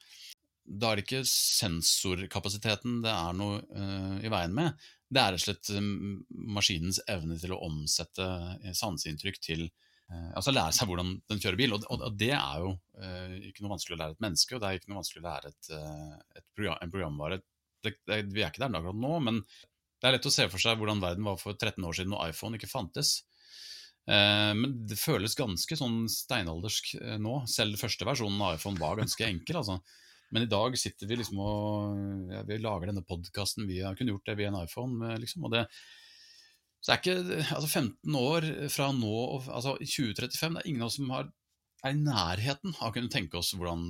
da 0.69 0.91
er 0.91 0.99
det 0.99 1.05
ikke 1.07 1.25
sensorkapasiteten 1.27 2.99
det 3.03 3.11
er 3.11 3.35
noe 3.37 3.59
uh, 3.73 4.17
i 4.21 4.29
veien 4.31 4.53
med. 4.55 4.89
Det 5.09 5.21
er 5.21 5.33
rett 5.33 5.41
og 5.41 5.47
slett 5.47 5.71
um, 5.73 6.19
maskinens 6.53 6.99
evne 7.09 7.37
til 7.41 7.55
å 7.55 7.61
omsette 7.65 8.25
uh, 8.25 8.73
sanseinntrykk 8.77 9.39
til 9.41 9.63
uh, 9.65 10.29
Altså 10.37 10.53
lære 10.53 10.75
seg 10.77 10.91
hvordan 10.91 11.15
den 11.31 11.41
kjører 11.41 11.57
bil. 11.59 11.73
Og, 11.77 11.87
og, 11.89 12.03
og 12.11 12.19
det 12.19 12.33
er 12.37 12.65
jo 12.65 12.75
ikke 13.49 13.63
noe 13.63 13.73
vanskelig 13.73 13.95
å 13.95 14.01
lære 14.01 14.17
et 14.17 14.23
menneske, 14.25 14.55
og 14.55 14.61
det 14.61 14.69
er 14.69 14.77
ikke 14.77 14.91
noe 14.91 14.99
vanskelig 14.99 15.21
å 15.21 15.25
lære 15.25 15.49
et, 15.53 15.67
et 16.35 16.45
program, 16.57 16.77
en 16.83 16.93
programvare. 16.93 17.39
Det, 17.79 17.93
det, 18.09 18.17
vi 18.33 18.43
er 18.43 18.51
ikke 18.51 18.61
der 18.65 18.75
akkurat 18.75 18.99
nå, 18.99 19.11
men 19.23 19.37
det 19.39 20.09
er 20.09 20.15
lett 20.17 20.27
å 20.27 20.33
se 20.33 20.47
for 20.51 20.59
seg 20.59 20.81
hvordan 20.81 20.99
verden 21.03 21.27
var 21.27 21.39
for 21.39 21.55
13 21.55 21.85
år 21.87 21.95
siden 21.95 22.11
når 22.11 22.33
iPhone 22.33 22.59
ikke 22.59 22.71
fantes. 22.71 23.13
Men 24.09 24.73
det 24.89 24.97
føles 24.97 25.37
ganske 25.37 25.77
sånn 25.77 26.01
steinaldersk 26.09 26.95
nå. 27.21 27.35
Selv 27.51 27.79
første 27.79 28.07
versjonen 28.07 28.41
av 28.41 28.57
iPhone 28.57 28.81
var 28.81 28.99
ganske 28.99 29.27
enkel. 29.27 29.59
altså. 29.61 29.77
Men 30.33 30.45
i 30.45 30.51
dag 30.51 30.77
sitter 30.77 31.09
vi 31.09 31.17
liksom 31.19 31.41
og 31.41 32.29
ja, 32.33 32.43
vi 32.47 32.59
lager 32.61 32.91
denne 32.91 33.05
podkasten. 33.07 33.67
Vi 33.69 33.81
har 33.81 33.97
kunnet 33.97 34.13
gjort 34.13 34.29
det 34.29 34.37
via 34.39 34.51
en 34.51 34.59
iPhone. 34.61 35.15
Liksom, 35.21 35.47
og 35.47 35.55
det, 35.55 35.65
så 36.79 36.91
det 36.91 36.95
er 36.95 37.01
ikke 37.01 37.43
altså 37.57 37.69
15 37.69 38.19
år 38.19 38.47
fra 38.71 38.91
nå, 38.95 39.15
altså 39.49 39.75
2035, 39.81 40.55
det 40.55 40.63
er 40.63 40.69
ingen 40.69 40.85
av 40.85 40.91
oss 40.91 40.99
som 40.99 41.11
har, 41.15 41.31
er 41.83 41.95
i 41.95 41.99
nærheten 41.99 42.75
av 42.77 42.91
å 42.91 42.95
kunne 42.95 43.11
tenke 43.11 43.39
oss 43.39 43.51
hvordan 43.57 43.89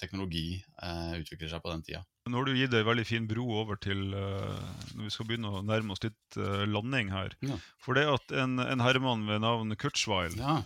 teknologi 0.00 0.58
eh, 0.82 1.14
utvikler 1.20 1.50
seg 1.52 1.62
på 1.62 1.70
den 1.70 1.84
tida. 1.86 2.02
Nå 2.28 2.40
har 2.40 2.48
du 2.48 2.56
gitt 2.56 2.74
ei 2.74 2.86
veldig 2.86 3.04
fin 3.04 3.26
bro 3.28 3.44
over 3.60 3.76
til 3.84 4.14
uh, 4.16 4.56
når 4.96 5.06
vi 5.06 5.12
skal 5.12 5.26
begynne 5.28 5.50
å 5.52 5.64
nærme 5.64 5.92
oss 5.92 6.00
litt 6.02 6.38
uh, 6.40 6.64
landing 6.64 7.10
her. 7.12 7.34
Ja. 7.44 7.58
For 7.84 7.98
det 7.98 8.06
at 8.08 8.32
en, 8.32 8.56
en 8.62 8.80
herremann 8.80 9.26
ved 9.28 9.42
navn 9.44 9.76
Kurzweil 9.80 10.38
Ja, 10.40 10.62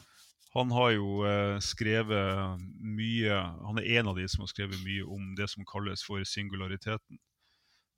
han 0.56 0.72
har 0.72 0.92
jo 0.96 1.22
uh, 1.24 1.56
skrevet 1.60 2.60
mye 2.80 3.40
Han 3.66 3.80
er 3.80 3.88
en 3.98 4.10
av 4.12 4.18
de 4.18 4.26
som 4.30 4.44
har 4.44 4.52
skrevet 4.52 4.80
mye 4.84 5.04
om 5.04 5.34
det 5.38 5.50
som 5.52 5.66
kalles 5.68 6.04
for 6.06 6.24
singulariteten. 6.24 7.20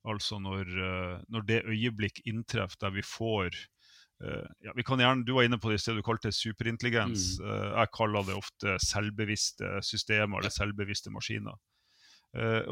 Altså 0.08 0.38
når, 0.40 0.70
når 1.28 1.42
det 1.44 1.58
øyeblikk 1.68 2.22
inntreffer 2.24 2.78
der 2.80 2.94
vi 2.94 3.02
får 3.04 3.52
ja, 4.64 4.72
vi 4.72 4.84
kan 4.84 5.00
gjerne, 5.00 5.26
Du 5.28 5.34
var 5.36 5.44
inne 5.44 5.58
på 5.60 5.68
det 5.68 5.76
i 5.76 5.82
sted, 5.82 5.98
du 6.00 6.04
kalte 6.04 6.30
det 6.30 6.38
superintelligens. 6.38 7.34
Mm. 7.36 7.50
jeg 7.76 7.90
kaller 7.96 8.24
det 8.24 8.36
ofte 8.36 8.78
selvbevisste 8.80 9.82
systemer 9.84 10.40
eller 10.40 10.54
selvbevisste 10.56 11.12
maskiner. 11.12 11.60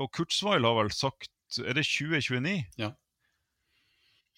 Og 0.00 0.08
Kurzweil 0.16 0.64
har 0.64 0.78
vel 0.80 0.92
sagt 0.96 1.28
Er 1.60 1.76
det 1.76 1.84
2029? 1.84 2.56
Ja. 2.80 2.94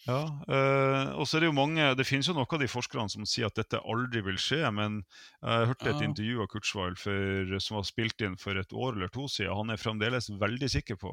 Ja 0.07 0.21
øh, 0.49 1.19
og 1.21 1.27
så 1.29 1.37
er 1.37 1.41
det 1.45 1.49
jo 1.51 1.53
mange 1.53 1.95
Det 1.99 2.07
finnes 2.09 2.27
jo 2.29 2.33
noen 2.33 2.47
av 2.57 2.61
de 2.63 2.69
forskerne 2.73 3.11
som 3.13 3.27
sier 3.29 3.47
at 3.51 3.55
dette 3.59 3.77
aldri 3.85 4.23
vil 4.25 4.39
skje, 4.41 4.63
men 4.73 5.03
jeg 5.43 5.67
hørte 5.69 5.91
et 5.91 6.01
Ja. 6.01 6.07
intervju 6.09 6.41
av 6.43 6.49
Kurzweil 6.49 6.97
for, 6.97 7.59
som 7.61 7.77
var 7.77 7.85
spilt 7.85 8.21
inn 8.25 8.37
for 8.41 8.57
et 8.57 8.73
år 8.73 8.97
eller 8.97 9.09
to 9.13 9.27
siden. 9.29 9.53
Han 9.57 9.71
er 9.71 9.77
fremdeles 9.77 10.31
veldig 10.41 10.71
sikker 10.73 10.97
på 10.97 11.13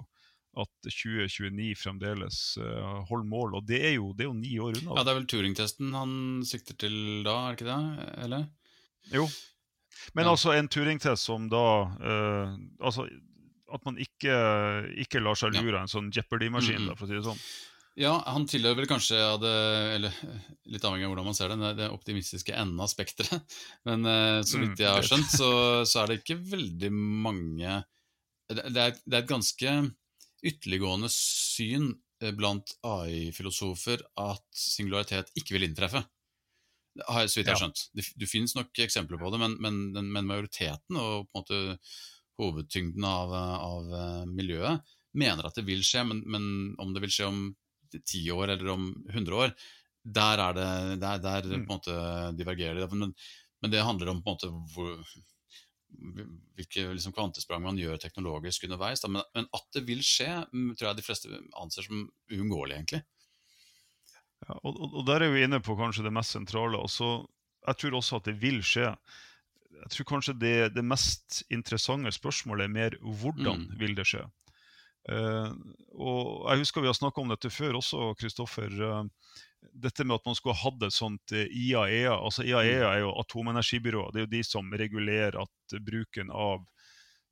at 0.58 0.70
2029 0.88 1.76
fremdeles 1.78 2.58
uh, 2.58 3.04
holder 3.12 3.28
mål. 3.30 3.56
Og 3.60 3.68
det 3.68 3.78
er, 3.86 3.94
jo, 4.00 4.14
det 4.18 4.24
er 4.26 4.30
jo 4.32 4.34
ni 4.40 4.56
år 4.58 4.80
unna. 4.80 4.96
ja, 4.98 5.04
det 5.04 5.12
er 5.12 5.20
vel 5.20 5.28
Turing-testen 5.30 5.92
han 5.94 6.16
sikter 6.48 6.74
til 6.82 6.96
da, 7.28 7.36
er 7.52 7.54
det 7.54 7.60
ikke 7.60 7.70
det? 7.70 8.08
Eller? 8.26 8.48
Jo. 9.14 9.28
Men 10.16 10.26
Ja. 10.26 10.32
altså 10.32 10.56
en 10.56 10.68
Turing-test 10.70 11.24
som 11.28 11.50
da 11.50 11.62
øh, 12.02 12.56
Altså 12.82 13.06
at 13.74 13.84
man 13.86 13.98
ikke, 14.00 14.34
ikke 15.04 15.20
lar 15.20 15.36
seg 15.36 15.54
lure 15.60 15.76
av 15.76 15.82
en 15.86 15.92
sånn 15.92 16.10
Jeopardy-maskin, 16.16 16.80
Mm, 16.80 16.90
-hmm. 16.90 16.98
for 16.98 17.06
å 17.06 17.10
si 17.10 17.14
det 17.16 17.24
sånn. 17.26 17.42
Ja, 17.98 18.12
han 18.30 18.45
tilhører 18.45 18.78
vel 18.78 18.89
kanskje 18.89 19.18
ja, 19.18 19.32
det 19.41 19.52
Eller 19.95 20.18
litt 20.70 20.84
avhengig 20.86 21.08
av 21.08 21.14
hvordan 21.16 21.26
man 21.32 21.38
ser 21.38 21.50
det, 21.54 21.70
det- 21.80 21.89
optimistiske 21.93 22.54
enden 22.54 22.82
av 22.84 22.91
spekteret. 22.91 23.56
Men 23.89 24.06
eh, 24.06 24.41
så 24.45 24.60
vidt 24.62 24.76
Mm, 24.76 24.82
jeg 24.84 24.91
har 24.93 25.08
skjønt, 25.08 25.32
så, 25.34 25.50
så 25.89 26.04
er 26.04 26.12
det 26.12 26.20
ikke 26.22 26.38
veldig 26.52 26.91
mange 26.93 27.80
Det, 28.52 28.62
det, 28.70 28.84
er, 28.84 29.00
det 29.02 29.16
er 29.18 29.24
et 29.24 29.32
ganske 29.32 29.74
ytterliggående 30.45 31.10
syn 31.12 31.89
eh, 32.22 32.32
blant 32.38 32.76
AI-filosofer 32.86 34.04
at 34.22 34.45
singularitet 34.54 35.34
ikke 35.39 35.58
vil 35.58 35.66
inntreffe. 35.68 36.04
Har 37.08 37.26
Så 37.28 37.39
vidt 37.41 37.50
jeg 37.50 37.56
har 37.56 37.64
skjønt. 37.66 37.82
Det, 37.98 38.06
det 38.18 38.30
finnes 38.30 38.54
nok 38.58 38.78
eksempler 38.86 39.20
på 39.22 39.34
det, 39.34 39.41
men, 39.41 39.58
men, 39.62 40.12
men 40.14 40.30
majoriteten 40.30 40.98
og 41.02 41.28
på 41.28 41.34
en 41.34 41.41
måte 41.41 41.60
hovedtyngden 42.38 43.06
av, 43.10 43.34
av 43.34 43.93
eh, 43.98 44.24
miljøet 44.30 44.86
mener 45.18 45.50
at 45.50 45.58
det 45.58 45.66
vil 45.66 45.82
skje, 45.86 46.06
men, 46.06 46.22
men 46.30 46.48
om 46.82 46.93
det 46.93 47.02
vil 47.04 47.14
skje 47.18 47.30
om 47.32 47.41
ti 48.06 48.26
år 48.32 48.54
eller 48.56 48.70
om 48.74 48.89
100 49.10 49.36
år, 49.45 49.54
der 50.08 50.39
er 50.43 50.54
det 50.56 51.00
der, 51.02 51.18
der 51.24 51.41
på 51.41 51.54
en 51.54 51.66
Mm. 51.66 51.68
måte 51.72 51.95
divergerer 52.38 52.80
det. 52.80 52.91
Men, 52.93 53.14
men 53.62 53.72
det 53.72 53.84
handler 53.84 54.10
om 54.14 54.22
på 54.24 54.30
en 54.30 54.38
måte 54.38 54.52
hvor, 54.74 55.02
hvilke 56.58 56.86
liksom, 56.93 57.14
kvantesprang 57.16 57.64
man 57.64 57.78
gjør 57.80 57.98
teknologisk 58.02 58.64
underveis. 58.68 59.04
Men, 59.08 59.24
men 59.36 59.48
at 59.56 59.68
det 59.74 59.86
vil 59.88 60.04
skje, 60.06 60.30
mm, 60.54 60.74
tror 60.76 60.89
jeg 60.91 61.00
de 61.00 61.06
fleste 61.06 61.39
anser 61.62 61.88
som 61.88 62.06
uunngåelig, 62.32 62.76
egentlig. 62.80 63.04
Ja, 64.48 64.54
og, 64.64 64.76
og, 64.78 65.00
og 65.02 65.08
der 65.08 65.26
er 65.26 65.34
vi 65.34 65.43
inne 65.48 65.60
på 65.64 65.76
kanskje 65.80 66.06
det 66.06 66.14
mest 66.14 66.36
sentrale. 66.36 66.78
Også, 66.78 67.26
jeg 67.68 67.80
tror 67.82 67.98
også 68.00 68.20
at 68.22 68.28
det 68.30 68.36
vil 68.41 68.60
skje. 68.66 68.91
Jeg 69.78 69.89
tror 69.93 70.08
kanskje 70.14 70.36
det, 70.39 70.56
det 70.76 70.84
mest 70.86 71.41
interessante 71.54 72.12
spørsmålet 72.16 72.68
er 72.68 72.76
mer 72.80 72.98
hvordan 73.02 73.66
Mm. 73.68 73.80
vil 73.80 73.95
det 73.98 74.06
skje. 74.10 74.24
Eh, 75.08 75.51
og 75.97 76.49
Jeg 76.51 76.64
husker 76.64 76.84
vi 76.84 76.89
har 76.91 76.97
snakka 76.97 77.22
om 77.24 77.32
dette 77.32 77.51
før 77.53 77.80
også, 77.80 78.14
Kristoffer. 78.20 78.72
eh, 78.72 79.03
dette 79.74 80.05
med 80.05 80.16
at 80.16 80.26
man 80.26 80.36
skulle 80.36 80.55
ha 80.55 80.70
hatt 80.70 80.84
et 80.84 80.93
sånt 80.93 81.32
eh, 81.32 81.47
IAEA. 81.47 82.14
altså 82.14 82.43
IAEA 82.43 82.93
er 82.93 82.99
jo 83.05 83.14
atomenergibyrået. 83.20 84.14
Det 84.14 84.20
er 84.20 84.28
jo 84.28 84.36
de 84.38 84.43
som 84.43 84.74
regulerer 84.74 85.39
at 85.41 85.80
bruken 85.82 86.32
av 86.32 86.66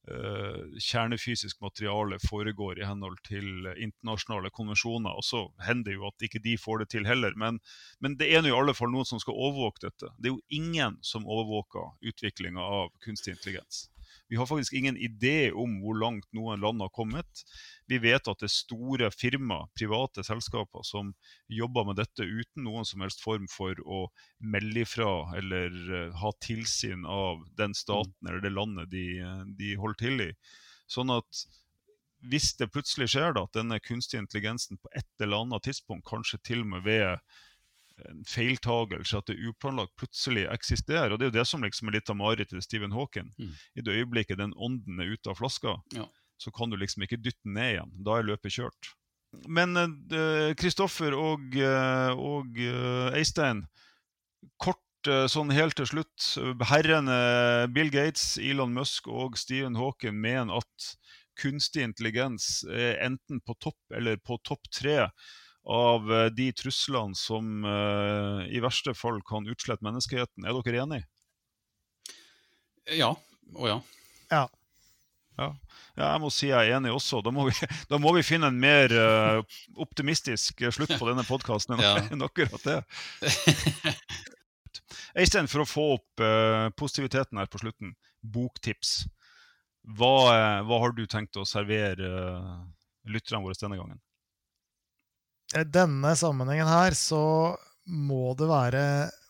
Uh, 0.05 0.69
kjernefysisk 0.77 1.57
materiale 1.65 2.19
foregår 2.21 2.77
i 2.77 2.85
henhold 2.85 3.17
til 3.25 3.65
internasjonale 3.73 4.51
konvensjoner. 4.53 5.09
Og 5.17 5.25
så 5.25 5.39
hender 5.65 5.87
det 5.89 5.95
jo 5.95 6.05
at 6.05 6.25
ikke 6.27 6.43
de 6.43 6.53
får 6.61 6.83
det 6.83 6.89
til 6.93 7.07
heller. 7.09 7.33
Men, 7.33 7.57
men 7.99 8.13
det 8.19 8.29
er 8.29 8.43
nå 8.45 8.51
i 8.51 8.53
alle 8.53 8.75
fall 8.77 8.93
noen 8.93 9.09
som 9.09 9.17
skal 9.17 9.33
overvåke 9.33 9.87
dette. 9.87 10.11
Det 10.19 10.29
er 10.29 10.35
jo 10.35 10.61
ingen 10.61 10.99
som 11.01 11.25
overvåker 11.25 11.97
utviklinga 12.05 12.61
av 12.61 12.93
kunstig 13.01 13.33
intelligens. 13.33 13.87
Vi 14.35 14.39
har 14.39 14.45
faktisk 14.45 14.73
ingen 14.73 14.97
idé 14.97 15.51
om 15.51 15.77
hvor 15.79 15.95
langt 15.95 16.25
noen 16.35 16.59
land 16.59 16.81
har 16.83 16.89
kommet. 16.91 17.43
Vi 17.87 18.01
vet 18.03 18.27
at 18.27 18.41
det 18.41 18.49
er 18.49 18.51
store 18.51 19.07
firmaer, 19.15 19.69
private 19.79 20.25
selskaper, 20.27 20.83
som 20.83 21.13
jobber 21.47 21.85
med 21.87 22.01
dette 22.01 22.27
uten 22.27 22.65
noen 22.67 22.83
som 22.83 23.05
helst 23.05 23.23
form 23.23 23.45
for 23.47 23.79
å 23.87 24.01
melde 24.43 24.83
ifra 24.83 25.07
eller 25.39 25.71
eh, 25.71 26.19
ha 26.19 26.33
tilsyn 26.43 27.07
av 27.07 27.45
den 27.55 27.71
staten 27.79 28.27
eller 28.27 28.43
det 28.43 28.51
landet 28.51 28.91
de, 28.91 29.05
eh, 29.23 29.45
de 29.55 29.71
holder 29.79 30.01
til 30.03 30.25
i. 30.25 30.29
Sånn 30.91 31.15
at 31.15 31.45
hvis 32.27 32.51
det 32.59 32.73
plutselig 32.75 33.13
skjer 33.15 33.39
da, 33.39 33.45
at 33.47 33.55
denne 33.55 33.79
kunstige 33.79 34.19
intelligensen 34.25 34.83
på 34.83 34.91
et 34.99 35.23
eller 35.23 35.45
annet 35.45 35.63
tidspunkt, 35.69 36.09
kanskje 36.11 36.43
til 36.43 36.67
og 36.67 36.73
med 36.75 36.83
ved 36.91 37.23
en 38.09 38.25
feiltagelse, 38.27 39.17
at 39.17 39.29
det 39.29 39.37
uplanlagt, 39.47 39.95
plutselig 39.99 40.45
eksisterer. 40.51 41.13
Og 41.13 41.19
det 41.19 41.27
er 41.27 41.31
jo 41.31 41.37
det 41.39 41.47
som 41.47 41.63
liksom 41.63 41.89
er 41.89 41.97
litt 41.99 42.11
av 42.11 42.19
marerittet 42.19 42.57
til 42.57 42.65
Stephen 42.65 42.95
Hawking. 42.95 43.31
Mm. 43.39 43.55
I 43.75 43.85
det 43.85 43.97
øyeblikket 44.01 44.41
den 44.41 44.55
ånden 44.57 44.99
er 45.01 45.15
ute 45.15 45.31
av 45.31 45.39
flaska, 45.39 45.79
Ja. 45.95 46.07
så 46.37 46.51
kan 46.51 46.69
du 46.69 46.77
liksom 46.77 47.03
ikke 47.03 47.21
dytte 47.21 47.43
den 47.43 47.55
ned 47.55 47.71
igjen. 47.75 47.91
Da 48.03 48.19
er 48.19 48.27
løpet 48.27 48.51
kjørt. 48.57 48.93
Men 49.47 49.75
Kristoffer 49.75 50.55
Kristoffer 50.55 51.15
og, 51.17 51.55
uh, 51.59 52.11
og 52.15 52.55
uh, 52.55 53.15
Eistein, 53.17 53.65
kort 54.61 54.79
eh, 55.09 55.25
sånn 55.27 55.51
helt 55.51 55.75
til 55.75 55.87
slutt. 55.89 56.27
Herrene 56.69 57.67
Bill 57.73 57.89
Gates, 57.91 58.37
Elon 58.37 58.73
Musk 58.75 59.09
og 59.09 59.35
Stephen 59.41 59.75
Hawking 59.75 60.15
mener 60.21 60.61
at 60.61 60.91
kunstig 61.41 61.83
intelligens 61.83 62.63
er 62.69 63.01
enten 63.03 63.41
på 63.43 63.57
topp 63.59 63.97
eller 63.97 64.21
på 64.21 64.37
topp 64.45 64.69
tre 64.71 65.09
av 65.65 66.11
eh, 66.13 66.29
de 66.33 66.51
truslene 66.53 67.17
som 67.17 67.65
eh, 67.65 68.45
i 68.53 68.61
verste 68.63 68.93
fall 68.97 69.21
kan 69.25 69.47
utslette 69.49 69.85
menneskeheten. 69.85 70.45
Er 70.45 70.61
dere 70.65 70.83
enige? 70.85 71.07
Ja 72.93 73.15
og 73.53 73.69
ja. 73.69 73.79
Ja, 75.35 75.49
jeg 75.99 76.19
må 76.23 76.29
si 76.31 76.47
jeg 76.47 76.69
er 76.69 76.77
enig 76.77 76.93
også. 76.95 77.19
Da 77.25 77.31
må 77.33 77.47
vi, 77.49 77.55
da 77.91 77.99
må 78.01 78.13
vi 78.15 78.23
finne 78.25 78.49
en 78.51 78.61
mer 78.61 78.93
eh, 78.93 79.57
optimistisk 79.81 80.63
slutt 80.71 80.95
på 80.95 81.09
denne 81.09 81.25
podkasten 81.27 81.75
enn 81.75 81.83
Ja. 81.85 81.97
enn 82.13 82.25
akkurat 82.25 82.63
det. 82.65 82.79
Øystein, 85.15 85.49
for 85.51 85.63
å 85.63 85.67
få 85.67 85.83
opp 85.95 86.21
uh, 86.21 86.67
positiviteten 86.75 87.39
her 87.39 87.47
på 87.47 87.61
slutten, 87.61 87.93
boktips. 88.21 89.05
Hva, 89.97 90.11
hva 90.67 90.79
har 90.83 90.95
du 90.97 91.05
tenkt 91.09 91.39
å 91.39 91.45
servere 91.47 92.09
uh, 92.09 92.57
lytterne 93.07 93.39
våre 93.45 93.55
denne 93.59 93.79
gangen? 93.79 94.01
I 95.55 95.63
denne 95.63 96.11
sammenhengen 96.19 96.67
her 96.67 96.95
så 96.97 97.55
må 97.85 98.33
det 98.35 98.47
være 98.49 98.81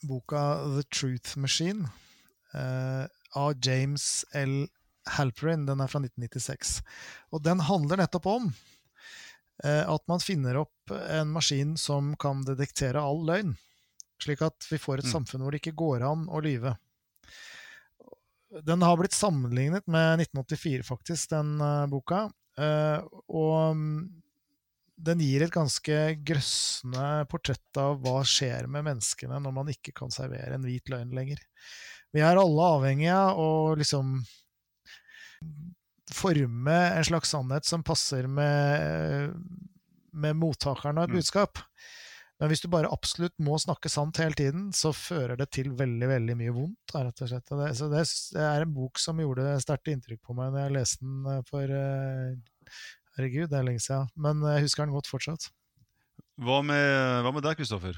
boka 0.08 0.42
The 0.78 0.86
Truth 0.90 1.36
Machine 1.38 1.86
eh, 2.56 3.04
av 3.38 3.54
James 3.62 4.24
L. 4.34 4.64
Halperin. 5.18 5.68
Den 5.68 5.84
er 5.84 5.92
fra 5.92 6.02
1996. 6.02 6.80
Og 7.30 7.44
den 7.46 7.62
handler 7.68 8.02
nettopp 8.02 8.26
om 8.32 8.48
eh, 9.62 9.84
at 9.86 10.08
man 10.10 10.24
finner 10.24 10.64
opp 10.64 10.96
en 10.96 11.36
maskin 11.36 11.76
som 11.78 12.16
kan 12.18 12.42
detektere 12.48 13.04
all 13.06 13.22
løgn. 13.28 13.54
Slik 14.24 14.42
at 14.48 14.66
vi 14.72 14.82
får 14.82 15.04
et 15.04 15.12
Mm. 15.12 15.14
samfunn 15.20 15.46
hvor 15.46 15.54
det 15.54 15.62
ikke 15.62 15.78
går 15.78 16.08
an 16.10 16.26
å 16.26 16.42
lyve. 16.42 16.74
Den 18.66 18.82
har 18.82 18.98
blitt 18.98 19.14
sammenlignet 19.14 19.86
med 19.86 20.24
1984, 20.26 20.82
faktisk, 20.88 21.30
den 21.30 21.60
uh, 21.62 21.86
boka. 21.92 22.30
Uh, 22.56 23.04
og 23.28 23.76
mm, 23.76 23.98
den 24.96 25.20
gir 25.20 25.44
et 25.44 25.54
ganske 25.54 25.98
grøssende 26.26 27.26
portrett 27.32 27.80
av 27.82 28.00
hva 28.04 28.22
skjer 28.28 28.70
med 28.72 28.86
menneskene 28.88 29.42
når 29.44 29.56
man 29.58 29.72
ikke 29.74 29.94
kan 29.98 30.14
servere 30.14 30.56
en 30.56 30.66
hvit 30.68 30.92
løgn 30.92 31.12
lenger. 31.16 31.42
Vi 32.16 32.24
er 32.24 32.40
alle 32.40 32.70
avhengige 32.78 33.16
av 33.16 33.40
å 33.42 33.76
liksom 33.76 34.22
forme 36.16 36.76
en 36.96 37.06
slags 37.06 37.34
sannhet 37.34 37.68
som 37.68 37.84
passer 37.84 38.28
med, 38.32 39.36
med 40.16 40.38
mottakeren 40.40 40.98
av 40.98 41.10
et 41.10 41.16
Mm. 41.16 41.20
budskap. 41.20 41.60
Men 42.40 42.52
hvis 42.52 42.62
du 42.62 42.68
bare 42.68 42.92
absolutt 42.92 43.36
må 43.40 43.56
snakke 43.60 43.90
sant 43.90 44.18
hele 44.20 44.36
tiden, 44.36 44.72
så 44.76 44.92
fører 44.92 45.38
det 45.40 45.50
til 45.56 45.72
veldig 45.72 46.08
veldig 46.08 46.36
mye 46.36 46.56
vondt. 46.56 46.96
Rett 46.96 47.22
og 47.24 47.32
slett. 47.32 47.48
Det, 47.48 47.70
så 47.80 47.88
det, 47.92 48.04
er 48.44 48.66
en 48.66 48.74
bok 48.76 49.00
som 49.00 49.20
gjorde 49.20 49.56
sterkt 49.64 49.88
inntrykk 49.88 50.22
på 50.22 50.36
meg 50.36 50.52
når 50.52 50.66
jeg 50.66 50.76
leste 50.76 51.06
den 51.06 51.30
eh, 51.32 51.42
for 51.48 51.76
eh, 51.80 52.36
Herregud, 53.16 53.48
det 53.52 53.60
er 53.60 53.68
lenge 53.68 53.84
siden. 53.84 54.10
Men 54.20 54.44
jeg 54.44 54.66
husker 54.66 54.84
den 54.84 54.96
godt 54.96 55.08
fortsatt. 55.08 55.48
Hva 56.44 56.60
med, 56.68 57.24
hva 57.24 57.32
med 57.32 57.46
deg, 57.46 57.56
Kristoffer? 57.60 57.98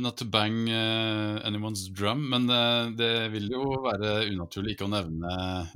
Not 0.00 0.16
to 0.16 0.24
bang 0.24 0.64
uh, 0.72 1.40
anyone's 1.44 1.84
drum, 1.92 2.22
men 2.32 2.48
uh, 2.48 2.88
det 2.96 3.28
vil 3.34 3.50
jo 3.52 3.64
være 3.84 4.30
unaturlig 4.30 4.72
ikke 4.72 4.86
å 4.86 4.92
nevne 4.92 5.32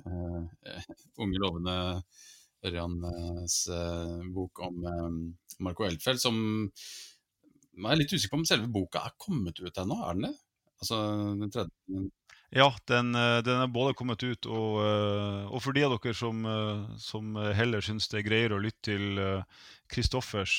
uh, 0.09 0.79
unge, 1.21 1.41
lovende 1.41 1.75
Ørjans 2.65 3.57
bok 4.35 4.65
om 4.67 4.87
Marco 5.63 5.85
Elfeld, 5.87 6.19
som 6.19 6.41
jeg 7.79 7.93
er 7.93 8.01
litt 8.01 8.11
usikker 8.11 8.33
på 8.33 8.41
om 8.41 8.49
selve 8.49 8.71
boka 8.75 9.05
er 9.07 9.15
kommet 9.21 9.61
ut 9.61 9.79
ennå, 9.79 10.01
er 10.03 10.17
den 10.17 10.27
det? 10.27 10.33
Altså, 10.81 10.99
den 11.39 11.53
tredje, 11.55 12.03
ja, 12.51 12.69
den, 12.89 13.15
eh, 13.15 13.39
den, 13.45 13.61
er 13.61 13.69
både 13.69 13.93
kommet 13.97 14.23
ut, 14.25 14.47
og, 14.49 14.79
eh, 14.81 15.49
og, 15.51 15.61
for 15.61 15.77
de 15.77 15.83
av 15.85 15.93
dere 15.99 16.17
som, 16.17 16.47
eh, 16.49 16.95
som 16.97 17.37
heller 17.37 17.85
syns 17.85 18.09
det 18.09 18.23
er 18.23 18.25
greiere 18.25 18.57
å 18.57 18.63
lytte 18.63 18.89
til 18.89 19.21
Kristoffers 19.89 20.55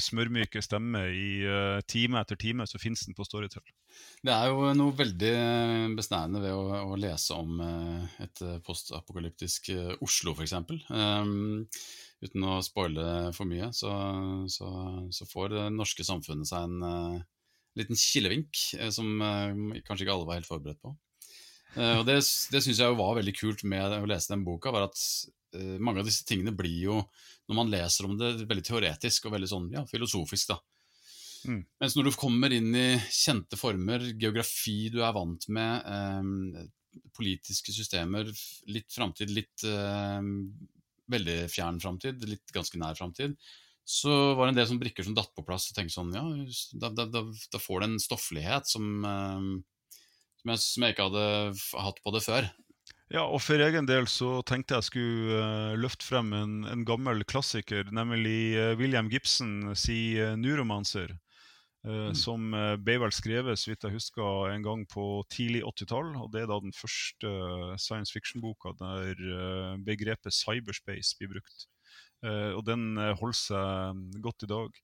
smørmyke 0.00 0.62
stemme 0.64 1.02
i 1.12 1.80
time 1.88 2.20
etter 2.20 2.38
time, 2.40 2.64
så 2.64 2.80
fins 2.80 3.04
den 3.04 3.16
på 3.16 3.26
Storytel. 3.28 3.60
Det 4.24 4.32
er 4.32 4.48
jo 4.48 4.70
noe 4.76 4.94
veldig 4.96 5.32
besnærende 5.98 6.40
ved 6.40 6.56
å, 6.56 6.78
å 6.88 6.96
lese 6.96 7.36
om 7.36 7.60
et 7.60 8.40
postapokalyptisk 8.64 9.68
Oslo, 10.00 10.32
f.eks. 10.32 10.56
Um, 10.88 11.68
uten 12.24 12.48
å 12.48 12.56
spoile 12.64 13.34
for 13.36 13.48
mye, 13.52 13.68
så, 13.76 13.92
så, 14.48 14.70
så, 15.12 15.28
får 15.28 15.52
det 15.52 15.68
norske 15.76 16.08
samfunnet 16.08 16.48
seg 16.48 16.64
en 16.64 17.20
liten 17.76 18.00
kilevink 18.00 18.64
som 18.96 19.12
kanskje 19.20 20.06
ikke 20.06 20.16
alle 20.16 20.28
var 20.28 20.40
helt 20.40 20.48
forberedt 20.48 20.80
på. 20.80 20.96
Uh, 21.76 22.00
og 22.00 22.06
Det, 22.08 22.18
det 22.52 22.62
syns 22.64 22.80
jeg 22.82 22.98
var 22.98 23.18
veldig 23.20 23.36
kult 23.38 23.62
med 23.68 24.00
å 24.00 24.08
lese 24.10 24.32
den 24.32 24.46
boka, 24.46 24.72
var 24.74 24.88
at 24.88 24.98
uh, 25.56 25.76
mange 25.78 26.02
av 26.02 26.08
disse 26.08 26.26
tingene 26.26 26.54
blir 26.56 26.80
jo, 26.88 26.98
når 27.50 27.58
man 27.58 27.70
leser 27.72 28.08
om 28.08 28.18
det, 28.18 28.34
veldig 28.50 28.66
teoretisk 28.66 29.28
og 29.28 29.36
veldig 29.36 29.50
sånn, 29.50 29.70
ja, 29.74 29.84
filosofisk. 29.90 30.52
da. 30.54 30.60
Mm. 31.48 31.62
Mens 31.80 31.96
når 31.96 32.10
du 32.10 32.18
kommer 32.20 32.52
inn 32.52 32.74
i 32.76 32.88
kjente 33.14 33.58
former, 33.58 34.04
geografi 34.20 34.90
du 34.92 35.00
er 35.04 35.14
vant 35.16 35.46
med, 35.52 35.86
eh, 35.88 37.00
politiske 37.16 37.72
systemer, 37.74 38.28
litt 38.70 38.92
framtid, 38.92 39.32
litt 39.32 39.64
eh, 39.64 40.20
veldig 41.10 41.40
fjern 41.50 41.80
framtid, 41.82 42.22
litt 42.28 42.54
ganske 42.54 42.78
nær 42.80 42.98
framtid, 42.98 43.36
så 43.90 44.34
var 44.38 44.46
det 44.46 44.52
en 44.52 44.60
del 44.60 44.68
som 44.70 44.78
brikker 44.78 45.06
som 45.06 45.16
datt 45.16 45.32
på 45.34 45.44
plass 45.46 45.70
og 45.70 45.78
tenkte 45.78 45.96
sånn, 45.96 46.12
ja, 46.14 46.22
da, 46.78 46.92
da, 46.94 47.08
da, 47.10 47.24
da 47.26 47.60
får 47.62 47.80
det 47.80 47.88
en 47.88 48.02
stofflighet 48.02 48.68
som 48.70 48.84
um, 49.02 49.48
som 50.40 50.54
jeg, 50.54 50.64
som 50.64 50.84
jeg 50.86 50.96
ikke 50.96 51.08
hadde 51.10 51.28
hatt 51.84 52.02
på 52.04 52.12
det 52.16 52.24
før. 52.24 52.50
Ja, 53.10 53.24
og 53.26 53.40
for 53.42 53.58
egen 53.58 53.88
del 53.88 54.06
så 54.06 54.38
tenkte 54.46 54.76
jeg 54.78 54.86
skulle 54.86 55.38
uh, 55.42 55.78
løfte 55.78 56.06
frem 56.06 56.30
en, 56.36 56.52
en, 56.70 56.84
gammel 56.86 57.24
klassiker, 57.26 57.88
nemlig 57.90 58.54
uh, 58.54 58.76
William 58.78 59.10
Gibson 59.10 59.74
si 59.74 60.14
uh, 60.20 60.36
'Nuromancer'. 60.38 61.16
Mm. 61.80 62.12
Som 62.12 62.52
ble 62.84 62.98
vel 63.00 63.12
skrevet 63.16 63.56
så 63.56 63.70
vidt 63.70 63.86
jeg 63.86 63.94
husker, 63.94 64.50
en 64.52 64.60
gang 64.66 64.82
på 64.84 65.22
tidlig 65.32 65.62
80-tall. 65.64 66.10
og 66.20 66.26
Det 66.28 66.42
er 66.42 66.50
da 66.50 66.58
den 66.60 66.74
første 66.76 67.30
science 67.80 68.12
fiction-boka 68.12 68.74
der 68.76 69.22
begrepet 69.80 70.36
cyberspace 70.36 71.16
blir 71.16 71.32
brukt. 71.32 71.64
Og 72.52 72.60
den 72.68 73.00
holder 73.00 73.38
seg 73.40 74.20
godt 74.20 74.44
i 74.44 74.50
dag. 74.52 74.76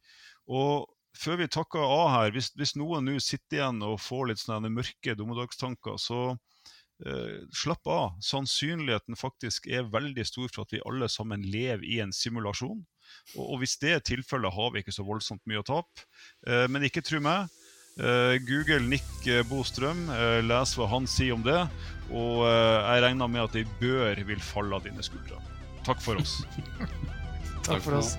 Og 0.48 0.88
før 1.18 1.40
vi 1.42 1.48
takker 1.52 1.82
av 1.82 2.08
her, 2.12 2.34
hvis, 2.34 2.52
hvis 2.58 2.76
noen 2.78 3.08
nå 3.08 3.16
sitter 3.22 3.60
igjen 3.60 3.82
og 3.86 4.00
får 4.02 4.30
litt 4.30 4.42
sånne 4.42 4.72
mørke 4.72 5.16
dommedagstanker, 5.18 5.96
så 6.00 6.20
eh, 7.04 7.44
slapp 7.54 7.90
av. 7.90 8.18
Sannsynligheten 8.24 9.18
faktisk 9.18 9.68
er 9.70 9.88
veldig 9.92 10.26
stor 10.28 10.50
for 10.52 10.66
at 10.66 10.76
vi 10.76 10.84
alle 10.86 11.10
sammen 11.12 11.44
lever 11.46 11.86
i 11.86 12.00
en 12.04 12.14
simulasjon. 12.14 12.82
Og, 13.36 13.44
og 13.44 13.62
hvis 13.62 13.78
det 13.82 13.94
er 13.94 14.04
tilfellet, 14.04 14.54
har 14.54 14.74
vi 14.74 14.84
ikke 14.84 14.94
så 14.94 15.06
voldsomt 15.06 15.44
mye 15.48 15.62
å 15.62 15.66
tape. 15.66 16.06
Eh, 16.48 16.66
men 16.70 16.86
ikke 16.88 17.04
tro 17.06 17.22
meg. 17.24 17.50
Uh, 17.96 18.36
Google 18.44 18.84
Nick 18.84 19.24
Bostrøm, 19.48 20.02
uh, 20.12 20.42
les 20.44 20.74
hva 20.76 20.84
han 20.90 21.06
sier 21.08 21.32
om 21.32 21.44
det. 21.46 21.62
Og 22.10 22.42
uh, 22.44 22.84
jeg 22.92 23.06
regner 23.06 23.30
med 23.32 23.46
at 23.46 23.56
ei 23.56 23.64
bør 23.80 24.20
vil 24.28 24.42
falle 24.44 24.76
av 24.76 24.84
dine 24.84 25.04
skuldre. 25.04 25.40
Takk 25.86 26.04
for 26.04 26.20
oss. 26.20 26.42
Takk 27.66 27.80
for 27.80 27.96
oss. 28.02 28.18